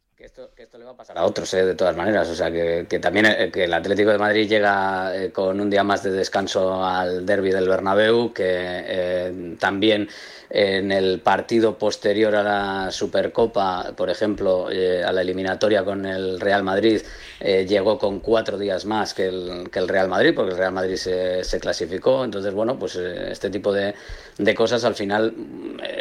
Para 1.08 1.26
otros, 1.26 1.54
eh, 1.54 1.66
de 1.66 1.76
todas 1.76 1.96
maneras. 1.96 2.30
O 2.30 2.36
sea, 2.36 2.52
que, 2.52 2.86
que 2.88 3.00
también 3.00 3.26
eh, 3.26 3.50
que 3.52 3.64
el 3.64 3.74
Atlético 3.74 4.12
de 4.12 4.18
Madrid 4.18 4.48
llega 4.48 5.16
eh, 5.16 5.32
con 5.32 5.60
un 5.60 5.70
día 5.70 5.84
más 5.84 6.04
de 6.04 6.12
descanso 6.12 6.84
al 6.84 7.26
derby 7.26 7.52
del 7.52 7.68
Bernabéu, 7.68 8.32
que 8.34 8.44
eh, 8.46 9.56
también 9.60 10.08
en 10.54 10.92
el 10.92 11.22
partido 11.22 11.78
posterior 11.78 12.36
a 12.36 12.44
la 12.44 12.92
Supercopa, 12.92 13.94
por 13.96 14.10
ejemplo, 14.10 14.70
eh, 14.70 15.02
a 15.02 15.12
la 15.14 15.22
eliminatoria 15.22 15.86
con 15.86 16.06
el 16.06 16.42
Real 16.42 16.62
Madrid, 16.62 17.02
eh, 17.40 17.66
llegó 17.66 17.98
con 17.98 18.20
cuatro 18.20 18.58
días 18.58 18.86
más 18.86 19.14
que 19.14 19.28
el, 19.28 19.70
que 19.72 19.80
el 19.80 19.88
Real 19.88 20.10
Madrid, 20.10 20.34
porque 20.36 20.52
el 20.52 20.58
Real 20.58 20.74
Madrid 20.74 20.98
se, 20.98 21.46
se 21.46 21.60
clasificó. 21.60 22.26
Entonces, 22.26 22.54
bueno, 22.54 22.78
pues 22.78 22.98
este 22.98 23.50
tipo 23.50 23.72
de, 23.72 23.96
de 24.38 24.54
cosas 24.54 24.84
al 24.84 24.96
final 24.96 25.34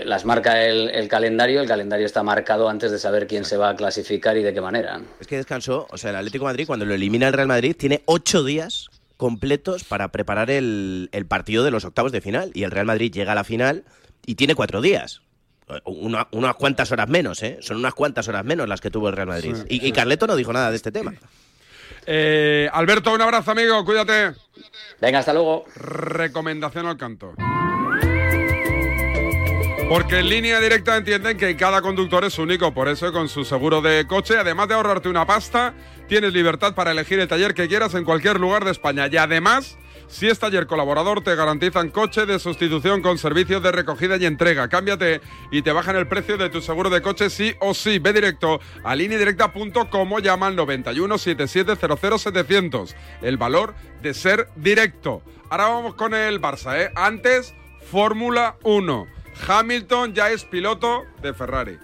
las 0.04 0.24
marca 0.24 0.64
el, 0.64 0.90
el 0.90 1.06
calendario. 1.06 1.61
El 1.61 1.68
calendario 1.68 2.04
está 2.04 2.24
marcado 2.24 2.68
antes 2.68 2.90
de 2.90 2.98
saber 2.98 3.28
quién 3.28 3.44
se 3.44 3.56
va 3.56 3.68
a 3.70 3.76
clasificar 3.76 4.10
y 4.14 4.42
de 4.42 4.53
qué 4.55 4.61
manera. 4.61 5.01
Es 5.20 5.27
que 5.27 5.37
descansó, 5.37 5.87
o 5.90 5.96
sea, 5.99 6.11
el 6.11 6.16
Atlético 6.16 6.44
de 6.46 6.53
Madrid, 6.53 6.66
cuando 6.66 6.85
lo 6.85 6.94
elimina 6.94 7.27
el 7.29 7.33
Real 7.33 7.49
Madrid, 7.49 7.75
tiene 7.79 8.03
ocho 8.07 8.44
días 8.44 8.88
completos 9.16 9.85
para 9.85 10.09
preparar 10.09 10.51
el, 10.51 11.09
el 11.12 11.27
partido 11.27 11.62
de 11.64 11.70
los 11.70 11.85
octavos 11.85 12.11
de 12.12 12.20
final. 12.20 12.51
Y 12.55 12.62
el 12.64 12.70
Real 12.70 12.87
Madrid 12.87 13.12
llega 13.12 13.33
a 13.33 13.35
la 13.35 13.44
final 13.44 13.85
y 14.27 14.35
tiene 14.37 14.55
cuatro 14.55 14.81
días. 14.81 15.20
Una- 15.85 16.27
unas 16.33 16.55
cuantas 16.57 16.90
horas 16.90 17.09
menos, 17.09 17.42
¿eh? 17.42 17.59
Son 17.61 17.77
unas 17.77 17.94
cuantas 17.94 18.27
horas 18.29 18.44
menos 18.44 18.68
las 18.68 18.81
que 18.81 18.90
tuvo 18.90 19.09
el 19.09 19.14
Real 19.16 19.29
Madrid. 19.29 19.55
Sí, 19.55 19.62
y, 19.68 19.81
sí. 19.81 19.87
y 19.87 19.92
Carleto 19.92 20.27
no 20.27 20.35
dijo 20.37 20.53
nada 20.53 20.70
de 20.70 20.77
este 20.77 20.90
tema. 20.90 21.14
Eh, 22.07 22.68
Alberto, 22.73 23.12
un 23.12 23.20
abrazo, 23.20 23.51
amigo, 23.53 23.85
cuídate. 23.85 24.33
Venga, 25.01 25.20
hasta 25.20 25.33
luego. 25.33 25.64
Recomendación 25.77 26.87
al 26.87 26.96
canto. 26.96 27.35
Porque 29.90 30.20
en 30.20 30.29
línea 30.29 30.61
directa 30.61 30.96
entienden 30.96 31.37
que 31.37 31.57
cada 31.57 31.83
conductor 31.83 32.24
es 32.24 32.38
único, 32.38 32.72
por 32.72 32.87
eso 32.87 33.12
con 33.12 33.29
su 33.29 33.44
seguro 33.44 33.81
de 33.81 34.07
coche, 34.07 34.38
además 34.38 34.68
de 34.68 34.74
ahorrarte 34.74 35.09
una 35.09 35.26
pasta, 35.26 35.74
tienes 36.07 36.33
libertad 36.33 36.76
para 36.76 36.92
elegir 36.92 37.18
el 37.18 37.26
taller 37.26 37.55
que 37.55 37.66
quieras 37.66 37.94
en 37.94 38.05
cualquier 38.05 38.38
lugar 38.38 38.64
de 38.64 38.70
España. 38.70 39.09
Y 39.11 39.16
además, 39.16 39.79
si 40.07 40.29
es 40.29 40.38
taller 40.38 40.68
colaborador, 40.68 41.24
te 41.24 41.35
garantizan 41.35 41.88
coche 41.90 42.24
de 42.24 42.38
sustitución 42.38 43.03
con 43.03 43.18
servicios 43.18 43.64
de 43.64 43.72
recogida 43.72 44.16
y 44.16 44.26
entrega. 44.26 44.68
Cámbiate 44.68 45.22
y 45.50 45.62
te 45.62 45.72
bajan 45.72 45.96
el 45.96 46.07
precio 46.07 46.38
de 46.38 46.50
tu 46.50 46.62
seguro 46.62 46.88
de 46.88 47.03
coche 47.03 47.29
sí 47.29 47.57
o 47.59 47.74
sí. 47.74 47.98
Ve 47.98 48.12
directo 48.12 48.61
a 48.85 48.94
lineadirecta.com 48.94 50.12
o 50.12 50.18
llama 50.20 50.46
al 50.46 50.55
91 50.55 51.18
77 51.18 51.74
00 51.74 52.18
700. 52.18 52.94
El 53.22 53.38
valor 53.38 53.74
de 54.03 54.14
ser 54.14 54.50
directo. 54.55 55.20
Ahora 55.50 55.66
vamos 55.66 55.94
con 55.96 56.14
el 56.14 56.40
Barça, 56.40 56.79
¿eh? 56.79 56.92
Antes, 56.94 57.55
Fórmula 57.90 58.55
1. 58.62 59.19
Hamilton 59.46 60.14
ya 60.14 60.31
es 60.31 60.44
piloto 60.44 61.05
de 61.22 61.33
Ferrari. 61.35 61.79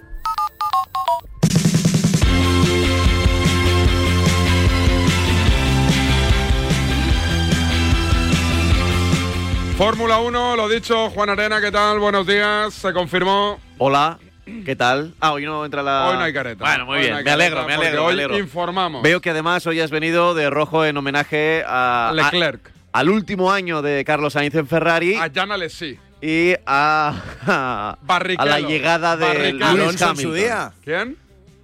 Fórmula 9.77 10.19
1, 10.19 10.55
lo 10.55 10.67
dicho, 10.69 11.09
Juan 11.11 11.29
Arena, 11.29 11.61
¿qué 11.61 11.71
tal? 11.71 11.99
Buenos 11.99 12.25
días, 12.25 12.73
se 12.73 12.91
confirmó. 12.93 13.59
Hola, 13.77 14.17
¿qué 14.65 14.75
tal? 14.75 15.13
Ah, 15.19 15.33
hoy 15.33 15.45
no 15.45 15.63
entra 15.63 15.83
la. 15.83 16.07
Hoy 16.09 16.15
no 16.17 16.23
hay 16.23 16.33
careta. 16.33 16.63
Bueno, 16.65 16.85
muy 16.87 16.95
Hoy 16.97 17.01
bien, 17.03 17.17
no 17.17 17.23
me 17.23 17.29
alegro, 17.31 17.65
me 17.67 17.73
alegro. 17.75 18.01
me 18.01 18.07
hoy 18.07 18.13
alegro. 18.13 18.37
informamos. 18.39 19.03
Veo 19.03 19.21
que 19.21 19.29
además 19.29 19.67
hoy 19.67 19.79
has 19.79 19.91
venido 19.91 20.33
de 20.33 20.49
rojo 20.49 20.83
en 20.83 20.97
homenaje 20.97 21.63
a. 21.67 22.11
Leclerc. 22.15 22.69
a- 22.69 22.99
al 22.99 23.09
último 23.09 23.51
año 23.51 23.83
de 23.83 24.03
Carlos 24.03 24.33
Sainz 24.33 24.55
en 24.55 24.65
Ferrari. 24.67 25.13
A 25.15 25.29
Jan 25.33 25.51
Alesi. 25.51 25.99
Y 26.21 26.53
a. 26.65 27.13
a, 27.47 28.45
la 28.45 28.59
llegada 28.59 29.17
de. 29.17 29.53
Lewis 29.53 30.01
Hamilton. 30.01 30.71
¿Quién? 30.83 31.17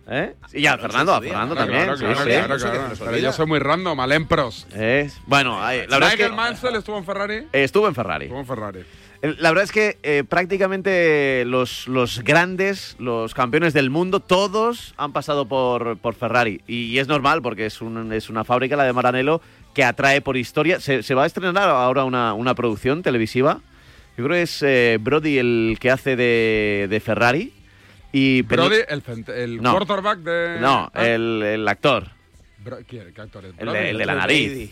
¿Eh? 0.05 0.35
Y 0.51 0.61
ya, 0.63 0.77
Fernando, 0.77 1.13
a 1.13 1.21
Fernando 1.21 1.55
también. 1.55 1.83
Claro, 1.83 1.97
sí, 1.97 2.03
claro, 2.03 2.19
sí. 2.23 2.29
claro, 2.29 2.57
claro. 2.57 2.95
Pero 3.05 3.17
yo 3.17 3.31
soy 3.31 3.45
muy 3.45 3.59
random, 3.59 3.97
Alempros. 4.01 4.67
Es- 4.75 5.17
Bueno, 5.27 5.63
ahí- 5.63 5.87
la 5.87 5.97
verdad 5.97 6.13
es 6.13 6.27
que 6.27 6.29
Mansell 6.29 6.75
estuvo 6.75 6.97
en 6.97 7.05
Ferrari. 7.05 7.35
eh, 7.35 7.47
estuvo 7.63 7.87
en 7.87 7.95
Ferrari. 7.95 8.25
Estuvo 8.25 8.39
en 8.41 8.45
Ferrari. 8.45 8.79
El- 9.21 9.37
La 9.39 9.49
verdad 9.51 9.63
es 9.63 9.71
que 9.71 9.97
eh, 10.03 10.25
prácticamente 10.27 11.45
los, 11.45 11.87
los 11.87 12.21
grandes, 12.21 12.97
los 12.99 13.33
campeones 13.33 13.73
del 13.73 13.89
mundo, 13.89 14.19
todos 14.19 14.93
han 14.97 15.13
pasado 15.13 15.47
por, 15.47 15.97
por 15.99 16.15
Ferrari. 16.15 16.61
Y, 16.67 16.97
es 16.97 17.07
normal 17.07 17.41
porque 17.41 17.65
es, 17.65 17.81
un- 17.81 18.11
es 18.11 18.29
una 18.29 18.43
fábrica, 18.43 18.75
la 18.75 18.83
de 18.83 18.91
Maranello, 18.91 19.41
que 19.73 19.85
atrae 19.85 20.19
por 20.19 20.35
historia. 20.35 20.81
Se, 20.81 21.01
se 21.01 21.15
va 21.15 21.23
a 21.23 21.27
estrenar 21.27 21.69
ahora 21.69 22.03
una, 22.03 22.33
una 22.33 22.53
producción 22.55 23.01
televisiva. 23.03 23.61
Yo 24.17 24.23
creo 24.25 24.29
que 24.35 24.41
es 24.43 24.61
eh, 24.63 24.97
Brody 25.01 25.37
el 25.37 25.77
que 25.79 25.89
hace 25.91 26.15
de, 26.15 26.87
de 26.89 26.99
Ferrari. 26.99 27.53
Y 28.11 28.43
Brody, 28.43 28.77
el, 28.87 29.03
el 29.35 29.61
No. 29.61 29.71
quarterback 29.73 30.19
de. 30.19 30.57
No, 30.61 30.91
Ah, 30.93 31.05
el, 31.07 31.41
el 31.41 31.67
actor. 31.67 32.09
Bro- 32.63 32.79
¿quién? 32.87 33.11
¿Qué 33.13 33.21
actor 33.21 33.43
es? 33.45 33.51
El 33.57 33.65
Brody. 33.65 33.77
de, 33.79 33.89
el 33.89 33.97
de 33.97 34.05
la 34.05 34.15
nariz. 34.15 34.71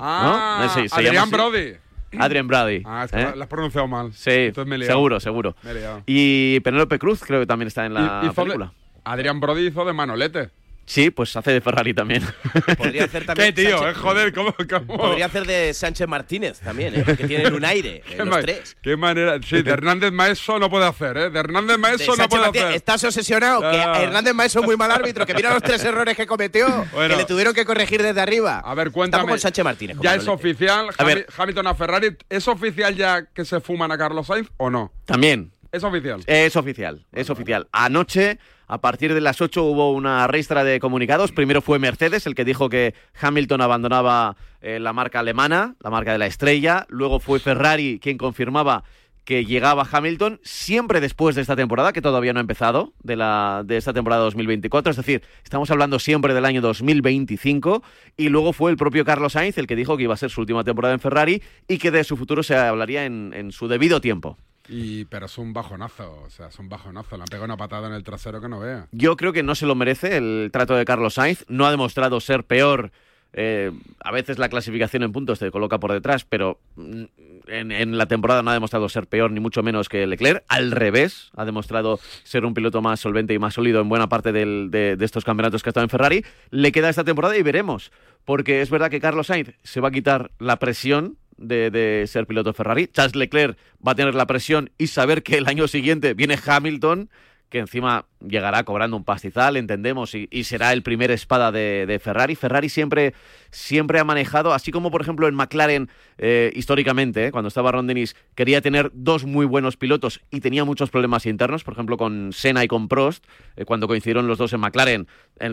Ah, 0.00 0.60
¿No? 0.74 0.74
Sí, 0.82 0.88
se 0.88 0.94
Adrián 0.94 1.14
llama. 1.14 1.36
Brody. 1.36 1.74
Adrian 2.18 2.46
Brody. 2.48 2.82
Ah, 2.86 3.02
es 3.04 3.10
que 3.12 3.20
¿eh? 3.20 3.32
lo 3.36 3.42
has 3.42 3.48
pronunciado 3.48 3.86
mal. 3.86 4.12
Sí, 4.14 4.30
Entonces 4.30 4.66
me 4.68 4.76
he 4.76 4.78
liado. 4.78 4.94
seguro, 4.94 5.20
seguro. 5.20 5.54
Me 5.62 5.72
he 5.72 5.74
liado. 5.74 6.02
Y 6.06 6.60
Penélope 6.60 6.98
Cruz 6.98 7.22
creo 7.26 7.40
que 7.40 7.46
también 7.46 7.66
está 7.68 7.84
en 7.84 7.92
la 7.94 8.20
Y- 8.22 8.28
de- 8.28 8.32
película. 8.32 8.72
Adrián 9.04 9.40
Brody 9.40 9.66
hizo 9.66 9.84
de 9.84 9.92
Manolete. 9.92 10.48
Sí, 10.88 11.10
pues 11.10 11.36
hace 11.36 11.52
de 11.52 11.60
Ferrari 11.60 11.92
también. 11.92 12.22
Podría 12.78 13.04
hacer 13.04 13.26
también. 13.26 13.54
¿Qué 13.54 13.62
tío? 13.64 13.78
Sánchez- 13.78 13.90
Eh, 13.90 13.94
joder, 13.94 14.32
¿cómo, 14.32 14.54
cómo? 14.68 14.96
Podría 14.96 15.26
hacer 15.26 15.46
de 15.46 15.74
Sánchez 15.74 16.08
Martínez 16.08 16.60
también, 16.60 16.94
¿eh? 16.98 17.04
Que 17.16 17.26
tienen 17.26 17.52
un 17.52 17.62
aire, 17.64 18.02
eh, 18.10 18.16
los 18.24 18.40
tres. 18.40 18.74
qué 18.82 18.96
manera. 18.96 19.38
Sí, 19.46 19.60
de 19.62 19.70
Hernández 19.70 20.12
Maestro 20.12 20.58
no 20.58 20.70
puede 20.70 20.86
hacer, 20.86 21.16
¿eh? 21.18 21.30
De 21.30 21.38
Hernández 21.40 21.72
De 21.76 21.78
Maestro 21.78 22.16
no 22.16 22.26
puede 22.28 22.42
Martínez, 22.44 22.64
hacer. 22.68 22.76
Estás 22.76 23.04
obsesionado, 23.04 23.60
que 23.60 23.66
Ah. 23.66 24.02
Hernández 24.02 24.32
Maestro 24.34 24.62
es 24.62 24.66
muy 24.66 24.76
mal 24.78 24.90
árbitro, 24.90 25.26
que 25.26 25.34
mira 25.34 25.52
los 25.52 25.62
tres 25.62 25.84
errores 25.84 26.16
que 26.16 26.26
cometió, 26.26 26.66
Bueno. 26.92 27.14
que 27.14 27.16
le 27.20 27.26
tuvieron 27.26 27.52
que 27.52 27.66
corregir 27.66 28.02
desde 28.02 28.20
arriba. 28.22 28.60
A 28.64 28.74
ver, 28.74 28.90
cuéntame. 28.90 29.20
Estamos 29.20 29.30
con 29.34 29.40
Sánchez 29.40 29.64
Martínez. 29.64 29.96
Ya 30.00 30.14
es 30.14 30.26
oficial. 30.26 30.88
A 30.88 30.92
Hami- 31.04 31.06
ver. 31.06 31.26
Hamilton 31.36 31.66
a 31.66 31.74
Ferrari. 31.74 32.16
¿Es 32.30 32.48
oficial 32.48 32.94
ya 32.96 33.26
que 33.26 33.44
se 33.44 33.60
fuman 33.60 33.92
a 33.92 33.98
Carlos 33.98 34.26
Sainz 34.26 34.48
o 34.56 34.70
no? 34.70 34.90
También. 35.04 35.52
Es 35.70 35.84
oficial. 35.84 36.22
Es 36.26 36.56
oficial, 36.56 37.06
es 37.12 37.28
oficial. 37.28 37.68
Anoche, 37.72 38.38
a 38.66 38.80
partir 38.80 39.12
de 39.12 39.20
las 39.20 39.40
8, 39.40 39.62
hubo 39.62 39.92
una 39.92 40.26
reistra 40.26 40.64
de 40.64 40.80
comunicados. 40.80 41.32
Primero 41.32 41.60
fue 41.60 41.78
Mercedes, 41.78 42.26
el 42.26 42.34
que 42.34 42.44
dijo 42.44 42.70
que 42.70 42.94
Hamilton 43.20 43.60
abandonaba 43.60 44.36
eh, 44.62 44.78
la 44.80 44.94
marca 44.94 45.20
alemana, 45.20 45.76
la 45.80 45.90
marca 45.90 46.12
de 46.12 46.18
la 46.18 46.26
estrella. 46.26 46.86
Luego 46.88 47.20
fue 47.20 47.38
Ferrari 47.38 47.98
quien 48.00 48.16
confirmaba 48.16 48.84
que 49.28 49.44
llegaba 49.44 49.86
Hamilton 49.92 50.40
siempre 50.42 51.02
después 51.02 51.36
de 51.36 51.42
esta 51.42 51.54
temporada, 51.54 51.92
que 51.92 52.00
todavía 52.00 52.32
no 52.32 52.38
ha 52.38 52.40
empezado, 52.40 52.94
de, 53.02 53.14
la, 53.14 53.62
de 53.62 53.76
esta 53.76 53.92
temporada 53.92 54.22
2024. 54.22 54.92
Es 54.92 54.96
decir, 54.96 55.22
estamos 55.44 55.70
hablando 55.70 55.98
siempre 55.98 56.32
del 56.32 56.46
año 56.46 56.62
2025. 56.62 57.82
Y 58.16 58.30
luego 58.30 58.54
fue 58.54 58.70
el 58.70 58.78
propio 58.78 59.04
Carlos 59.04 59.34
Sainz 59.34 59.58
el 59.58 59.66
que 59.66 59.76
dijo 59.76 59.98
que 59.98 60.04
iba 60.04 60.14
a 60.14 60.16
ser 60.16 60.30
su 60.30 60.40
última 60.40 60.64
temporada 60.64 60.94
en 60.94 61.00
Ferrari 61.00 61.42
y 61.68 61.76
que 61.76 61.90
de 61.90 62.04
su 62.04 62.16
futuro 62.16 62.42
se 62.42 62.56
hablaría 62.56 63.04
en, 63.04 63.34
en 63.34 63.52
su 63.52 63.68
debido 63.68 64.00
tiempo. 64.00 64.38
Y, 64.68 65.06
pero 65.06 65.26
es 65.26 65.38
un 65.38 65.52
bajonazo. 65.52 66.22
O 66.26 66.30
sea, 66.30 66.48
es 66.48 66.58
un 66.58 66.68
bajonazo. 66.68 67.16
Le 67.16 67.22
han 67.22 67.28
pegado 67.28 67.44
una 67.46 67.56
patada 67.56 67.88
en 67.88 67.94
el 67.94 68.04
trasero 68.04 68.40
que 68.40 68.48
no 68.48 68.60
vea. 68.60 68.86
Yo 68.92 69.16
creo 69.16 69.32
que 69.32 69.42
no 69.42 69.54
se 69.54 69.66
lo 69.66 69.74
merece 69.74 70.16
el 70.16 70.50
trato 70.52 70.74
de 70.74 70.84
Carlos 70.84 71.14
Sainz. 71.14 71.44
No 71.48 71.66
ha 71.66 71.70
demostrado 71.70 72.20
ser 72.20 72.44
peor. 72.44 72.92
Eh, 73.32 73.72
a 74.00 74.10
veces 74.10 74.38
la 74.38 74.48
clasificación 74.48 75.02
en 75.02 75.12
puntos 75.12 75.38
te 75.38 75.50
coloca 75.50 75.78
por 75.78 75.92
detrás, 75.92 76.24
pero 76.24 76.60
mm, 76.76 77.04
en, 77.46 77.98
la 77.98 78.06
temporada 78.06 78.42
no 78.42 78.50
ha 78.50 78.54
demostrado 78.54 78.88
ser 78.88 79.06
peor, 79.06 79.30
ni 79.30 79.40
mucho 79.40 79.62
menos 79.62 79.88
que 79.88 80.06
Leclerc. 80.06 80.44
Al 80.48 80.70
revés, 80.70 81.30
ha 81.36 81.44
demostrado 81.44 82.00
ser 82.22 82.44
un 82.44 82.54
piloto 82.54 82.80
más 82.82 83.00
solvente 83.00 83.34
y 83.34 83.38
más 83.38 83.54
sólido 83.54 83.80
en 83.80 83.88
buena 83.88 84.08
parte 84.08 84.32
de, 84.32 84.68
de 84.96 85.04
estos 85.04 85.24
campeonatos 85.24 85.62
que 85.62 85.68
ha 85.68 85.72
estado 85.72 85.84
en 85.84 85.90
Ferrari. 85.90 86.24
Le 86.50 86.72
queda 86.72 86.88
esta 86.88 87.04
temporada 87.04 87.36
y 87.36 87.42
veremos. 87.42 87.90
Porque 88.24 88.60
es 88.60 88.70
verdad 88.70 88.90
que 88.90 89.00
Carlos 89.00 89.28
Sainz 89.28 89.54
se 89.62 89.80
va 89.80 89.88
a 89.88 89.92
quitar 89.92 90.30
la 90.38 90.58
presión 90.58 91.16
de, 91.38 91.70
de 91.70 92.06
ser 92.06 92.26
piloto 92.26 92.52
Ferrari. 92.52 92.88
Charles 92.88 93.16
Leclerc 93.16 93.58
va 93.86 93.92
a 93.92 93.94
tener 93.94 94.14
la 94.14 94.26
presión 94.26 94.70
y 94.76 94.88
saber 94.88 95.22
que 95.22 95.38
el 95.38 95.48
año 95.48 95.68
siguiente 95.68 96.14
viene 96.14 96.38
Hamilton, 96.44 97.10
que 97.48 97.58
encima 97.58 98.06
llegará 98.26 98.64
cobrando 98.64 98.96
un 98.96 99.04
pastizal, 99.04 99.56
entendemos, 99.56 100.14
y, 100.14 100.44
será 100.44 100.72
el 100.72 100.82
primer 100.82 101.10
espada 101.10 101.52
de, 101.52 102.00
Ferrari. 102.02 102.34
Ferrari 102.34 102.68
siempre, 102.68 103.14
siempre 103.50 103.98
ha 103.98 104.04
manejado, 104.04 104.52
así 104.52 104.70
como 104.70 104.90
por 104.90 105.00
ejemplo 105.00 105.28
en 105.28 105.34
McLaren, 105.34 105.88
eh, 106.18 106.52
históricamente, 106.54 107.26
eh, 107.26 107.32
cuando 107.32 107.48
estaba 107.48 107.72
Ron 107.72 107.86
Dennis, 107.86 108.16
quería 108.34 108.60
tener 108.60 108.90
dos 108.92 109.24
muy 109.24 109.46
buenos 109.46 109.76
pilotos 109.76 110.20
y 110.30 110.40
tenía 110.40 110.64
muchos 110.64 110.90
problemas 110.90 111.26
internos, 111.26 111.64
por 111.64 111.74
ejemplo 111.74 111.96
con 111.96 112.32
Senna 112.32 112.64
y 112.64 112.68
con 112.68 112.88
Prost, 112.88 113.24
eh, 113.56 113.64
cuando 113.64 113.86
coincidieron 113.86 114.26
los 114.26 114.38
dos 114.38 114.52
en 114.52 114.60
McLaren 114.60 115.06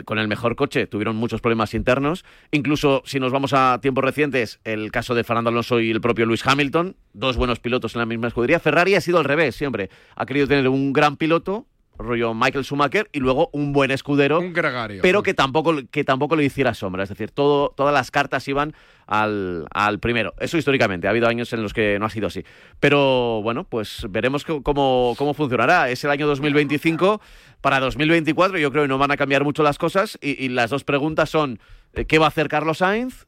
con 0.06 0.18
el 0.18 0.28
mejor 0.28 0.56
coche, 0.56 0.88
tuvieron 0.88 1.16
muchos 1.16 1.42
problemas 1.42 1.74
internos. 1.76 2.26
Incluso 2.52 3.04
si 3.06 3.20
nos 3.20 3.32
vamos 3.32 3.54
a 3.54 3.80
tiempos 3.82 4.04
recientes, 4.04 4.60
el 4.64 4.92
caso 4.92 5.14
de 5.14 5.24
Fernando 5.24 5.52
Alonso 5.52 5.80
y 5.80 5.92
el 5.92 6.02
propio 6.02 6.26
Lewis 6.26 6.46
Hamilton, 6.46 6.96
dos 7.14 7.38
buenos 7.38 7.60
pilotos 7.60 7.94
en 7.96 8.00
la 8.00 8.06
misma 8.06 8.28
escudería. 8.28 8.60
Ferrari 8.60 8.96
ha 8.96 9.02
sido 9.02 9.20
al 9.20 9.26
revés 9.26 9.56
siempre. 9.56 9.90
Ha 10.16 10.26
querido 10.26 10.48
tener 10.48 10.68
un 10.68 10.92
gran 10.92 11.18
piloto, 11.18 11.68
rollo 11.98 12.34
Michael 12.34 12.66
Schumacher, 12.66 13.10
y 13.12 13.20
luego 13.20 13.50
un 13.54 13.74
buen 13.74 13.92
escudero. 13.92 14.40
Un 14.40 14.54
gregario. 14.54 15.02
Pero 15.02 15.24
que 15.24 15.34
tampoco, 15.34 15.76
que 15.92 16.04
tampoco 16.04 16.36
le 16.36 16.44
hiciera 16.44 16.74
sombra. 16.74 17.04
Es 17.04 17.10
decir, 17.10 17.32
todo, 17.32 17.74
todas 17.76 17.94
las 17.94 18.12
cartas 18.12 18.48
iban 18.48 18.74
al, 19.08 19.66
al 19.72 20.00
primero. 20.00 20.34
Eso 20.40 20.58
históricamente. 20.58 21.08
Ha 21.08 21.12
habido 21.12 21.28
años 21.28 21.52
en 21.54 21.62
los 21.62 21.74
que 21.74 22.00
no 22.00 22.06
ha 22.06 22.10
sido 22.10 22.28
así. 22.28 22.44
Pero 22.80 23.42
bueno, 23.42 23.66
pues 23.66 24.06
veremos 24.10 24.44
cómo, 24.44 25.16
cómo 25.18 25.34
funcionará. 25.34 25.90
Es 25.90 26.04
el 26.04 26.12
año 26.12 26.28
2025. 26.28 27.22
Para 27.62 27.80
2024 27.80 28.58
yo 28.58 28.72
creo 28.72 28.84
que 28.84 28.90
no 28.90 28.98
van 28.98 29.12
a 29.12 29.18
cambiar 29.18 29.44
mucho 29.44 29.64
las 29.64 29.78
cosas. 29.78 30.18
Y, 30.22 30.44
y 30.44 30.50
las 30.50 30.70
dos 30.70 30.84
preguntas 30.84 31.30
son, 31.30 31.60
eh, 31.94 32.06
¿qué 32.06 32.20
va 32.20 32.26
a 32.26 32.30
hacer 32.30 32.48
Carlos 32.48 32.80
Sainz? 32.80 33.26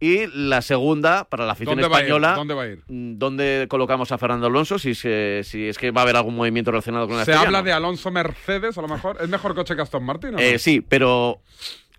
Y 0.00 0.26
la 0.32 0.62
segunda, 0.62 1.24
para 1.24 1.44
la 1.44 1.52
afición 1.52 1.80
española, 1.80 2.34
¿Dónde 2.34 2.54
va 2.54 2.62
a 2.62 2.68
ir? 2.68 2.82
mm, 2.86 3.18
¿dónde 3.18 3.66
colocamos 3.68 4.12
a 4.12 4.18
Fernando 4.18 4.46
Alonso? 4.46 4.78
Si, 4.78 4.94
se- 4.94 5.40
si 5.44 5.66
es 5.68 5.76
que 5.78 5.90
va 5.90 6.02
a 6.02 6.04
haber 6.04 6.16
algún 6.16 6.36
movimiento 6.36 6.70
relacionado 6.70 7.08
con 7.08 7.16
la 7.16 7.24
Se 7.24 7.32
estrella, 7.32 7.48
habla 7.48 7.58
¿no? 7.58 7.64
de 7.64 7.72
Alonso 7.72 8.10
Mercedes, 8.10 8.78
a 8.78 8.82
lo 8.82 8.88
mejor. 8.88 9.16
¿Es 9.20 9.28
mejor 9.28 9.54
coche 9.54 9.74
que 9.74 9.82
Aston 9.82 10.04
Martin? 10.04 10.30
o 10.30 10.32
no? 10.32 10.38
Eh, 10.38 10.58
sí, 10.60 10.80
pero, 10.80 11.40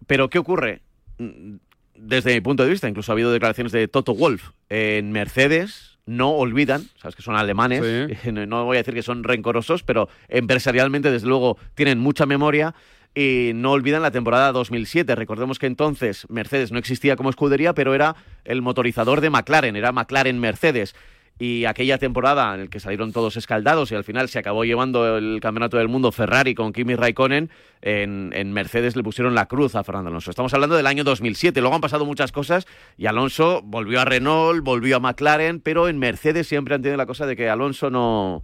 pero 0.07 0.29
¿qué 0.29 0.39
ocurre? 0.39 0.81
Mm, 1.17 1.55
Desde 1.95 2.33
mi 2.33 2.39
punto 2.39 2.63
de 2.63 2.69
vista, 2.69 2.87
incluso 2.87 3.11
ha 3.11 3.13
habido 3.13 3.31
declaraciones 3.33 3.73
de 3.73 3.87
Toto 3.89 4.15
Wolf 4.15 4.51
en 4.69 5.11
Mercedes. 5.11 5.97
No 6.05 6.29
olvidan, 6.31 6.85
sabes 6.99 7.15
que 7.17 7.21
son 7.21 7.35
alemanes, 7.35 7.83
no 8.33 8.63
voy 8.65 8.77
a 8.77 8.79
decir 8.79 8.93
que 8.95 9.03
son 9.03 9.23
rencorosos, 9.25 9.83
pero 9.83 10.07
empresarialmente, 10.29 11.11
desde 11.11 11.27
luego, 11.27 11.57
tienen 11.75 11.99
mucha 11.99 12.25
memoria 12.25 12.73
y 13.19 13.51
no 13.53 13.73
olvidan 13.73 14.01
la 14.01 14.11
temporada 14.11 14.53
2007. 14.53 15.13
Recordemos 15.13 15.59
que 15.59 15.65
entonces 15.65 16.25
Mercedes 16.29 16.71
no 16.71 16.79
existía 16.79 17.17
como 17.17 17.29
escudería, 17.29 17.73
pero 17.73 17.93
era 17.93 18.15
el 18.45 18.61
motorizador 18.61 19.19
de 19.19 19.29
McLaren, 19.29 19.75
era 19.75 19.91
McLaren 19.91 20.39
Mercedes. 20.39 20.95
Y 21.37 21.65
aquella 21.65 21.97
temporada 21.97 22.53
en 22.55 22.61
la 22.61 22.67
que 22.67 22.79
salieron 22.79 23.11
todos 23.11 23.35
escaldados 23.35 23.91
y 23.91 23.95
al 23.95 24.05
final 24.05 24.29
se 24.29 24.39
acabó 24.39 24.63
llevando 24.63 25.17
el 25.17 25.39
campeonato 25.41 25.77
del 25.77 25.89
mundo 25.89 26.13
Ferrari 26.13 26.55
con 26.55 26.71
Kimi 26.71 26.95
Raikkonen, 26.95 27.49
en, 27.81 28.31
en 28.33 28.53
Mercedes 28.53 28.95
le 28.95 29.03
pusieron 29.03 29.35
la 29.35 29.47
cruz 29.47 29.75
a 29.75 29.83
Fernando 29.83 30.09
Alonso. 30.09 30.29
Estamos 30.29 30.53
hablando 30.53 30.77
del 30.77 30.87
año 30.87 31.03
2007. 31.03 31.59
Luego 31.59 31.75
han 31.75 31.81
pasado 31.81 32.05
muchas 32.05 32.31
cosas 32.31 32.67
y 32.97 33.07
Alonso 33.07 33.61
volvió 33.63 33.99
a 33.99 34.05
Renault, 34.05 34.63
volvió 34.63 34.95
a 34.95 34.99
McLaren, 35.01 35.59
pero 35.59 35.89
en 35.89 35.97
Mercedes 35.97 36.47
siempre 36.47 36.75
han 36.75 36.81
tenido 36.81 36.97
la 36.97 37.05
cosa 37.05 37.25
de 37.25 37.35
que 37.35 37.49
Alonso 37.49 37.89
no. 37.89 38.43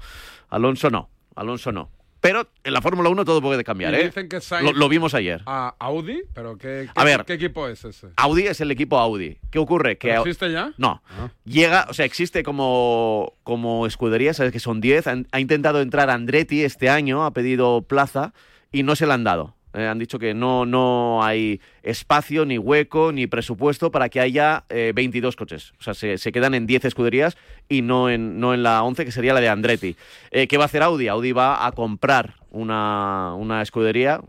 Alonso 0.50 0.90
no. 0.90 1.10
Alonso 1.36 1.72
no. 1.72 1.95
Pero 2.28 2.48
en 2.64 2.74
la 2.74 2.82
Fórmula 2.82 3.10
1 3.10 3.24
todo 3.26 3.42
puede 3.42 3.64
cambiar, 3.64 3.94
¿eh? 3.96 4.06
dicen 4.06 4.28
que 4.28 4.38
Sainz- 4.38 4.64
Lo, 4.64 4.74
lo 4.74 4.90
vimos 4.90 5.14
ayer. 5.14 5.42
A 5.46 5.76
Audi, 5.80 6.22
pero 6.34 6.58
¿qué, 6.58 6.86
qué- 6.86 6.92
A 6.96 7.04
ver. 7.04 7.24
¿qué 7.26 7.34
equipo 7.34 7.68
es 7.68 7.86
ese? 7.86 8.08
Audi 8.18 8.48
es 8.48 8.60
el 8.62 8.72
equipo 8.72 8.98
Audi. 9.00 9.38
¿Qué 9.52 9.60
ocurre? 9.60 9.98
Que 9.98 10.10
¿Pero 10.10 10.22
Au- 10.22 10.26
existe 10.28 10.52
ya? 10.52 10.74
No. 10.78 11.02
Ah. 11.10 11.30
Llega, 11.46 11.88
o 11.90 11.94
sea, 11.94 12.06
existe 12.06 12.44
como, 12.44 13.34
como 13.44 13.88
escudería, 13.88 14.34
sabes 14.34 14.52
que 14.52 14.60
son 14.60 14.82
10. 14.82 15.08
Han- 15.08 15.28
Ha, 15.32 15.40
intentado 15.40 15.82
entrar 15.82 16.10
Andretti 16.10 16.64
este 16.64 16.90
año, 16.90 17.26
ha 17.26 17.32
pedido 17.32 17.82
plaza 17.84 18.34
y 18.72 18.84
no 18.84 18.96
se 18.96 19.06
la 19.06 19.14
han 19.14 19.24
dado. 19.24 19.55
Eh, 19.76 19.86
han 19.86 20.00
dicho 20.00 20.18
que 20.20 20.34
no, 20.34 20.66
no 20.66 21.22
hay 21.22 21.60
espacio, 21.84 22.46
ni 22.46 22.58
hueco, 22.58 23.12
ni 23.12 23.28
presupuesto 23.28 23.92
para 23.92 24.08
que 24.08 24.22
haya 24.22 24.64
eh, 24.70 24.94
22 24.96 25.36
coches. 25.36 25.74
O 25.80 25.84
sea, 25.84 25.94
se, 25.94 26.18
se 26.18 26.32
quedan 26.32 26.54
en 26.54 26.66
10 26.66 26.86
escuderías 26.86 27.36
y 27.68 27.82
no 27.82 28.10
en, 28.10 28.40
no 28.40 28.54
en 28.54 28.64
la 28.64 28.84
11, 28.84 29.04
que 29.04 29.12
sería 29.12 29.34
la 29.34 29.42
de 29.42 29.50
Andretti. 29.50 29.98
Eh, 30.32 30.48
¿Qué 30.48 30.58
va 30.58 30.64
a 30.64 30.66
hacer 30.68 30.82
Audi? 30.82 31.10
Audi 31.10 31.34
va 31.34 31.68
a 31.68 31.72
comprar 31.74 32.36
una, 32.52 33.36
una 33.36 33.62
escudería. 33.62 34.22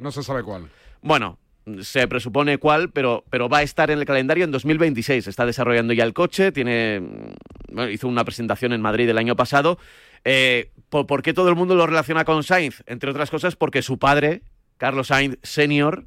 No 0.00 0.10
se 0.10 0.22
sabe 0.22 0.42
cuál. 0.42 0.70
Bueno, 1.02 1.38
se 1.80 2.08
presupone 2.08 2.58
cuál, 2.58 2.90
pero, 2.90 3.24
pero 3.30 3.48
va 3.48 3.58
a 3.58 3.62
estar 3.62 3.90
en 3.90 3.98
el 3.98 4.04
calendario 4.04 4.44
en 4.44 4.50
2026. 4.52 5.26
Está 5.26 5.44
desarrollando 5.46 5.92
ya 5.92 6.04
el 6.04 6.14
coche, 6.14 6.50
tiene, 6.52 7.02
bueno, 7.70 7.90
hizo 7.90 8.08
una 8.08 8.24
presentación 8.24 8.72
en 8.72 8.80
Madrid 8.80 9.08
el 9.08 9.18
año 9.18 9.36
pasado. 9.36 9.78
Eh, 10.24 10.70
¿por, 10.88 11.06
por 11.06 11.22
qué 11.22 11.34
todo 11.34 11.48
el 11.48 11.56
mundo 11.56 11.74
lo 11.74 11.86
relaciona 11.86 12.24
con 12.24 12.42
Sainz? 12.42 12.82
Entre 12.86 13.10
otras 13.10 13.30
cosas 13.30 13.56
porque 13.56 13.82
su 13.82 13.98
padre, 13.98 14.42
Carlos 14.76 15.08
Sainz 15.08 15.38
Senior, 15.42 16.06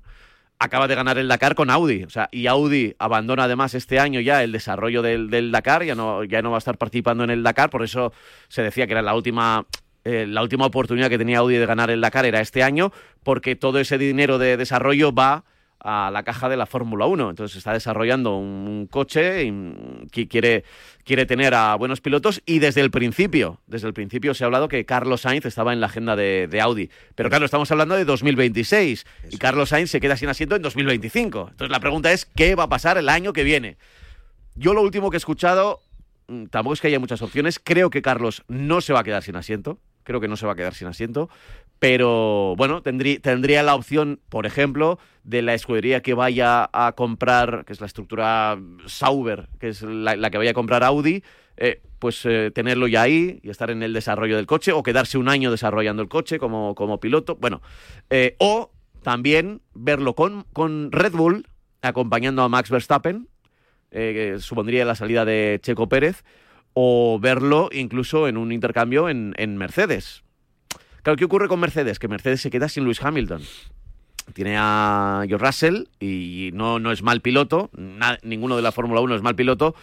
acaba 0.60 0.88
de 0.88 0.96
ganar 0.96 1.18
el 1.18 1.28
Dakar 1.28 1.56
con 1.56 1.70
Audi. 1.70 2.04
O 2.04 2.10
sea, 2.10 2.30
y 2.32 2.48
Audi 2.48 2.96
abandona 3.00 3.44
además 3.44 3.74
este 3.74 4.00
año 4.00 4.20
ya 4.20 4.44
el 4.44 4.52
desarrollo 4.52 5.02
del, 5.02 5.52
Dakar, 5.52 5.84
ya 5.84 5.96
no, 5.96 6.24
ya 6.24 6.42
no 6.42 6.52
va 6.52 6.58
a 6.58 6.60
estar 6.60 6.78
participando 6.78 7.24
en 7.24 7.30
el 7.30 7.44
Dakar, 7.44 7.70
por 7.70 7.84
eso 7.84 8.14
se 8.48 8.64
decía 8.64 8.88
que 8.88 8.94
era 8.94 9.02
la 9.02 9.16
última 9.16 9.66
eh, 10.04 10.26
la 10.26 10.42
última 10.42 10.66
oportunidad 10.66 11.10
que 11.10 11.18
tenía 11.18 11.40
Audi 11.40 11.58
de 11.58 11.66
ganar 11.66 11.90
en 11.90 12.00
Dakar 12.00 12.26
era 12.26 12.40
este 12.40 12.64
año, 12.64 12.94
porque 13.24 13.56
todo 13.58 13.80
ese 13.80 13.98
dinero 13.98 14.38
de 14.38 14.56
desarrollo 14.56 15.14
va 15.14 15.44
a 15.90 16.12
la 16.12 16.24
caja 16.24 16.50
de 16.50 16.58
la 16.58 16.66
Fórmula 16.66 17.06
1. 17.06 17.30
Entonces 17.30 17.58
está 17.58 17.72
desarrollando 17.72 18.36
un 18.36 18.88
coche 18.92 19.46
y 19.46 20.08
que 20.12 20.28
quiere, 20.28 20.66
quiere 21.06 21.26
tener 21.26 21.54
a 21.54 21.76
buenos 21.76 22.02
pilotos 22.02 22.42
y 22.46 22.60
desde 22.60 22.82
el 22.82 22.92
principio, 22.92 23.62
desde 23.68 23.88
el 23.88 23.94
principio 23.94 24.34
se 24.34 24.44
ha 24.44 24.48
hablado 24.48 24.68
que 24.68 24.86
Carlos 24.86 25.22
Sainz 25.22 25.46
estaba 25.46 25.72
en 25.72 25.80
la 25.80 25.86
agenda 25.86 26.18
de, 26.18 26.50
de 26.52 26.60
Audi. 26.60 26.90
Pero 27.16 27.30
claro, 27.30 27.46
estamos 27.46 27.72
hablando 27.72 27.96
de 27.96 28.04
2026 28.04 29.06
y 29.32 29.38
Carlos 29.38 29.70
Sainz 29.70 29.90
se 29.90 30.02
queda 30.02 30.18
sin 30.18 30.28
asiento 30.28 30.58
en 30.58 30.62
2025. 30.62 31.48
Entonces 31.52 31.72
la 31.72 31.80
pregunta 31.80 32.12
es, 32.12 32.26
¿qué 32.26 32.56
va 32.56 32.64
a 32.64 32.70
pasar 32.70 32.98
el 32.98 33.08
año 33.08 33.32
que 33.32 33.46
viene? 33.46 33.78
Yo 34.56 34.74
lo 34.74 34.82
último 34.82 35.10
que 35.10 35.16
he 35.16 35.20
escuchado, 35.20 35.80
mm, 36.28 36.48
tampoco 36.48 36.74
es 36.74 36.82
que 36.82 36.88
haya 36.88 37.00
muchas 37.00 37.22
opciones, 37.22 37.62
creo 37.64 37.90
que 37.90 38.02
Carlos 38.02 38.44
no 38.50 38.82
se 38.82 38.92
va 38.92 39.00
a 39.00 39.04
quedar 39.06 39.24
sin 39.24 39.38
asiento, 39.38 39.80
creo 40.04 40.20
que 40.20 40.28
no 40.28 40.36
se 40.36 40.46
va 40.46 40.52
a 40.52 40.56
quedar 40.56 40.74
sin 40.74 40.88
asiento, 40.88 41.30
pero 41.80 42.56
bueno, 42.58 42.82
tendría, 42.82 43.64
la 43.64 43.76
opción, 43.76 44.20
por 44.30 44.46
ejemplo, 44.46 44.98
de 45.24 45.42
la 45.42 45.54
escudería 45.54 46.02
que 46.02 46.14
vaya 46.14 46.70
a 46.74 46.94
comprar, 46.94 47.66
que 47.66 47.74
es 47.74 47.82
la 47.82 47.88
estructura 47.88 48.60
Sauber, 48.88 49.50
que 49.60 49.70
es 49.70 49.84
la, 49.84 50.30
que 50.30 50.38
vaya 50.38 50.52
a 50.52 50.56
comprar 50.56 50.84
Audi, 50.84 51.24
eh, 51.58 51.82
pues 52.00 52.26
eh, 52.26 52.52
tenerlo 52.54 52.88
ya 52.88 53.04
ahí 53.04 53.40
y 53.44 53.50
estar 53.50 53.70
en 53.70 53.84
el 53.84 53.94
desarrollo 53.94 54.38
del 54.38 54.48
coche, 54.48 54.72
o 54.72 54.82
quedarse 54.82 55.18
un 55.18 55.30
año 55.30 55.52
desarrollando 55.52 56.02
el 56.02 56.10
coche 56.10 56.40
como, 56.40 57.00
piloto, 57.00 57.36
bueno, 57.36 57.62
eh, 58.10 58.36
o 58.40 58.72
también 59.04 59.62
verlo 59.74 60.16
con, 60.16 60.92
Red 60.92 61.14
Bull, 61.14 61.48
acompañando 61.82 62.42
a 62.42 62.50
Max 62.50 62.72
Verstappen, 62.72 63.28
eh, 63.92 64.34
que 64.34 64.40
supondría 64.40 64.84
la 64.84 64.96
salida 64.96 65.26
de 65.26 65.60
Checo 65.62 65.88
Pérez, 65.88 66.24
o 66.74 67.20
verlo 67.20 67.70
incluso 67.72 68.28
en 68.28 68.38
un 68.38 68.52
intercambio 68.52 69.10
en 69.10 69.58
Mercedes. 69.58 70.24
Claro, 71.08 71.16
¿qué 71.16 71.24
ocurre 71.24 71.48
con 71.48 71.62
Mercedes? 71.62 72.00
Que 72.00 72.10
Mercedes 72.10 72.42
se 72.42 72.50
queda 72.50 72.68
sin 72.68 72.84
Lewis 72.84 73.02
Hamilton. 73.02 73.42
Tiene 74.34 74.56
a 74.58 75.24
George 75.26 75.46
Russell 75.46 75.84
y 76.02 76.50
no, 76.54 76.80
no 76.80 76.92
es 76.92 77.02
mal 77.02 77.22
piloto, 77.22 77.70
ninguno 78.24 78.58
de 78.58 78.62
la 78.62 78.74
Fórmula 78.74 79.00
1 79.00 79.16
es 79.16 79.22
mal 79.22 79.34
piloto, 79.34 79.74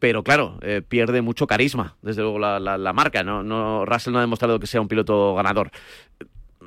pero 0.00 0.24
claro, 0.24 0.58
eh, 0.60 0.82
pierde 0.82 1.22
mucho 1.22 1.46
carisma, 1.46 1.94
desde 2.02 2.22
luego 2.22 2.40
la, 2.40 2.92
marca. 2.92 3.22
¿no? 3.22 3.84
Russell 3.84 4.12
no 4.12 4.18
ha 4.18 4.22
demostrado 4.22 4.58
que 4.58 4.66
sea 4.66 4.80
un 4.80 4.88
piloto 4.88 5.36
ganador. 5.36 5.70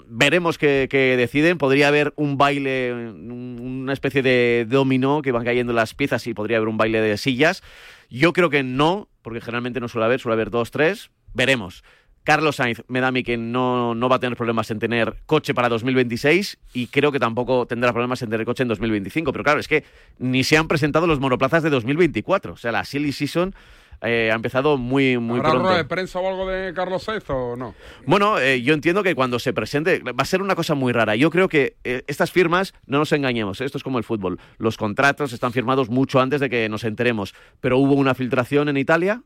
Veremos 0.07 0.57
qué, 0.57 0.88
deciden. 1.18 1.57
Podría 1.57 1.89
haber 1.89 2.13
un 2.16 2.38
baile, 2.38 2.93
un- 2.93 3.57
una 3.59 3.91
especie 3.91 4.22
de 4.22 4.66
dominó 4.70 5.24
que 5.24 5.34
van 5.34 5.43
cayendo 5.43 5.74
las 5.74 5.93
piezas 5.93 6.26
y 6.26 6.34
podría 6.34 6.55
haber 6.55 6.70
un 6.70 6.78
baile 6.78 7.01
de 7.01 7.18
sillas. 7.18 7.63
Yo 8.09 8.32
creo 8.32 8.49
que 8.49 8.63
no, 8.63 9.09
porque 9.22 9.41
generalmente 9.41 9.82
no 9.82 9.89
suele 9.89 10.05
haber, 10.05 10.22
suele 10.22 10.36
haber 10.36 10.51
dos, 10.51 10.72
tres. 10.72 11.11
Veremos. 11.34 11.84
Carlos 12.26 12.57
Sainz 12.57 12.82
me 12.88 12.99
da 12.99 13.07
a 13.07 13.11
mí 13.11 13.23
que 13.23 13.38
no, 13.38 13.93
no 13.93 14.09
va 14.09 14.17
a 14.17 14.19
tener 14.19 14.36
problemas 14.36 14.69
en 14.71 14.80
tener 14.80 15.15
coche 15.28 15.53
para 15.53 15.69
2026 15.69 16.57
y 16.73 16.88
creo 16.88 17.11
que 17.11 17.19
tampoco 17.19 17.67
tendrá 17.67 17.93
problemas 17.93 18.21
en 18.23 18.32
tener 18.32 18.45
coche 18.45 18.63
en 18.63 18.69
2025. 18.69 19.32
Pero 19.32 19.43
claro, 19.43 19.59
es 19.59 19.67
que 19.67 19.84
ni 20.17 20.43
se 20.43 20.57
han 20.57 20.67
presentado 20.67 21.05
los 21.05 21.19
monoplazas 21.19 21.61
de 21.61 21.69
2024. 21.69 22.53
O 22.53 22.57
sea, 22.57 22.71
la 22.71 22.84
silly 22.84 23.11
season 23.11 23.53
eh, 24.01 24.30
ha 24.32 24.36
empezado 24.36 24.78
muy, 24.78 25.17
muy 25.19 25.39
¿Habrá 25.39 25.51
pronto. 25.51 25.69
de 25.69 25.86
prensa 25.86 26.19
o 26.19 26.28
algo 26.28 26.47
de 26.47 26.73
Carlos 26.73 27.03
Sainz 27.03 27.30
o 27.30 27.55
no? 27.55 27.76
Bueno, 28.07 28.39
eh, 28.39 28.61
yo 28.61 28.73
entiendo 28.73 29.03
que 29.03 29.13
cuando 29.13 29.38
se 29.38 29.53
presente 29.53 29.99
va 29.99 30.13
a 30.17 30.26
ser 30.26 30.41
una 30.41 30.55
cosa 30.55 30.73
muy 30.73 30.93
rara. 30.93 31.15
Yo 31.15 31.30
creo 31.30 31.47
que 31.47 31.76
eh, 31.84 32.03
estas 32.07 32.32
firmas, 32.32 32.73
no 32.88 32.97
nos 32.97 33.11
engañemos, 33.11 33.61
esto 33.61 33.78
es 33.78 33.84
como 33.84 33.99
el 33.99 34.03
fútbol. 34.03 34.39
Los 34.57 34.78
contratos 34.78 35.32
están 35.32 35.53
firmados 35.53 35.89
mucho 35.89 36.19
antes 36.19 36.41
de 36.41 36.49
que 36.49 36.69
nos 36.69 36.84
enteremos. 36.84 37.36
Pero 37.61 37.78
hubo 37.78 37.93
una 37.93 38.15
filtración 38.15 38.67
en 38.67 38.78
Italia, 38.78 39.21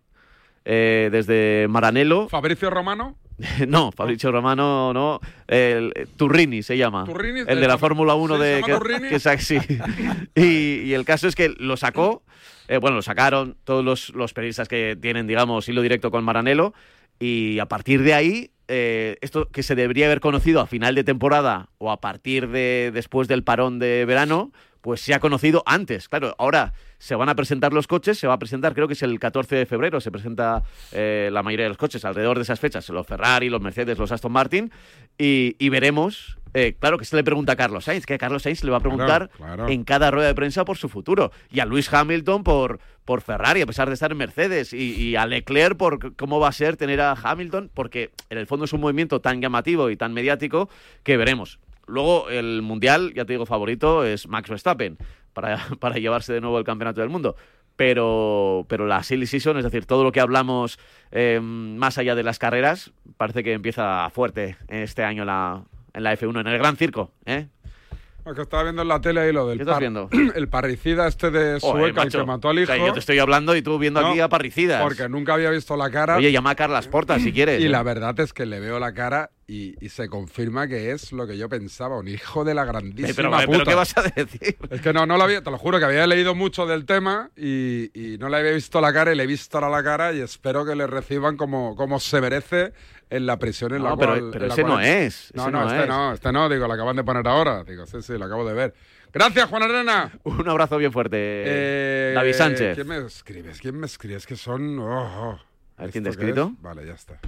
eh, 0.66 1.10
desde 1.12 1.68
Maranello. 1.70 2.28
¿Fabricio 2.30 2.70
Romano? 2.70 3.18
no, 3.68 3.92
Fabricio 3.92 4.32
Romano, 4.32 4.94
no. 4.94 5.20
El, 5.48 5.94
eh, 5.96 6.08
Turrini 6.18 6.62
se 6.62 6.78
llama. 6.78 7.06
Turrini, 7.06 7.42
el 7.48 7.60
de 7.62 7.68
la 7.68 7.78
Fórmula 7.78 8.16
1 8.16 8.36
¿sí, 8.36 8.42
se 8.42 8.48
de. 8.48 8.62
que- 8.64 8.74
Turrini? 8.74 9.10
que 9.10 10.36
y, 10.36 10.82
y 10.90 10.94
el 10.94 11.06
caso 11.06 11.28
es 11.28 11.36
que 11.36 11.50
lo 11.58 11.78
sacó. 11.78 12.24
eh, 12.68 12.78
bueno, 12.78 12.98
lo 12.98 13.02
sacaron 13.02 13.56
todos 13.64 13.84
los, 13.84 14.10
los 14.10 14.34
periodistas 14.34 14.68
que 14.68 14.98
tienen, 15.02 15.26
digamos, 15.28 15.68
hilo 15.70 15.82
directo 15.82 16.12
con 16.12 16.24
Maranello. 16.24 16.74
Y 17.20 17.60
a 17.60 17.66
partir 17.66 18.04
de 18.04 18.14
ahí, 18.14 18.52
eh, 18.68 19.18
esto 19.22 19.50
que 19.50 19.64
se 19.64 19.76
debería 19.76 20.06
haber 20.06 20.20
conocido 20.22 20.62
a 20.62 20.68
final 20.68 20.96
de 20.96 21.04
temporada 21.04 21.70
o 21.78 21.92
a 21.92 22.00
partir 22.00 22.48
de 22.50 22.92
después 22.94 23.28
del 23.28 23.44
parón 23.44 23.80
de 23.80 24.06
verano, 24.06 24.52
pues 24.82 25.02
se 25.02 25.14
ha 25.14 25.20
conocido 25.20 25.64
antes. 25.66 26.08
Claro, 26.08 26.36
ahora 26.38 26.74
se 27.00 27.16
van 27.16 27.30
a 27.30 27.36
presentar 27.36 27.74
los 27.74 27.88
coches, 27.88 28.20
se 28.20 28.28
va 28.28 28.34
a 28.34 28.40
presentar, 28.40 28.76
creo 28.76 28.88
que 28.88 28.94
es 28.94 29.02
el 29.02 29.20
14 29.20 29.56
de 29.56 29.66
febrero, 29.66 30.00
se 30.00 30.12
presenta 30.12 30.62
eh, 30.92 31.30
la 31.32 31.42
mayoría 31.42 31.64
de 31.66 31.70
los 31.70 31.78
coches 31.78 32.06
alrededor 32.06 32.38
de 32.38 32.44
esas 32.44 32.60
fechas, 32.60 32.88
los 32.90 33.08
Ferrari, 33.08 33.50
los 33.50 33.62
Mercedes, 33.62 33.98
los 33.98 34.12
Aston 34.12 34.32
Martin, 34.32 34.72
y, 35.18 35.56
y 35.58 35.70
veremos. 35.70 36.38
eh, 36.54 36.76
claro 36.80 36.98
que 36.98 37.06
se 37.06 37.16
le 37.16 37.24
pregunta 37.24 37.54
a 37.54 37.56
Carlos 37.56 37.86
Sainz, 37.86 38.06
que 38.06 38.14
a 38.16 38.18
Carlos 38.18 38.44
Sainz 38.44 38.64
le 38.64 38.72
va 38.72 38.78
a 38.78 38.82
preguntar 38.82 39.30
Claro, 39.30 39.56
claro. 39.56 39.70
en 39.70 39.84
cada 39.84 40.12
rueda 40.12 40.28
de 40.28 40.36
prensa 40.36 40.66
por 40.66 40.78
su 40.78 40.90
futuro. 40.90 41.32
Y 41.52 41.60
a 41.62 41.66
Luis 41.66 41.92
Hamilton 41.94 42.44
por, 42.44 42.80
por 43.06 43.22
Ferrari, 43.22 43.62
a 43.62 43.66
pesar 43.66 43.88
de 43.88 43.94
estar 43.94 44.12
en 44.12 44.18
Mercedes. 44.18 44.74
Y, 44.74 44.94
y 44.94 45.16
a 45.16 45.26
Leclerc 45.26 45.78
por 45.78 46.16
cómo 46.16 46.40
va 46.40 46.50
a 46.50 46.52
ser 46.52 46.76
tener 46.76 47.00
a 47.02 47.14
Hamilton, 47.14 47.70
porque 47.74 48.12
en 48.30 48.38
el 48.40 48.48
fondo 48.48 48.66
es 48.66 48.74
un 48.74 48.82
movimiento 48.82 49.22
tan 49.22 49.42
llamativo 49.42 49.90
y 49.90 49.96
tan 49.96 50.14
mediático 50.14 50.70
que 51.04 51.18
veremos. 51.18 51.60
Luego, 51.90 52.30
el 52.30 52.62
mundial, 52.62 53.14
ya 53.16 53.26
te 53.26 53.34
digo, 53.34 53.46
favorito 53.46 54.06
es 54.06 54.28
Max 54.28 54.50
Verstappen 54.50 54.98
para, 55.34 55.58
para 55.80 55.96
llevarse 55.98 56.34
de 56.34 56.42
nuevo 56.42 56.58
el 56.58 56.64
campeonato 56.66 57.02
del 57.02 57.10
mundo. 57.10 57.36
Pero, 57.76 58.66
pero 58.68 58.86
la 58.88 59.04
silly 59.04 59.26
season, 59.26 59.58
es 59.58 59.64
decir, 59.64 59.86
todo 59.86 60.04
lo 60.04 60.12
que 60.12 60.20
hablamos 60.20 60.80
eh, 61.12 61.40
más 61.42 61.98
allá 61.98 62.14
de 62.14 62.24
las 62.24 62.38
carreras, 62.38 62.92
parece 63.16 63.42
que 63.44 63.54
empieza 63.54 64.10
fuerte 64.10 64.58
este 64.68 65.04
año 65.04 65.24
en 65.24 65.28
la, 65.28 65.64
en 65.94 66.04
la 66.04 66.14
F1, 66.18 66.42
en 66.42 66.48
el 66.48 66.58
Gran 66.58 66.76
Circo. 66.76 67.12
¿eh? 67.26 67.48
Que 68.36 68.42
estaba 68.42 68.64
viendo 68.64 68.82
en 68.84 68.88
la 68.88 69.02
tele 69.02 69.22
ahí 69.22 69.34
lo 69.34 69.48
del 69.48 69.58
¿Qué 69.58 69.64
estás 69.64 69.76
par- 69.76 69.82
viendo? 69.82 70.10
el 70.36 70.48
parricida 70.50 71.08
este 71.08 71.32
de 71.32 71.60
Sueca, 71.60 72.06
que 72.08 72.24
mató 72.24 72.50
al 72.50 72.60
hijo. 72.60 72.72
O 72.72 72.76
sea, 72.76 72.86
yo 72.86 72.94
te 72.94 73.00
estoy 73.00 73.18
hablando 73.20 73.56
y 73.56 73.62
tú 73.62 73.80
viendo 73.80 74.06
aquí 74.06 74.20
a 74.20 74.30
parricidas. 74.30 74.82
Porque 74.84 75.10
nunca 75.10 75.34
había 75.34 75.50
visto 75.50 75.76
la 75.76 75.90
cara. 75.90 76.18
Oye, 76.18 76.32
llama 76.32 76.52
a 76.52 76.56
Carlas 76.56 76.88
Portas 76.88 77.22
si 77.22 77.32
quieres. 77.32 77.62
Y 77.62 77.66
¿eh? 77.66 77.70
la 77.70 77.82
verdad 77.82 78.20
es 78.20 78.34
que 78.34 78.46
le 78.46 78.60
veo 78.60 78.80
la 78.80 78.94
cara 78.94 79.32
y, 79.52 79.76
y 79.84 79.90
se 79.90 80.08
confirma 80.10 80.68
que 80.68 80.92
es 80.92 81.12
lo 81.12 81.26
que 81.26 81.36
yo 81.38 81.50
pensaba, 81.50 81.98
un 81.98 82.08
hijo 82.08 82.44
de 82.44 82.54
la 82.54 82.66
grandísima 82.66 83.14
pero, 83.16 83.30
puta. 83.32 83.48
pero 83.48 83.64
¿qué 83.66 83.74
vas 83.76 83.98
a 83.98 84.02
decir? 84.04 84.58
Es 84.70 84.82
que 84.82 84.94
no, 84.94 85.06
no 85.08 85.18
lo 85.18 85.24
había, 85.24 85.42
te 85.44 85.50
lo 85.50 85.58
juro 85.58 85.80
que 85.80 85.86
había 85.86 86.06
leído 86.06 86.36
mucho 86.36 86.68
del 86.68 86.86
tema 86.86 87.32
y, 87.36 87.90
y 87.94 88.18
no 88.20 88.30
le 88.30 88.38
había 88.38 88.52
visto 88.52 88.80
la 88.80 88.94
cara 88.94 89.12
y 89.12 89.16
le 89.16 89.24
he 89.24 89.28
visto 89.28 89.58
ahora 89.58 89.70
la 89.70 89.84
cara 89.84 90.14
y 90.14 90.20
espero 90.22 90.66
que 90.66 90.76
le 90.76 90.86
reciban 90.86 91.36
como, 91.36 91.76
como 91.76 92.00
se 92.00 92.22
merece 92.22 92.74
en 93.10 93.26
la 93.26 93.38
prisión 93.40 93.74
en 93.74 93.82
la 93.84 93.90
No, 93.90 93.98
pero- 93.98 94.12
cual. 94.12 94.30
pero 94.32 94.44
en 94.46 94.48
la 94.50 94.54
ese 94.54 94.62
cual- 94.62 94.74
no 94.76 94.80
es, 94.82 95.32
No, 95.34 95.42
ese 95.44 95.52
no, 95.52 95.62
no 95.64 95.68
este 95.72 95.82
es. 95.82 95.88
no, 95.90 96.14
este 96.14 96.32
no, 96.32 96.50
digo, 96.50 96.68
lo 96.68 96.74
acaban 96.74 96.96
de 96.96 97.04
poner 97.04 97.28
ahora. 97.28 97.64
Digo, 97.64 97.86
sí, 97.88 98.02
sí, 98.04 98.18
lo 98.20 98.26
acabo 98.26 98.48
de 98.48 98.54
ver. 98.54 98.74
Gracias, 99.12 99.50
Juan 99.50 99.64
Arena. 99.64 100.12
Un 100.26 100.48
abrazo 100.48 100.78
bien 100.78 100.92
fuerte, 100.94 101.18
Eh, 101.20 102.12
David 102.14 102.34
Sánchez. 102.34 102.76
¿Quién 102.76 102.88
me 102.88 102.98
escribes? 103.00 103.60
¿Quién 103.60 103.80
me 103.80 103.88
escribes? 103.88 104.28
Que 104.28 104.36
son. 104.36 104.78
oh, 104.78 104.86
oh. 105.32 105.40
A 105.78 105.82
ver, 105.84 105.92
¿quién 105.92 106.04
te 106.04 106.10
ha 106.10 106.12
¿Esto 106.12 106.22
qué 106.22 106.28
escrito? 106.30 106.52
es? 106.56 106.62
Vale, 106.62 106.86
ya 106.86 106.94
está. 106.94 107.20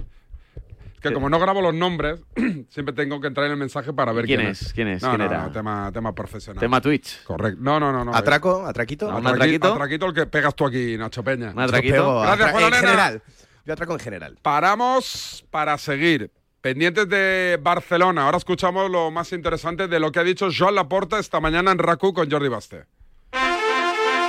Que 1.02 1.12
como 1.12 1.28
no 1.28 1.38
grabo 1.40 1.60
los 1.60 1.74
nombres, 1.74 2.20
siempre 2.70 2.94
tengo 2.94 3.20
que 3.20 3.26
entrar 3.26 3.46
en 3.46 3.52
el 3.52 3.58
mensaje 3.58 3.92
para 3.92 4.12
ver 4.12 4.24
¿Quién 4.24 4.40
quién, 4.40 4.50
es? 4.52 4.72
¿Quién 4.72 4.88
es? 4.88 5.02
No, 5.02 5.10
¿Quién 5.10 5.18
no, 5.20 5.24
era? 5.26 5.42
no, 5.44 5.50
tema, 5.52 5.90
tema 5.92 6.14
profesional. 6.14 6.60
Tema 6.60 6.80
Twitch. 6.80 7.24
Correcto. 7.24 7.58
No, 7.60 7.80
no, 7.80 7.92
no. 7.92 8.04
no 8.04 8.14
¿Atraco? 8.14 8.64
¿Atraquito? 8.66 9.10
No, 9.10 9.18
¿Un 9.18 9.24
atraqui- 9.24 9.34
atraquito? 9.34 9.72
atraquito 9.74 10.06
el 10.06 10.14
que 10.14 10.26
pegas 10.26 10.54
tú 10.54 10.64
aquí, 10.66 10.96
Nacho 10.96 11.22
Peña. 11.24 11.50
¿Un 11.50 11.60
atraquito? 11.60 12.20
Gracias, 12.22 12.50
Juan 12.52 12.64
en 12.64 12.72
general. 12.72 13.22
Yo 13.64 13.72
atraco 13.72 13.92
en 13.94 13.98
general. 14.00 14.38
Paramos 14.42 15.44
para 15.50 15.76
seguir. 15.78 16.30
Pendientes 16.60 17.08
de 17.08 17.58
Barcelona. 17.60 18.26
Ahora 18.26 18.38
escuchamos 18.38 18.88
lo 18.88 19.10
más 19.10 19.32
interesante 19.32 19.88
de 19.88 19.98
lo 19.98 20.12
que 20.12 20.20
ha 20.20 20.24
dicho 20.24 20.46
Joan 20.56 20.76
Laporta 20.76 21.18
esta 21.18 21.40
mañana 21.40 21.72
en 21.72 21.78
RACU 21.78 22.12
con 22.14 22.30
Jordi 22.30 22.48
Basté. 22.48 22.84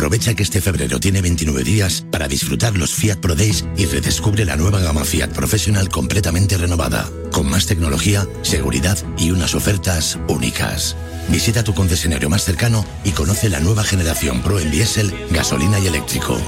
Aprovecha 0.00 0.32
que 0.32 0.42
este 0.42 0.62
febrero 0.62 0.98
tiene 0.98 1.20
29 1.20 1.62
días 1.62 2.06
para 2.10 2.26
disfrutar 2.26 2.74
los 2.74 2.94
Fiat 2.94 3.18
Pro 3.18 3.34
Days 3.34 3.66
y 3.76 3.84
redescubre 3.84 4.46
la 4.46 4.56
nueva 4.56 4.80
gama 4.80 5.04
Fiat 5.04 5.28
Professional 5.28 5.90
completamente 5.90 6.56
renovada, 6.56 7.06
con 7.30 7.50
más 7.50 7.66
tecnología, 7.66 8.26
seguridad 8.40 8.96
y 9.18 9.30
unas 9.30 9.54
ofertas 9.54 10.18
únicas. 10.26 10.96
Visita 11.28 11.64
tu 11.64 11.74
concesionario 11.74 12.30
más 12.30 12.44
cercano 12.44 12.82
y 13.04 13.10
conoce 13.10 13.50
la 13.50 13.60
nueva 13.60 13.84
generación 13.84 14.40
Pro 14.40 14.58
en 14.58 14.70
diésel, 14.70 15.12
gasolina 15.32 15.78
y 15.78 15.88
eléctrico. 15.88 16.40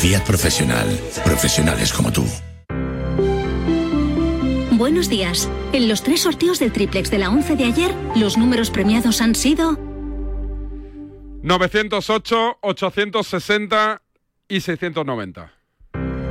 Fiat 0.00 0.22
Professional. 0.22 0.86
Profesionales 1.24 1.92
como 1.92 2.12
tú. 2.12 2.24
Buenos 4.70 5.08
días. 5.08 5.48
En 5.72 5.88
los 5.88 6.04
tres 6.04 6.20
sorteos 6.20 6.60
del 6.60 6.70
triplex 6.70 7.10
de 7.10 7.18
la 7.18 7.30
11 7.30 7.56
de 7.56 7.64
ayer, 7.64 7.94
los 8.14 8.38
números 8.38 8.70
premiados 8.70 9.20
han 9.20 9.34
sido 9.34 9.91
908, 11.42 12.58
860 12.60 14.02
y 14.48 14.60
690. 14.60 15.52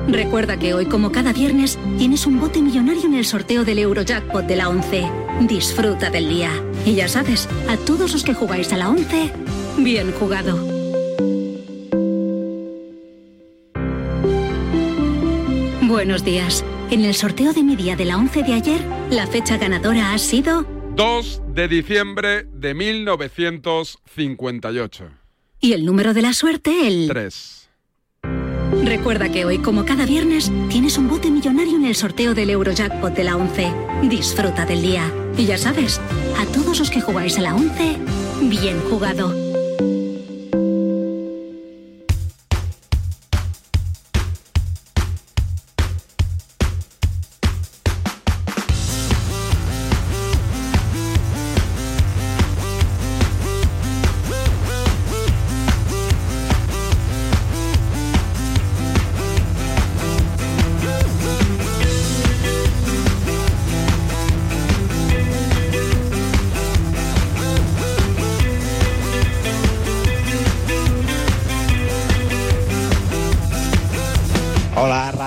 Recuerda 0.08 0.58
que 0.58 0.74
hoy, 0.74 0.88
como 0.88 1.12
cada 1.12 1.32
viernes, 1.32 1.78
tienes 1.98 2.26
un 2.26 2.40
bote 2.40 2.62
millonario 2.62 3.06
en 3.06 3.16
el 3.16 3.26
sorteo 3.26 3.64
del 3.64 3.80
Eurojackpot 3.80 4.46
de 4.46 4.56
la 4.56 4.70
11. 4.70 5.10
Disfruta 5.42 6.10
del 6.10 6.28
día. 6.28 6.52
Y 6.86 6.96
ya 6.96 7.08
sabes, 7.08 7.48
a 7.70 7.78
todos 7.78 8.14
los 8.14 8.24
que 8.24 8.34
jugáis 8.34 8.74
a 8.74 8.78
la 8.78 8.90
11, 8.90 9.32
bien 9.78 10.12
jugado. 10.14 10.58
Buenos 15.82 16.24
días. 16.24 16.66
En 16.90 17.06
el 17.06 17.14
sorteo 17.14 17.54
de 17.54 17.64
mi 17.64 17.76
día 17.76 17.96
de 17.96 18.06
la 18.06 18.18
11 18.18 18.44
de 18.44 18.54
ayer, 18.54 18.82
la 19.10 19.28
fecha 19.28 19.58
ganadora 19.58 20.14
ha 20.14 20.18
sido 20.18 20.66
2 20.96 21.42
de 21.54 21.68
diciembre 21.68 22.48
de 22.54 22.74
1958. 22.74 25.10
y 25.60 25.74
el 25.74 25.86
número 25.86 26.14
de 26.14 26.22
la 26.22 26.34
suerte 26.34 26.88
el 26.88 27.08
3. 27.08 27.58
Recuerda 28.84 29.30
que 29.32 29.46
hoy, 29.46 29.60
como 29.60 29.86
cada 29.86 30.06
viernes, 30.06 30.52
tienes 30.70 30.98
un 30.98 31.08
bote 31.08 31.30
millonario 31.30 31.76
en 31.78 31.86
el 31.86 31.96
sorteo 31.96 32.34
del 32.34 32.50
Eurojackpot 32.50 33.14
de 33.14 33.24
la 33.24 33.38
11. 33.38 33.72
Disfruta 34.10 34.66
del 34.66 34.82
día. 34.82 35.10
Y 35.38 35.46
ya 35.46 35.58
sabes, 35.58 36.02
a 36.38 36.46
todos 36.48 36.80
los 36.80 36.90
que 36.90 37.00
jugáis 37.02 37.38
a 37.38 37.42
la 37.42 37.56
11, 37.56 37.98
bien 38.44 38.80
jugado. 38.90 39.51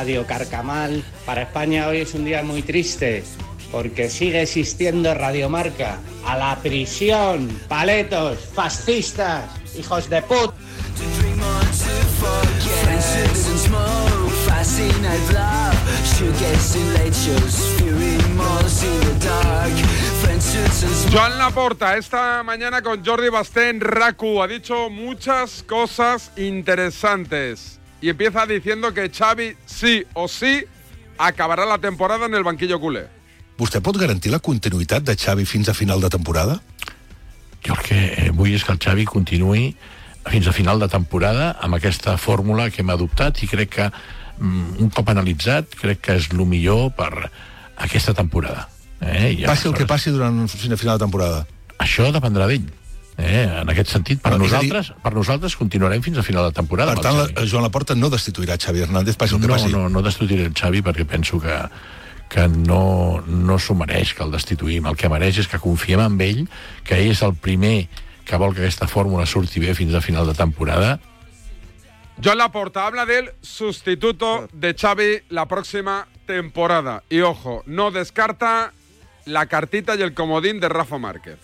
Radio 0.04 0.26
Carcamal. 0.26 1.02
Para 1.24 1.44
España 1.44 1.88
hoy 1.88 2.02
es 2.02 2.12
un 2.12 2.26
día 2.26 2.42
muy 2.42 2.60
triste 2.60 3.24
porque 3.72 4.10
sigue 4.10 4.42
existiendo 4.42 5.14
Radiomarca. 5.14 5.98
A 6.26 6.36
la 6.36 6.58
prisión, 6.62 7.48
paletos, 7.68 8.38
fascistas, 8.52 9.44
hijos 9.78 10.10
de 10.10 10.20
puta. 10.20 10.52
Joan 21.10 21.38
Laporta, 21.38 21.96
esta 21.96 22.42
mañana 22.42 22.82
con 22.82 23.02
Jordi 23.02 23.30
Basté 23.30 23.70
en 23.70 23.80
Raku, 23.80 24.42
ha 24.42 24.46
dicho 24.46 24.90
muchas 24.90 25.62
cosas 25.62 26.30
interesantes. 26.36 27.80
Y 28.00 28.10
empieza 28.10 28.46
diciendo 28.46 28.92
que 28.92 29.08
Xavi 29.08 29.56
sí 29.66 30.04
o 30.14 30.28
sí 30.28 30.64
acabarà 31.18 31.64
la 31.64 31.78
temporada 31.78 32.26
en 32.26 32.34
el 32.34 32.44
banquillo 32.44 32.80
culé. 32.80 33.06
Vostè 33.58 33.80
pot 33.80 33.96
garantir 33.96 34.32
la 34.34 34.42
continuïtat 34.42 35.04
de 35.06 35.14
Xavi 35.14 35.46
fins 35.46 35.70
a 35.70 35.74
final 35.74 36.00
de 36.02 36.10
temporada? 36.10 36.58
Jo 37.64 37.76
el 37.76 37.82
que 37.86 37.98
eh, 38.12 38.30
vull 38.34 38.52
és 38.52 38.64
que 38.66 38.74
el 38.74 38.80
Xavi 38.82 39.06
continuï 39.06 39.70
fins 40.26 40.48
a 40.48 40.52
final 40.56 40.80
de 40.80 40.88
temporada 40.88 41.52
amb 41.62 41.78
aquesta 41.78 42.16
fórmula 42.18 42.70
que 42.72 42.82
hem 42.82 42.90
adoptat 42.90 43.42
i 43.44 43.48
crec 43.48 43.74
que 43.76 43.88
mm, 43.88 44.80
un 44.82 44.90
cop 44.90 45.08
analitzat 45.12 45.76
crec 45.78 46.02
que 46.04 46.18
és 46.18 46.30
el 46.32 46.44
millor 46.48 46.90
per 46.98 47.30
aquesta 47.76 48.14
temporada. 48.14 48.68
Eh? 49.00 49.32
I 49.38 49.46
Passi 49.46 49.68
el 49.68 49.76
que 49.76 49.86
passi 49.86 50.12
durant 50.14 50.44
fins 50.48 50.72
a 50.72 50.80
final 50.80 50.98
de 50.98 51.04
temporada. 51.06 51.44
Això 51.78 52.10
dependrà 52.14 52.48
d'ell. 52.50 52.66
Eh? 53.16 53.44
En 53.62 53.68
aquest 53.70 53.92
sentit, 53.94 54.20
per, 54.20 54.32
Però, 54.32 54.42
a 54.42 54.42
dir- 54.42 54.50
nosaltres, 54.50 54.92
per 55.02 55.12
nosaltres 55.14 55.56
continuarem 55.56 56.02
fins 56.02 56.18
a 56.18 56.22
final 56.26 56.48
de 56.48 56.52
temporada. 56.52 56.94
Per 56.94 57.04
tant, 57.04 57.16
la, 57.16 57.46
Joan 57.46 57.62
Laporta 57.62 57.94
no 57.94 58.10
destituirà 58.10 58.56
Xavi 58.58 58.82
Hernández, 58.82 59.16
passi 59.16 59.36
el 59.36 59.40
que 59.40 59.46
no, 59.46 59.54
passi. 59.54 59.70
No, 59.72 59.88
no 59.88 60.02
destituiré 60.02 60.48
el 60.50 60.54
Xavi 60.54 60.82
perquè 60.82 61.06
penso 61.06 61.38
que, 61.40 61.54
que 62.28 62.48
no, 62.48 63.22
no 63.26 63.58
s'ho 63.58 63.76
mereix 63.78 64.14
que 64.14 64.24
el 64.26 64.34
destituïm. 64.34 64.88
El 64.90 64.98
que 64.98 65.08
mereix 65.08 65.38
és 65.44 65.48
que 65.48 65.62
confiem 65.62 66.02
en 66.02 66.20
ell, 66.20 66.44
que 66.82 66.98
ell 66.98 67.12
és 67.14 67.22
el 67.22 67.36
primer 67.38 67.88
que 68.24 68.36
vol 68.40 68.54
que 68.54 68.64
aquesta 68.64 68.88
fórmula 68.88 69.26
surti 69.26 69.60
bé 69.60 69.74
fins 69.78 69.94
a 69.94 70.00
final 70.00 70.26
de 70.26 70.34
temporada. 70.34 70.98
Joan 72.22 72.38
Laporta 72.38 72.86
habla 72.86 73.06
del 73.06 73.30
sustituto 73.42 74.48
de 74.52 74.74
Xavi 74.74 75.22
la 75.30 75.46
próxima 75.46 76.06
temporada. 76.26 77.02
Y 77.10 77.20
ojo, 77.20 77.62
no 77.66 77.90
descarta 77.90 78.72
la 79.24 79.46
cartita 79.46 79.94
y 79.94 80.02
el 80.02 80.14
comodín 80.14 80.58
de 80.60 80.68
Rafa 80.68 80.98
Márquez. 80.98 81.38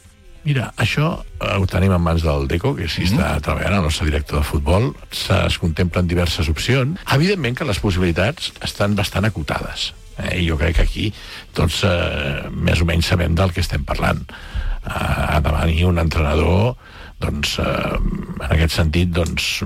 Mira, 0.44 0.70
això 0.80 1.08
eh, 1.20 1.56
ho 1.60 1.66
tenim 1.68 1.92
en 1.92 2.00
mans 2.00 2.22
del 2.24 2.46
Deco, 2.48 2.72
que 2.78 2.86
s'hi 2.88 3.04
està 3.10 3.34
treballant, 3.44 3.76
el 3.76 3.84
nostre 3.84 4.06
director 4.08 4.40
de 4.40 4.46
futbol. 4.48 4.90
Se- 5.12 5.36
Es 5.46 5.58
contemplen 5.60 6.08
diverses 6.08 6.48
opcions. 6.48 6.98
Evidentment 7.12 7.58
que 7.58 7.64
les 7.68 7.78
possibilitats 7.82 8.52
estan 8.64 8.94
bastant 8.96 9.26
acotades. 9.28 9.90
Eh? 10.18 10.40
I 10.40 10.48
jo 10.48 10.56
crec 10.60 10.76
que 10.80 10.86
aquí 10.88 11.10
tots 11.56 11.82
eh, 11.84 12.48
més 12.50 12.80
o 12.80 12.86
menys 12.88 13.06
sabem 13.12 13.34
del 13.36 13.52
que 13.52 13.60
estem 13.60 13.84
parlant. 13.84 14.24
Eh, 14.24 14.90
ha 14.94 15.40
de 15.44 15.52
venir 15.60 15.84
un 15.90 15.98
entrenador 16.00 16.76
doncs, 17.20 17.58
eh, 17.60 17.98
en 18.40 18.48
aquest 18.48 18.78
sentit 18.80 19.12
doncs, 19.12 19.60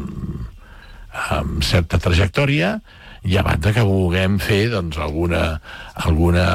amb 1.30 1.62
certa 1.62 2.00
trajectòria 2.02 2.80
llevat 3.24 3.60
de 3.62 3.70
que 3.72 3.84
vulguem 3.86 4.40
fer 4.42 4.66
doncs, 4.72 4.98
alguna, 4.98 5.60
alguna 5.94 6.48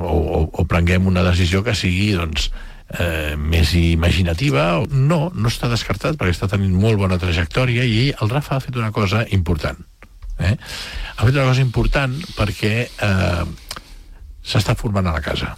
o, 0.00 0.08
o, 0.16 0.40
o 0.50 0.64
prenguem 0.66 1.06
una 1.06 1.22
decisió 1.22 1.60
que 1.62 1.74
sigui 1.76 2.14
doncs, 2.16 2.48
eh, 2.98 3.34
més 3.36 3.74
imaginativa 3.78 4.68
no, 4.90 5.20
no 5.34 5.52
està 5.52 5.70
descartat 5.72 6.18
perquè 6.18 6.34
està 6.34 6.50
tenint 6.52 6.74
molt 6.76 7.00
bona 7.00 7.20
trajectòria 7.22 7.84
i 7.84 8.10
el 8.14 8.32
Rafa 8.32 8.56
ha 8.56 8.64
fet 8.64 8.78
una 8.78 8.92
cosa 8.94 9.24
important 9.36 9.80
eh? 10.38 10.54
ha 10.54 11.22
fet 11.24 11.34
una 11.34 11.48
cosa 11.50 11.64
important 11.64 12.16
perquè 12.36 12.74
eh, 12.86 13.44
s'està 14.46 14.76
formant 14.78 15.10
a 15.10 15.16
la 15.16 15.24
casa 15.24 15.56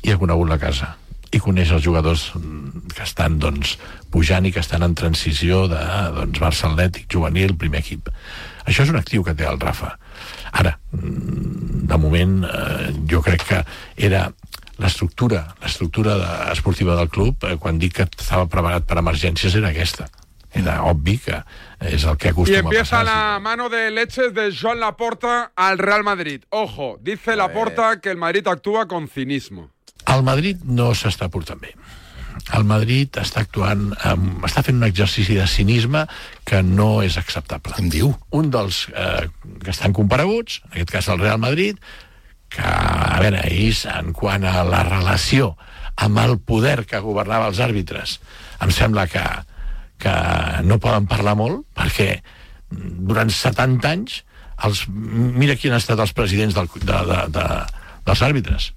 i 0.00 0.12
ha 0.12 0.20
conegut 0.20 0.48
la 0.48 0.60
casa 0.60 0.94
i 1.30 1.38
coneix 1.38 1.70
els 1.74 1.84
jugadors 1.84 2.30
mm, 2.34 2.90
que 2.94 3.04
estan 3.04 3.38
doncs, 3.42 3.76
pujant 4.10 4.46
i 4.46 4.52
que 4.54 4.62
estan 4.62 4.82
en 4.86 4.96
transició 4.98 5.66
de 5.70 5.80
doncs, 6.16 6.40
Barça 6.42 6.66
Atlètic, 6.70 7.06
juvenil, 7.12 7.54
primer 7.58 7.84
equip. 7.84 8.10
Això 8.66 8.82
és 8.82 8.90
un 8.90 8.98
actiu 8.98 9.22
que 9.26 9.36
té 9.38 9.46
el 9.46 9.60
Rafa. 9.62 9.92
Ara, 10.58 10.74
mm, 10.96 11.86
de 11.90 11.98
moment, 12.02 12.40
eh, 12.48 12.90
jo 13.10 13.22
crec 13.22 13.46
que 13.46 13.62
era 14.10 14.24
l'estructura 14.80 15.44
l'estructura 15.62 16.16
de, 16.18 16.30
esportiva 16.52 16.96
del 16.96 17.10
club, 17.12 17.44
eh, 17.44 17.56
quan 17.60 17.78
dic 17.78 18.00
que 18.00 18.08
estava 18.08 18.48
preparat 18.50 18.88
per 18.88 18.98
emergències, 19.00 19.54
era 19.56 19.70
aquesta. 19.70 20.08
Era 20.50 20.80
obvi 20.82 21.14
que 21.22 21.36
és 21.86 22.04
el 22.04 22.16
que 22.18 22.28
Y 22.28 22.30
acostuma 22.32 22.58
a 22.58 22.62
empieza 22.62 22.96
passar. 22.98 23.04
la 23.04 23.38
mano 23.40 23.68
de 23.68 23.90
leches 23.90 24.34
de 24.34 24.50
Joan 24.50 24.80
Laporta 24.80 25.52
al 25.54 25.78
Real 25.78 26.02
Madrid. 26.02 26.42
Ojo, 26.50 26.98
dice 27.00 27.36
Laporta 27.36 28.00
que 28.00 28.10
el 28.10 28.16
Madrid 28.16 28.46
actúa 28.48 28.88
con 28.88 29.08
cinismo. 29.08 29.70
El 30.06 30.24
Madrid 30.24 30.58
no 30.64 30.90
s'està 30.90 31.28
portant 31.30 31.60
bé. 31.60 31.74
El 32.56 32.64
Madrid 32.64 33.14
està 33.20 33.44
actuant, 33.44 33.90
amb, 34.06 34.44
està 34.46 34.62
fent 34.66 34.78
un 34.80 34.86
exercici 34.88 35.36
de 35.38 35.46
cinisme 35.46 36.06
que 36.44 36.62
no 36.62 37.02
és 37.02 37.18
acceptable. 37.20 37.76
Em 37.78 37.90
diu? 37.92 38.14
Un 38.34 38.50
dels 38.50 38.88
eh, 38.94 39.28
que 39.62 39.70
estan 39.70 39.92
compareguts, 39.92 40.62
en 40.70 40.78
aquest 40.78 40.90
cas 40.90 41.10
el 41.12 41.20
Real 41.22 41.38
Madrid, 41.38 41.78
que, 42.50 42.64
a 42.64 43.20
veure, 43.22 43.44
ells, 43.46 43.84
en 43.90 44.12
quant 44.16 44.44
a 44.46 44.64
la 44.66 44.82
relació 44.88 45.54
amb 46.00 46.18
el 46.22 46.38
poder 46.38 46.84
que 46.88 47.02
governava 47.04 47.50
els 47.50 47.60
àrbitres, 47.62 48.18
em 48.64 48.72
sembla 48.74 49.06
que, 49.10 49.22
que 50.00 50.14
no 50.66 50.80
poden 50.82 51.06
parlar 51.10 51.36
molt, 51.38 51.62
perquè 51.76 52.20
durant 52.70 53.30
70 53.30 53.90
anys 53.90 54.20
els, 54.64 54.84
mira 54.90 55.56
qui 55.56 55.70
han 55.70 55.78
estat 55.78 56.00
els 56.00 56.12
presidents 56.16 56.56
del, 56.56 56.68
de, 56.80 56.98
de, 57.10 57.22
de, 57.36 57.46
dels 58.06 58.22
àrbitres 58.26 58.70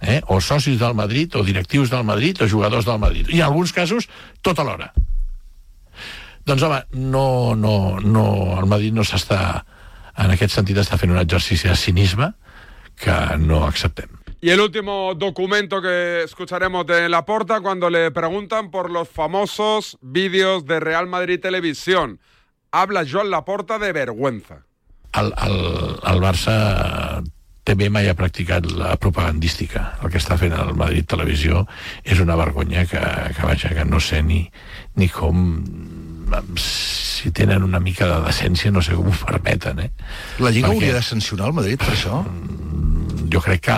eh? 0.00 0.20
o 0.28 0.40
socis 0.40 0.78
del 0.80 0.94
Madrid, 0.96 1.36
o 1.36 1.44
directius 1.44 1.90
del 1.92 2.04
Madrid, 2.04 2.40
o 2.40 2.48
jugadors 2.48 2.86
del 2.88 2.98
Madrid. 2.98 3.28
I 3.28 3.40
en 3.40 3.48
alguns 3.48 3.72
casos, 3.76 4.08
tot 4.42 4.58
alhora. 4.58 4.92
Doncs, 6.48 6.62
home, 6.64 6.80
no, 6.96 7.54
no, 7.54 8.00
no, 8.00 8.26
el 8.58 8.66
Madrid 8.66 8.96
no 8.96 9.04
s'està, 9.04 9.60
en 10.16 10.32
aquest 10.32 10.56
sentit, 10.56 10.80
està 10.80 10.96
fent 11.00 11.12
un 11.12 11.20
exercici 11.20 11.68
de 11.68 11.76
cinisme 11.76 12.32
que 13.00 13.38
no 13.38 13.64
acceptem. 13.64 14.08
Y 14.42 14.48
el 14.50 14.60
último 14.60 15.14
documento 15.14 15.82
que 15.82 16.22
escucharemos 16.22 16.86
de 16.86 17.10
Laporta 17.10 17.60
cuando 17.60 17.90
le 17.90 18.10
preguntan 18.10 18.70
por 18.70 18.90
los 18.90 19.06
famosos 19.08 19.98
vídeos 20.00 20.64
de 20.64 20.80
Real 20.80 21.06
Madrid 21.06 21.40
Televisión. 21.40 22.20
Habla 22.72 23.04
Joan 23.10 23.30
Laporta 23.30 23.78
de 23.78 23.92
vergüenza. 23.92 24.64
El, 25.12 25.34
el, 25.44 25.98
el 26.06 26.20
Barça 26.22 27.20
també 27.66 27.90
mai 27.92 28.08
ha 28.08 28.16
practicat 28.16 28.64
la 28.72 28.94
propagandística. 28.96 29.98
El 30.00 30.12
que 30.14 30.20
està 30.22 30.38
fent 30.40 30.54
el 30.56 30.72
Madrid 30.78 31.04
Televisió 31.10 31.66
és 32.02 32.22
una 32.22 32.38
vergonya 32.38 32.86
que, 32.88 33.02
que 33.36 33.44
vaja, 33.44 33.74
que 33.76 33.84
no 33.84 34.00
sé 34.00 34.22
ni, 34.24 34.44
ni 34.96 35.10
com 35.12 35.42
si 36.56 37.32
tenen 37.34 37.66
una 37.66 37.80
mica 37.82 38.06
de 38.08 38.20
decència, 38.24 38.72
no 38.72 38.80
sé 38.86 38.94
com 38.96 39.10
ho 39.10 39.16
permeten, 39.26 39.82
eh? 39.82 39.90
La 40.38 40.54
Lliga 40.54 40.70
Perquè, 40.70 40.78
hauria 40.78 40.96
de 40.96 41.04
sancionar 41.04 41.50
el 41.50 41.58
Madrid 41.58 41.82
per 41.82 41.92
això? 41.92 42.22
Jo 43.30 43.42
crec 43.44 43.66
que 43.68 43.76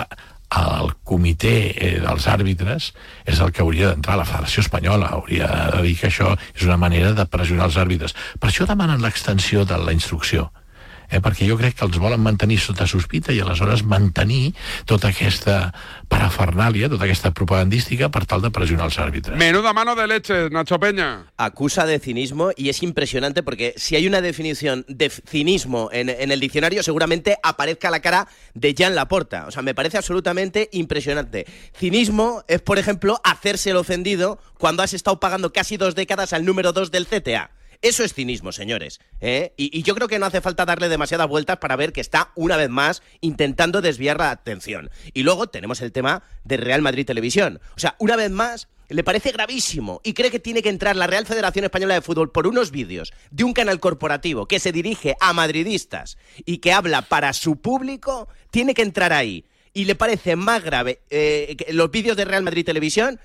el 0.53 0.91
comitè 1.07 1.53
eh, 1.73 1.93
dels 2.01 2.27
àrbitres 2.29 2.91
és 3.25 3.39
el 3.41 3.53
que 3.53 3.63
hauria 3.63 3.91
d'entrar 3.91 4.17
a 4.17 4.21
la 4.21 4.27
Federació 4.29 4.61
Espanyola, 4.61 5.09
hauria 5.17 5.47
de 5.73 5.81
dir 5.87 5.95
que 5.99 6.09
això 6.11 6.35
és 6.53 6.65
una 6.67 6.77
manera 6.77 7.13
de 7.17 7.25
pressionar 7.25 7.69
els 7.71 7.79
àrbitres. 7.81 8.13
Per 8.39 8.51
això 8.51 8.67
demanen 8.69 9.01
l'extensió 9.01 9.65
de 9.65 9.79
la 9.81 9.95
instrucció 9.95 10.51
eh, 11.13 11.21
perquè 11.21 11.47
jo 11.47 11.57
crec 11.59 11.77
que 11.77 11.85
els 11.85 11.99
volen 12.01 12.21
mantenir 12.23 12.57
sota 12.59 12.87
sospita 12.89 13.33
i 13.33 13.39
aleshores 13.43 13.85
mantenir 13.85 14.53
tota 14.89 15.11
aquesta 15.13 15.71
parafernàlia, 16.09 16.89
tota 16.89 17.05
aquesta 17.05 17.31
propagandística 17.37 18.09
per 18.13 18.25
tal 18.29 18.41
de 18.41 18.51
pressionar 18.53 18.89
els 18.89 18.99
àrbitres. 18.99 19.37
Menuda 19.37 19.73
mano 19.73 19.95
de 19.95 20.07
leche, 20.07 20.49
Nacho 20.49 20.79
Peña. 20.79 21.27
Acusa 21.37 21.85
de 21.85 21.99
cinismo 21.99 22.51
y 22.55 22.69
es 22.69 22.81
impresionante 22.83 23.43
porque 23.43 23.73
si 23.77 23.95
hay 23.95 24.07
una 24.07 24.21
definición 24.21 24.85
de 24.87 25.09
cinismo 25.09 25.89
en, 25.91 26.09
en 26.09 26.31
el 26.31 26.39
diccionario 26.39 26.83
seguramente 26.83 27.37
aparezca 27.43 27.91
la 27.91 28.01
cara 28.01 28.27
de 28.53 28.73
Jan 28.77 28.95
Laporta. 28.95 29.45
O 29.47 29.51
sea, 29.51 29.61
me 29.61 29.75
parece 29.75 29.97
absolutamente 29.97 30.69
impresionante. 30.71 31.45
Cinismo 31.77 32.43
es, 32.47 32.61
por 32.61 32.79
ejemplo, 32.79 33.19
hacerse 33.23 33.71
el 33.71 33.77
ofendido 33.77 34.39
cuando 34.57 34.83
has 34.83 34.93
estado 34.93 35.19
pagando 35.19 35.53
casi 35.53 35.77
dos 35.77 35.95
décadas 35.95 36.33
al 36.33 36.45
número 36.45 36.73
dos 36.73 36.91
del 36.91 37.07
CTA. 37.07 37.51
Eso 37.83 38.05
es 38.05 38.13
cinismo, 38.13 38.53
señores. 38.53 39.01
¿eh? 39.19 39.53
Y, 39.57 39.83
yo 39.83 39.93
creo 39.93 40.07
que 40.07 40.17
no 40.17 40.25
hace 40.25 40.39
falta 40.39 40.63
darle 40.63 40.87
demasiadas 40.87 41.27
vueltas 41.27 41.57
para 41.57 41.75
ver 41.75 41.91
que 41.91 41.99
está, 41.99 42.31
una 42.33 42.55
vez 42.55 42.69
más, 42.69 43.03
intentando 43.19 43.81
desviar 43.81 44.17
la 44.17 44.31
atención. 44.31 44.89
Y 45.13 45.23
luego 45.23 45.47
tenemos 45.47 45.81
el 45.81 45.91
tema 45.91 46.23
de 46.45 46.55
Real 46.55 46.81
Madrid 46.81 47.05
Televisión. 47.05 47.59
O 47.75 47.79
sea, 47.79 47.97
una 47.99 48.15
vez 48.15 48.31
más, 48.31 48.69
le 48.87 49.03
parece 49.03 49.33
gravísimo 49.33 49.99
y 50.01 50.13
cree 50.13 50.31
que 50.31 50.39
tiene 50.39 50.61
que 50.61 50.69
entrar 50.69 50.95
la 50.95 51.07
Real 51.07 51.25
Federación 51.25 51.65
Española 51.65 51.95
de 51.95 52.01
Fútbol 52.01 52.31
por 52.31 52.47
unos 52.47 52.71
vídeos 52.71 53.11
de 53.31 53.43
un 53.43 53.51
canal 53.51 53.81
corporativo 53.81 54.47
que 54.47 54.61
se 54.61 54.71
dirige 54.71 55.17
a 55.19 55.33
madridistas 55.33 56.17
y 56.45 56.59
que 56.59 56.71
habla 56.71 57.01
para 57.01 57.33
su 57.33 57.57
público, 57.57 58.29
tiene 58.49 58.73
que 58.73 58.83
entrar 58.83 59.11
ahí. 59.11 59.43
Y 59.73 59.85
le 59.85 59.95
parece 59.95 60.37
más 60.37 60.63
grave 60.63 61.01
eh, 61.09 61.57
los 61.71 61.91
vídeos 61.91 62.15
de 62.15 62.23
Real 62.23 62.43
Madrid 62.43 62.63
Televisión 62.63 63.19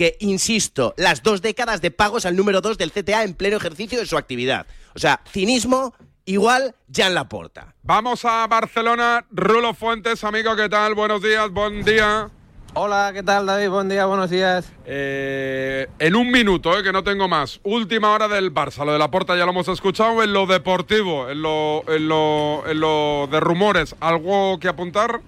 que, 0.00 0.16
insisto, 0.20 0.94
las 0.96 1.22
dos 1.22 1.42
décadas 1.42 1.82
de 1.82 1.90
pagos 1.90 2.24
al 2.24 2.34
número 2.34 2.62
dos 2.62 2.78
del 2.78 2.90
CTA 2.90 3.22
en 3.22 3.34
pleno 3.34 3.58
ejercicio 3.58 3.98
de 3.98 4.06
su 4.06 4.16
actividad. 4.16 4.66
O 4.94 4.98
sea, 4.98 5.20
cinismo 5.30 5.92
igual 6.24 6.74
Jan 6.90 7.12
Laporta. 7.12 7.74
Vamos 7.82 8.24
a 8.24 8.46
Barcelona. 8.46 9.26
Rulo 9.30 9.74
Fuentes, 9.74 10.24
amigo, 10.24 10.56
¿qué 10.56 10.70
tal? 10.70 10.94
Buenos 10.94 11.22
días, 11.22 11.50
buen 11.50 11.84
día. 11.84 12.30
Hola, 12.72 13.10
¿qué 13.12 13.22
tal 13.22 13.44
David? 13.44 13.68
Buen 13.68 13.90
día, 13.90 14.06
buenos 14.06 14.30
días. 14.30 14.72
Eh, 14.86 15.86
en 15.98 16.16
un 16.16 16.30
minuto, 16.30 16.78
eh, 16.78 16.82
que 16.82 16.94
no 16.94 17.04
tengo 17.04 17.28
más. 17.28 17.60
Última 17.62 18.10
hora 18.14 18.26
del 18.26 18.54
Barça. 18.54 18.86
Lo 18.86 18.94
de 18.94 18.98
la 18.98 19.10
Porta 19.10 19.36
ya 19.36 19.44
lo 19.44 19.50
hemos 19.50 19.68
escuchado. 19.68 20.22
En 20.22 20.32
lo 20.32 20.46
deportivo, 20.46 21.28
en 21.28 21.42
lo, 21.42 21.84
en 21.88 22.08
lo, 22.08 22.66
en 22.66 22.80
lo 22.80 23.28
de 23.30 23.38
rumores, 23.38 23.94
¿algo 24.00 24.58
que 24.60 24.68
apuntar? 24.68 25.20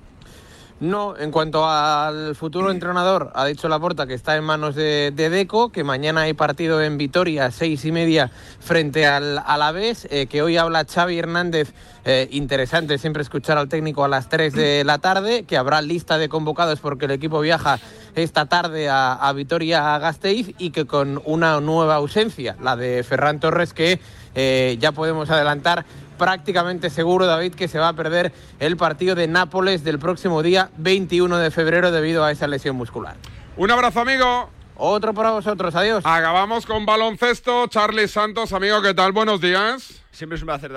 No, 0.83 1.17
en 1.17 1.31
cuanto 1.31 1.65
al 1.65 2.35
futuro 2.35 2.73
entrenador, 2.73 3.31
ha 3.37 3.47
dicho 3.47 3.69
Laporta 3.69 4.09
que 4.09 4.15
está 4.15 4.35
en 4.35 4.43
manos 4.43 4.75
de, 4.75 5.13
de 5.15 5.31
Deco, 5.31 5.71
que 5.71 5.85
mañana 5.85 6.23
hay 6.23 6.35
partido 6.35 6.83
en 6.83 6.99
Vitoria, 6.99 7.53
seis 7.53 7.85
y 7.85 7.93
media, 7.93 8.33
frente 8.59 9.07
al 9.07 9.39
Alavés, 9.47 10.09
eh, 10.11 10.27
que 10.27 10.43
hoy 10.43 10.57
habla 10.57 10.85
Xavi 10.85 11.21
Hernández, 11.21 11.73
eh, 12.05 12.27
interesante 12.33 12.99
siempre 12.99 13.23
escuchar 13.23 13.59
al 13.59 13.69
técnico 13.69 14.03
a 14.03 14.09
las 14.09 14.29
3 14.29 14.55
de 14.55 14.83
la 14.83 14.99
tarde, 14.99 15.45
que 15.45 15.57
habrá 15.57 15.83
lista 15.83 16.19
de 16.19 16.29
convocados 16.29 16.81
porque 16.81 17.05
el 17.05 17.13
equipo 17.13 17.39
viaja 17.39 17.79
esta 18.17 18.47
tarde 18.47 18.89
a, 18.89 19.13
a 19.13 19.33
Vitoria-Gasteiz 19.35 20.57
y 20.59 20.71
que 20.71 20.85
con 20.85 21.23
una 21.25 21.61
nueva 21.61 21.95
ausencia, 21.95 22.57
la 22.61 22.75
de 22.75 23.05
Ferran 23.05 23.39
Torres, 23.39 23.73
que 23.73 24.01
eh, 24.35 24.77
ya 24.81 24.93
podemos 24.93 25.31
adelantar 25.31 25.85
prácticamente 26.23 26.89
seguro, 26.89 27.27
David, 27.27 27.53
que 27.57 27.67
se 27.67 27.81
va 27.81 27.89
a 27.89 27.93
perder 27.95 28.33
el 28.61 28.77
partido 28.77 29.17
de 29.17 29.27
Nápoles 29.27 29.83
del 29.83 29.99
próximo 29.99 30.41
día 30.41 30.71
21 30.77 31.37
de 31.37 31.51
febrero 31.51 31.91
debido 31.91 32.25
a 32.25 32.31
esa 32.31 32.47
lesión 32.47 32.77
muscular. 32.77 33.17
Un 33.57 33.73
abrazo, 33.73 34.03
amigo. 34.03 34.49
Otro 34.77 35.15
para 35.15 35.33
vosotros, 35.33 35.75
adiós. 35.75 36.07
Acabamos 36.07 36.65
con 36.65 36.87
baloncesto. 36.87 37.67
Charlie 37.67 38.07
Santos, 38.07 38.53
amigo, 38.53 38.81
¿qué 38.83 38.95
tal? 38.95 39.11
Buenos 39.11 39.41
días. 39.41 40.01
Siempre 40.13 40.37
es 40.37 40.43
un 40.43 40.47
placer. 40.47 40.71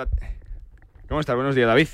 ¿Cómo 1.08 1.20
estás? 1.20 1.36
Buenos 1.36 1.54
días, 1.54 1.68
David. 1.68 1.86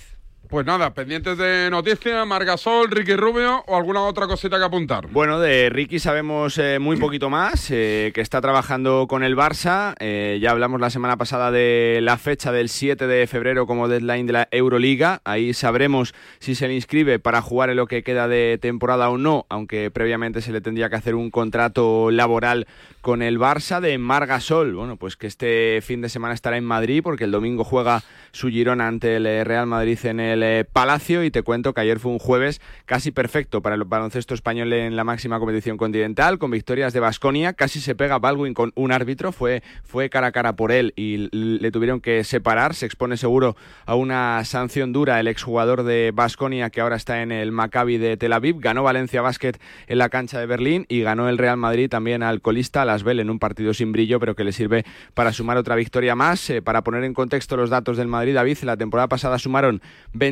Pues 0.53 0.67
nada, 0.67 0.93
pendientes 0.93 1.39
de 1.39 1.71
noticias, 1.71 2.27
Margasol, 2.27 2.91
Ricky 2.91 3.17
Rubio 3.17 3.65
o 3.67 3.75
alguna 3.75 4.03
otra 4.03 4.27
cosita 4.27 4.59
que 4.59 4.65
apuntar. 4.65 5.07
Bueno, 5.07 5.41
de 5.41 5.71
Ricky 5.71 5.99
sabemos 5.99 6.59
eh, 6.59 6.79
muy 6.79 6.99
poquito 6.99 7.31
más, 7.31 7.71
eh, 7.71 8.13
que 8.15 8.21
está 8.21 8.43
trabajando 8.43 9.07
con 9.09 9.25
el 9.25 9.35
Barça. 9.35 9.95
Eh, 9.99 10.41
ya 10.43 10.51
hablamos 10.51 10.79
la 10.79 10.91
semana 10.91 11.17
pasada 11.17 11.51
de 11.51 12.01
la 12.03 12.19
fecha 12.19 12.53
del 12.53 12.69
7 12.69 13.07
de 13.07 13.27
febrero 13.27 13.67
como 13.67 13.89
deadline 13.89 14.27
de 14.27 14.33
la 14.35 14.49
Euroliga. 14.51 15.23
Ahí 15.25 15.55
sabremos 15.55 16.13
si 16.39 16.55
se 16.55 16.69
le 16.69 16.75
inscribe 16.75 17.19
para 17.19 17.41
jugar 17.41 17.71
en 17.71 17.77
lo 17.77 17.87
que 17.87 18.03
queda 18.03 18.29
de 18.29 18.59
temporada 18.61 19.09
o 19.09 19.17
no, 19.17 19.47
aunque 19.49 19.91
previamente 19.91 20.43
se 20.43 20.53
le 20.53 20.61
tendría 20.61 20.91
que 20.91 20.97
hacer 20.97 21.15
un 21.15 21.31
contrato 21.31 22.11
laboral 22.11 22.67
con 23.01 23.23
el 23.23 23.39
Barça 23.39 23.81
de 23.81 23.97
Margasol. 23.97 24.75
Bueno, 24.75 24.99
pues 24.99 25.17
que 25.17 25.29
este 25.29 25.81
fin 25.81 26.03
de 26.03 26.11
semana 26.11 26.35
estará 26.35 26.59
en 26.59 26.65
Madrid 26.65 27.01
porque 27.03 27.25
el 27.25 27.31
domingo 27.31 27.65
juega 27.65 28.03
su 28.33 28.51
Girona 28.51 28.87
ante 28.87 29.17
el 29.17 29.47
Real 29.47 29.67
Madrid 29.67 29.99
en 30.05 30.21
el 30.21 30.42
eh, 30.43 30.65
Palacio 30.71 31.25
y 31.25 31.31
te 31.31 31.43
cuento 31.43 31.73
que 31.75 31.81
ayer 31.81 31.99
fue 31.99 32.13
un 32.13 32.19
jueves 32.19 32.61
casi 32.87 33.11
perfecto 33.11 33.63
para 33.63 33.75
el 33.75 33.85
baloncesto 33.85 34.35
español 34.35 34.73
en 34.73 34.97
la 34.97 35.05
máxima 35.05 35.39
competición 35.39 35.77
continental 35.77 36.39
con 36.39 36.51
victorias 36.51 36.93
de 36.93 37.01
Basconia. 37.01 37.53
Casi 37.53 37.81
se 37.81 37.95
pega 37.95 38.19
Baldwin 38.19 38.55
con 38.55 38.73
un 38.75 38.93
árbitro, 38.93 39.33
fue, 39.33 39.63
fue 39.85 40.11
cara 40.11 40.29
a 40.29 40.33
cara 40.33 40.55
por 40.57 40.73
él 40.73 40.93
y 40.97 41.29
le 41.33 41.71
tuvieron 41.71 42.01
que 42.01 42.25
separar. 42.25 42.75
Se 42.75 42.87
expone 42.87 43.17
seguro 43.17 43.57
a 43.87 43.95
una 43.95 44.45
sanción 44.45 44.93
dura 44.93 45.21
el 45.21 45.29
exjugador 45.29 45.83
de 45.83 46.13
Basconia 46.15 46.71
que 46.71 46.81
ahora 46.81 46.97
está 46.97 47.23
en 47.23 47.33
el 47.33 47.53
Maccabi 47.53 47.99
de 47.99 48.17
Tel 48.17 48.33
Aviv. 48.33 48.59
Ganó 48.61 48.83
Valencia 48.83 49.23
Basket 49.23 49.55
en 49.87 49.99
la 49.99 50.09
cancha 50.09 50.39
de 50.39 50.47
Berlín 50.47 50.87
y 50.89 51.03
ganó 51.03 51.29
el 51.29 51.39
Real 51.39 51.57
Madrid 51.57 51.89
también 51.89 52.23
al 52.23 52.41
colista 52.41 52.85
Lasvel 52.85 53.21
en 53.21 53.31
un 53.31 53.39
partido 53.39 53.75
sin 53.75 53.93
brillo, 53.93 54.21
pero 54.21 54.35
que 54.35 54.45
le 54.45 54.53
sirve 54.53 54.85
para 55.15 55.33
sumar 55.33 55.57
otra 55.57 55.77
victoria 55.77 56.15
más. 56.15 56.51
Eh, 56.51 56.63
para 56.63 56.83
poner 56.83 57.05
en 57.05 57.15
contexto 57.15 57.57
los 57.57 57.71
datos 57.71 57.97
del 57.97 58.09
Madrid, 58.09 58.35
David, 58.35 58.59
la 58.63 58.77
temporada 58.77 59.09
pasada 59.09 59.39
sumaron 59.39 59.83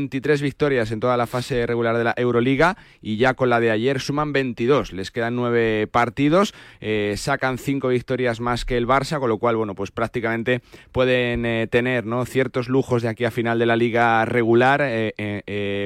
23 0.01 0.41
victorias 0.41 0.91
en 0.93 1.01
toda 1.01 1.17
la 1.17 1.27
fase 1.27 1.67
regular 1.67 1.97
de 1.97 2.05
la 2.05 2.15
Euroliga 2.17 2.77
y 3.03 3.17
ya 3.17 3.35
con 3.35 3.51
la 3.51 3.61
de 3.61 3.71
ayer 3.71 4.01
suman 4.01 4.33
22. 4.33 4.93
Les 4.93 5.11
quedan 5.11 5.37
nueve 5.37 5.87
partidos, 5.87 6.55
eh, 6.81 7.15
sacan 7.17 7.59
cinco 7.59 7.89
victorias 7.89 8.41
más 8.41 8.65
que 8.65 8.77
el 8.77 8.87
Barça, 8.87 9.19
con 9.19 9.29
lo 9.29 9.39
cual, 9.39 9.57
bueno, 9.57 9.75
pues 9.75 9.91
prácticamente 9.91 10.63
pueden 10.93 11.45
eh, 11.45 11.67
tener 11.67 12.07
¿no? 12.07 12.25
ciertos 12.25 12.69
lujos 12.69 13.03
de 13.03 13.09
aquí 13.09 13.25
a 13.25 13.31
final 13.31 13.59
de 13.59 13.67
la 13.67 13.77
liga 13.77 14.25
regular, 14.25 14.81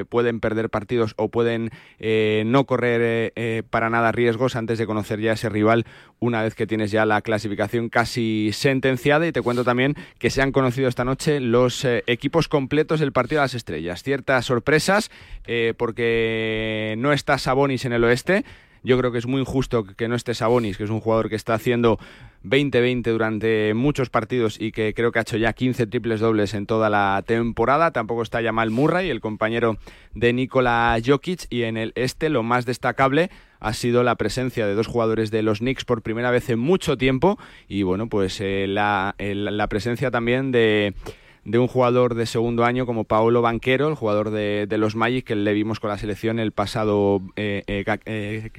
pueden 0.09 0.41
perder 0.41 0.71
partidos 0.71 1.15
o 1.17 1.29
pueden 1.29 1.71
no 1.99 2.65
correr 2.65 3.65
para 3.71 3.91
nada 3.91 4.13
riesgos 4.13 4.57
antes 4.57 4.79
de 4.79 4.87
conocer 4.87 5.21
ya 5.21 5.33
ese 5.33 5.49
rival 5.49 5.85
una 6.21 6.43
vez 6.43 6.55
que 6.55 6.67
tienes 6.67 6.91
ya 6.91 7.05
la 7.05 7.21
clasificación 7.23 7.89
casi 7.89 8.51
sentenciada 8.53 9.27
y 9.27 9.33
te 9.33 9.43
cuento 9.43 9.65
también 9.65 9.95
que 10.19 10.31
se 10.31 10.43
han 10.43 10.53
conocido 10.53 10.89
esta 10.89 11.05
noche 11.05 11.41
los 11.41 11.85
eh, 11.85 12.03
equipos 12.07 12.49
completos 12.49 13.01
del 13.01 13.13
partido 13.13 13.41
de 13.41 13.45
las 13.45 13.55
estrellas. 13.55 14.03
Ciertas 14.05 14.45
sorpresas 14.45 15.11
eh, 15.47 15.73
porque 15.79 16.95
no 16.99 17.13
está 17.13 17.39
Sabonis 17.39 17.87
en 17.87 17.95
el 17.95 18.05
oeste. 18.05 18.45
Yo 18.83 18.99
creo 18.99 19.13
que 19.13 19.19
es 19.19 19.27
muy 19.27 19.41
injusto 19.41 19.85
que 19.85 20.09
no 20.09 20.15
esté 20.15 20.35
Sabonis, 20.35 20.77
que 20.77 20.85
es 20.85 20.91
un 20.91 21.01
jugador 21.01 21.31
que 21.31 21.37
está 21.37 21.55
haciendo 21.55 21.99
20-20 22.45 23.05
durante 23.05 23.73
muchos 23.73 24.11
partidos 24.11 24.61
y 24.61 24.73
que 24.73 24.93
creo 24.93 25.11
que 25.11 25.21
ha 25.21 25.23
hecho 25.23 25.39
ya 25.39 25.55
15 25.55 25.87
triples 25.87 26.21
dobles 26.21 26.53
en 26.53 26.67
toda 26.67 26.91
la 26.91 27.25
temporada. 27.27 27.93
Tampoco 27.93 28.21
está 28.21 28.43
Jamal 28.43 28.71
Murray, 28.71 29.09
el 29.09 29.23
compañero 29.23 29.79
de 30.13 30.35
Nikola 30.35 30.99
Jokic. 31.03 31.47
Y 31.49 31.63
en 31.63 31.79
el 31.79 31.93
este, 31.95 32.29
lo 32.29 32.43
más 32.43 32.67
destacable 32.67 33.31
ha 33.59 33.73
sido 33.73 34.03
la 34.03 34.17
presencia 34.17 34.67
de 34.67 34.75
dos 34.75 34.87
jugadores 34.87 35.31
de 35.31 35.41
los 35.41 35.61
Knicks 35.61 35.87
por 35.87 36.03
primera 36.03 36.31
vez 36.31 36.51
en 36.51 36.59
mucho 36.59 36.99
tiempo. 36.99 37.39
Y 37.67 37.85
bueno, 37.85 38.11
pues 38.11 38.39
eh, 38.43 38.67
la, 38.69 39.15
la 39.19 39.67
presencia 39.69 40.11
también 40.11 40.53
de 40.53 40.93
de 41.45 41.59
un 41.59 41.69
jugador 41.69 42.15
de 42.15 42.27
segundo 42.27 42.65
año 42.65 42.87
como 42.87 43.05
Paolo 43.05 43.43
Banquero, 43.43 43.89
el 43.89 43.95
jugador 43.95 44.31
de, 44.31 44.67
de 44.69 44.79
los 44.79 44.97
Magic, 44.97 45.25
que 45.25 45.37
le 45.37 45.53
vimos 45.53 45.81
con 45.81 45.91
la 45.91 45.99
selección 45.99 46.39
el 46.39 46.53
pasado 46.53 47.21
eh, 47.37 47.63
eh, 47.67 47.85
eh, 48.07 48.51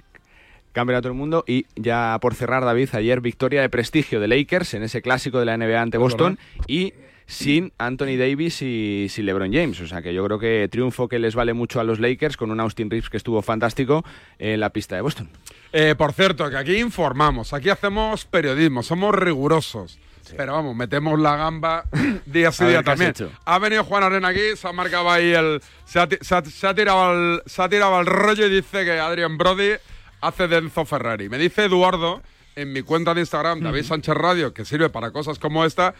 Campeonato 0.71 1.07
del 1.07 1.17
Mundo. 1.17 1.43
Y 1.47 1.65
ya 1.75 2.17
por 2.21 2.35
cerrar, 2.35 2.63
David, 2.63 2.89
ayer 2.93 3.21
victoria 3.21 3.61
de 3.61 3.69
prestigio 3.69 4.19
de 4.19 4.27
Lakers 4.27 4.73
en 4.73 4.83
ese 4.83 5.01
clásico 5.01 5.39
de 5.39 5.45
la 5.45 5.57
NBA 5.57 5.81
ante 5.81 5.97
Boston 5.97 6.37
y 6.67 6.93
sin 7.27 7.73
Anthony 7.79 8.17
Davis 8.17 8.61
y 8.61 9.07
sin 9.09 9.25
LeBron 9.25 9.51
James. 9.51 9.79
O 9.81 9.87
sea 9.87 10.01
que 10.01 10.13
yo 10.13 10.23
creo 10.25 10.37
que 10.37 10.67
triunfo 10.69 11.07
que 11.07 11.19
les 11.19 11.35
vale 11.35 11.53
mucho 11.53 11.79
a 11.79 11.83
los 11.83 11.99
Lakers 11.99 12.37
con 12.37 12.51
un 12.51 12.59
Austin 12.59 12.89
Reeves 12.89 13.09
que 13.09 13.17
estuvo 13.17 13.41
fantástico 13.41 14.05
en 14.37 14.59
la 14.59 14.69
pista 14.69 14.95
de 14.95 15.01
Boston. 15.01 15.29
Eh, 15.73 15.95
por 15.97 16.13
cierto, 16.13 16.49
que 16.49 16.57
aquí 16.57 16.77
informamos, 16.77 17.53
aquí 17.53 17.69
hacemos 17.69 18.25
periodismo, 18.25 18.83
somos 18.83 19.15
rigurosos. 19.15 19.99
Pero 20.35 20.53
vamos, 20.53 20.75
metemos 20.75 21.19
la 21.19 21.35
gamba 21.35 21.83
día 22.25 22.51
sí 22.51 22.65
día 22.65 22.81
¿qué 22.83 22.91
has 22.91 22.97
también. 22.97 23.13
Ha 23.45 23.59
venido 23.59 23.83
Juan 23.83 24.03
Arena 24.03 24.29
aquí, 24.29 24.55
se 24.55 24.67
ha 24.67 24.71
marcado 24.71 25.11
ahí 25.11 25.31
el. 25.33 25.61
Se 25.85 25.99
ha, 25.99 26.07
ti- 26.07 26.17
se 26.21 26.35
ha- 26.35 26.43
se 26.43 26.67
ha 26.67 26.73
tirado 26.73 27.03
al, 27.03 27.43
se 27.45 27.61
ha 27.61 27.69
tirado 27.69 27.95
al 27.95 28.05
rollo 28.05 28.45
y 28.47 28.49
dice 28.49 28.83
que 28.85 28.99
Adrian 28.99 29.37
Brody 29.37 29.73
hace 30.21 30.47
de 30.47 30.57
Enzo 30.57 30.85
Ferrari. 30.85 31.29
Me 31.29 31.37
dice 31.37 31.65
Eduardo 31.65 32.21
en 32.55 32.71
mi 32.73 32.81
cuenta 32.81 33.13
de 33.13 33.19
Instagram, 33.21 33.59
David 33.61 33.83
Sánchez 33.83 34.15
Radio, 34.15 34.53
que 34.53 34.63
sirve 34.65 34.89
para 34.89 35.11
cosas 35.11 35.37
como 35.39 35.65
esta, 35.65 35.93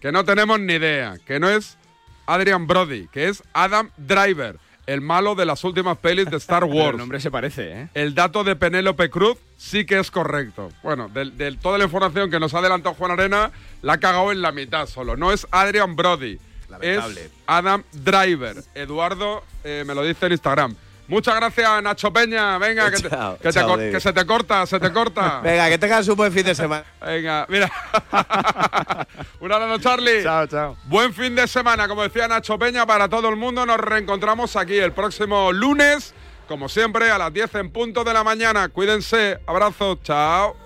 que 0.00 0.10
no 0.12 0.24
tenemos 0.24 0.58
ni 0.58 0.74
idea, 0.74 1.14
que 1.24 1.38
no 1.38 1.48
es 1.48 1.78
Adrian 2.26 2.66
Brody, 2.66 3.06
que 3.08 3.28
es 3.28 3.42
Adam 3.52 3.90
Driver, 3.96 4.58
el 4.86 5.00
malo 5.00 5.34
de 5.34 5.46
las 5.46 5.62
últimas 5.64 5.98
pelis 5.98 6.26
de 6.30 6.36
Star 6.38 6.64
Wars. 6.64 6.92
el 6.92 6.96
nombre 6.98 7.20
se 7.20 7.30
parece, 7.30 7.72
¿eh? 7.82 7.88
El 7.94 8.14
dato 8.14 8.44
de 8.44 8.56
Penélope 8.56 9.10
Cruz 9.10 9.38
sí 9.56 9.84
que 9.84 9.98
es 9.98 10.10
correcto. 10.10 10.70
Bueno, 10.82 11.08
de, 11.08 11.30
de 11.30 11.56
toda 11.56 11.78
la 11.78 11.84
información 11.84 12.30
que 12.30 12.40
nos 12.40 12.54
ha 12.54 12.58
adelantado 12.58 12.94
Juan 12.94 13.12
Arena, 13.12 13.50
la 13.82 13.94
ha 13.94 13.98
cagado 13.98 14.32
en 14.32 14.42
la 14.42 14.52
mitad 14.52 14.86
solo. 14.86 15.16
No 15.16 15.32
es 15.32 15.46
Adrian 15.50 15.96
Brody, 15.96 16.38
Lamentable. 16.68 17.20
es 17.24 17.30
Adam 17.46 17.82
Driver. 17.92 18.56
Eduardo 18.74 19.44
eh, 19.64 19.84
me 19.86 19.94
lo 19.94 20.02
dice 20.02 20.26
en 20.26 20.32
Instagram. 20.32 20.74
Muchas 21.10 21.34
gracias, 21.36 21.82
Nacho 21.82 22.12
Peña. 22.12 22.56
Venga, 22.58 22.90
que, 22.90 22.96
te- 22.98 23.10
Chao, 23.10 23.36
que 23.36 23.42
te 23.48 23.52
chao, 23.52 23.66
cor- 23.68 23.78
David. 23.78 23.92
que 23.92 24.00
se 24.00 24.12
te 24.12 24.24
corta, 24.26 24.66
se 24.66 24.80
te 24.80 24.92
corta. 24.92 25.40
Venga, 25.44 25.68
que 25.68 25.76
tengas 25.78 26.06
un 26.08 26.16
buen 26.16 26.32
fin 26.32 26.44
de 26.44 26.54
semana. 26.54 26.84
Venga, 27.04 27.46
mira. 27.48 27.70
Un 29.40 29.52
abrazo, 29.52 29.78
Charlie. 29.80 30.22
Chao, 30.22 30.46
chao. 30.46 30.76
Buen 30.84 31.12
fin 31.12 31.34
de 31.34 31.46
semana, 31.48 31.88
como 31.88 32.02
decía 32.02 32.28
Nacho 32.28 32.58
Peña, 32.58 32.86
para 32.86 33.08
todo 33.08 33.28
el 33.28 33.36
mundo. 33.36 33.66
Nos 33.66 33.78
reencontramos 33.78 34.54
aquí 34.56 34.78
el 34.78 34.92
próximo 34.92 35.52
lunes, 35.52 36.14
como 36.48 36.68
siempre, 36.68 37.10
a 37.10 37.18
las 37.18 37.32
10 37.32 37.54
en 37.56 37.70
punto 37.70 38.04
de 38.04 38.12
la 38.14 38.22
mañana. 38.24 38.68
Cuídense. 38.68 39.38
Abrazo. 39.46 39.98
Chao. 40.02 40.56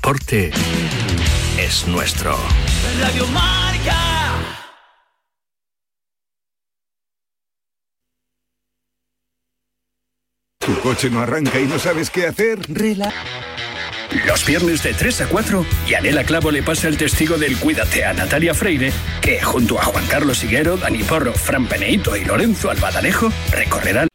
Deporte 0.00 0.50
es 1.58 1.86
nuestro. 1.86 2.34
Radio 3.02 3.26
Marca. 3.26 3.98
¿Tu 10.58 10.80
coche 10.80 11.10
no 11.10 11.20
arranca 11.20 11.60
y 11.60 11.66
no 11.66 11.78
sabes 11.78 12.08
qué 12.08 12.26
hacer? 12.26 12.60
Rela. 12.72 13.12
Los 14.26 14.46
viernes 14.46 14.82
de 14.82 14.94
3 14.94 15.20
a 15.20 15.28
4, 15.28 15.66
Yanela 15.86 16.24
Clavo 16.24 16.50
le 16.50 16.62
pasa 16.62 16.88
el 16.88 16.96
testigo 16.96 17.36
del 17.36 17.58
Cuídate 17.58 18.06
a 18.06 18.14
Natalia 18.14 18.54
Freire, 18.54 18.92
que 19.20 19.42
junto 19.42 19.78
a 19.78 19.84
Juan 19.84 20.06
Carlos 20.06 20.42
Higuero, 20.42 20.78
Dani 20.78 21.02
Porro, 21.02 21.34
Fran 21.34 21.66
Peneito 21.66 22.16
y 22.16 22.24
Lorenzo 22.24 22.70
Albadalejo 22.70 23.30
recorrerán 23.52 24.09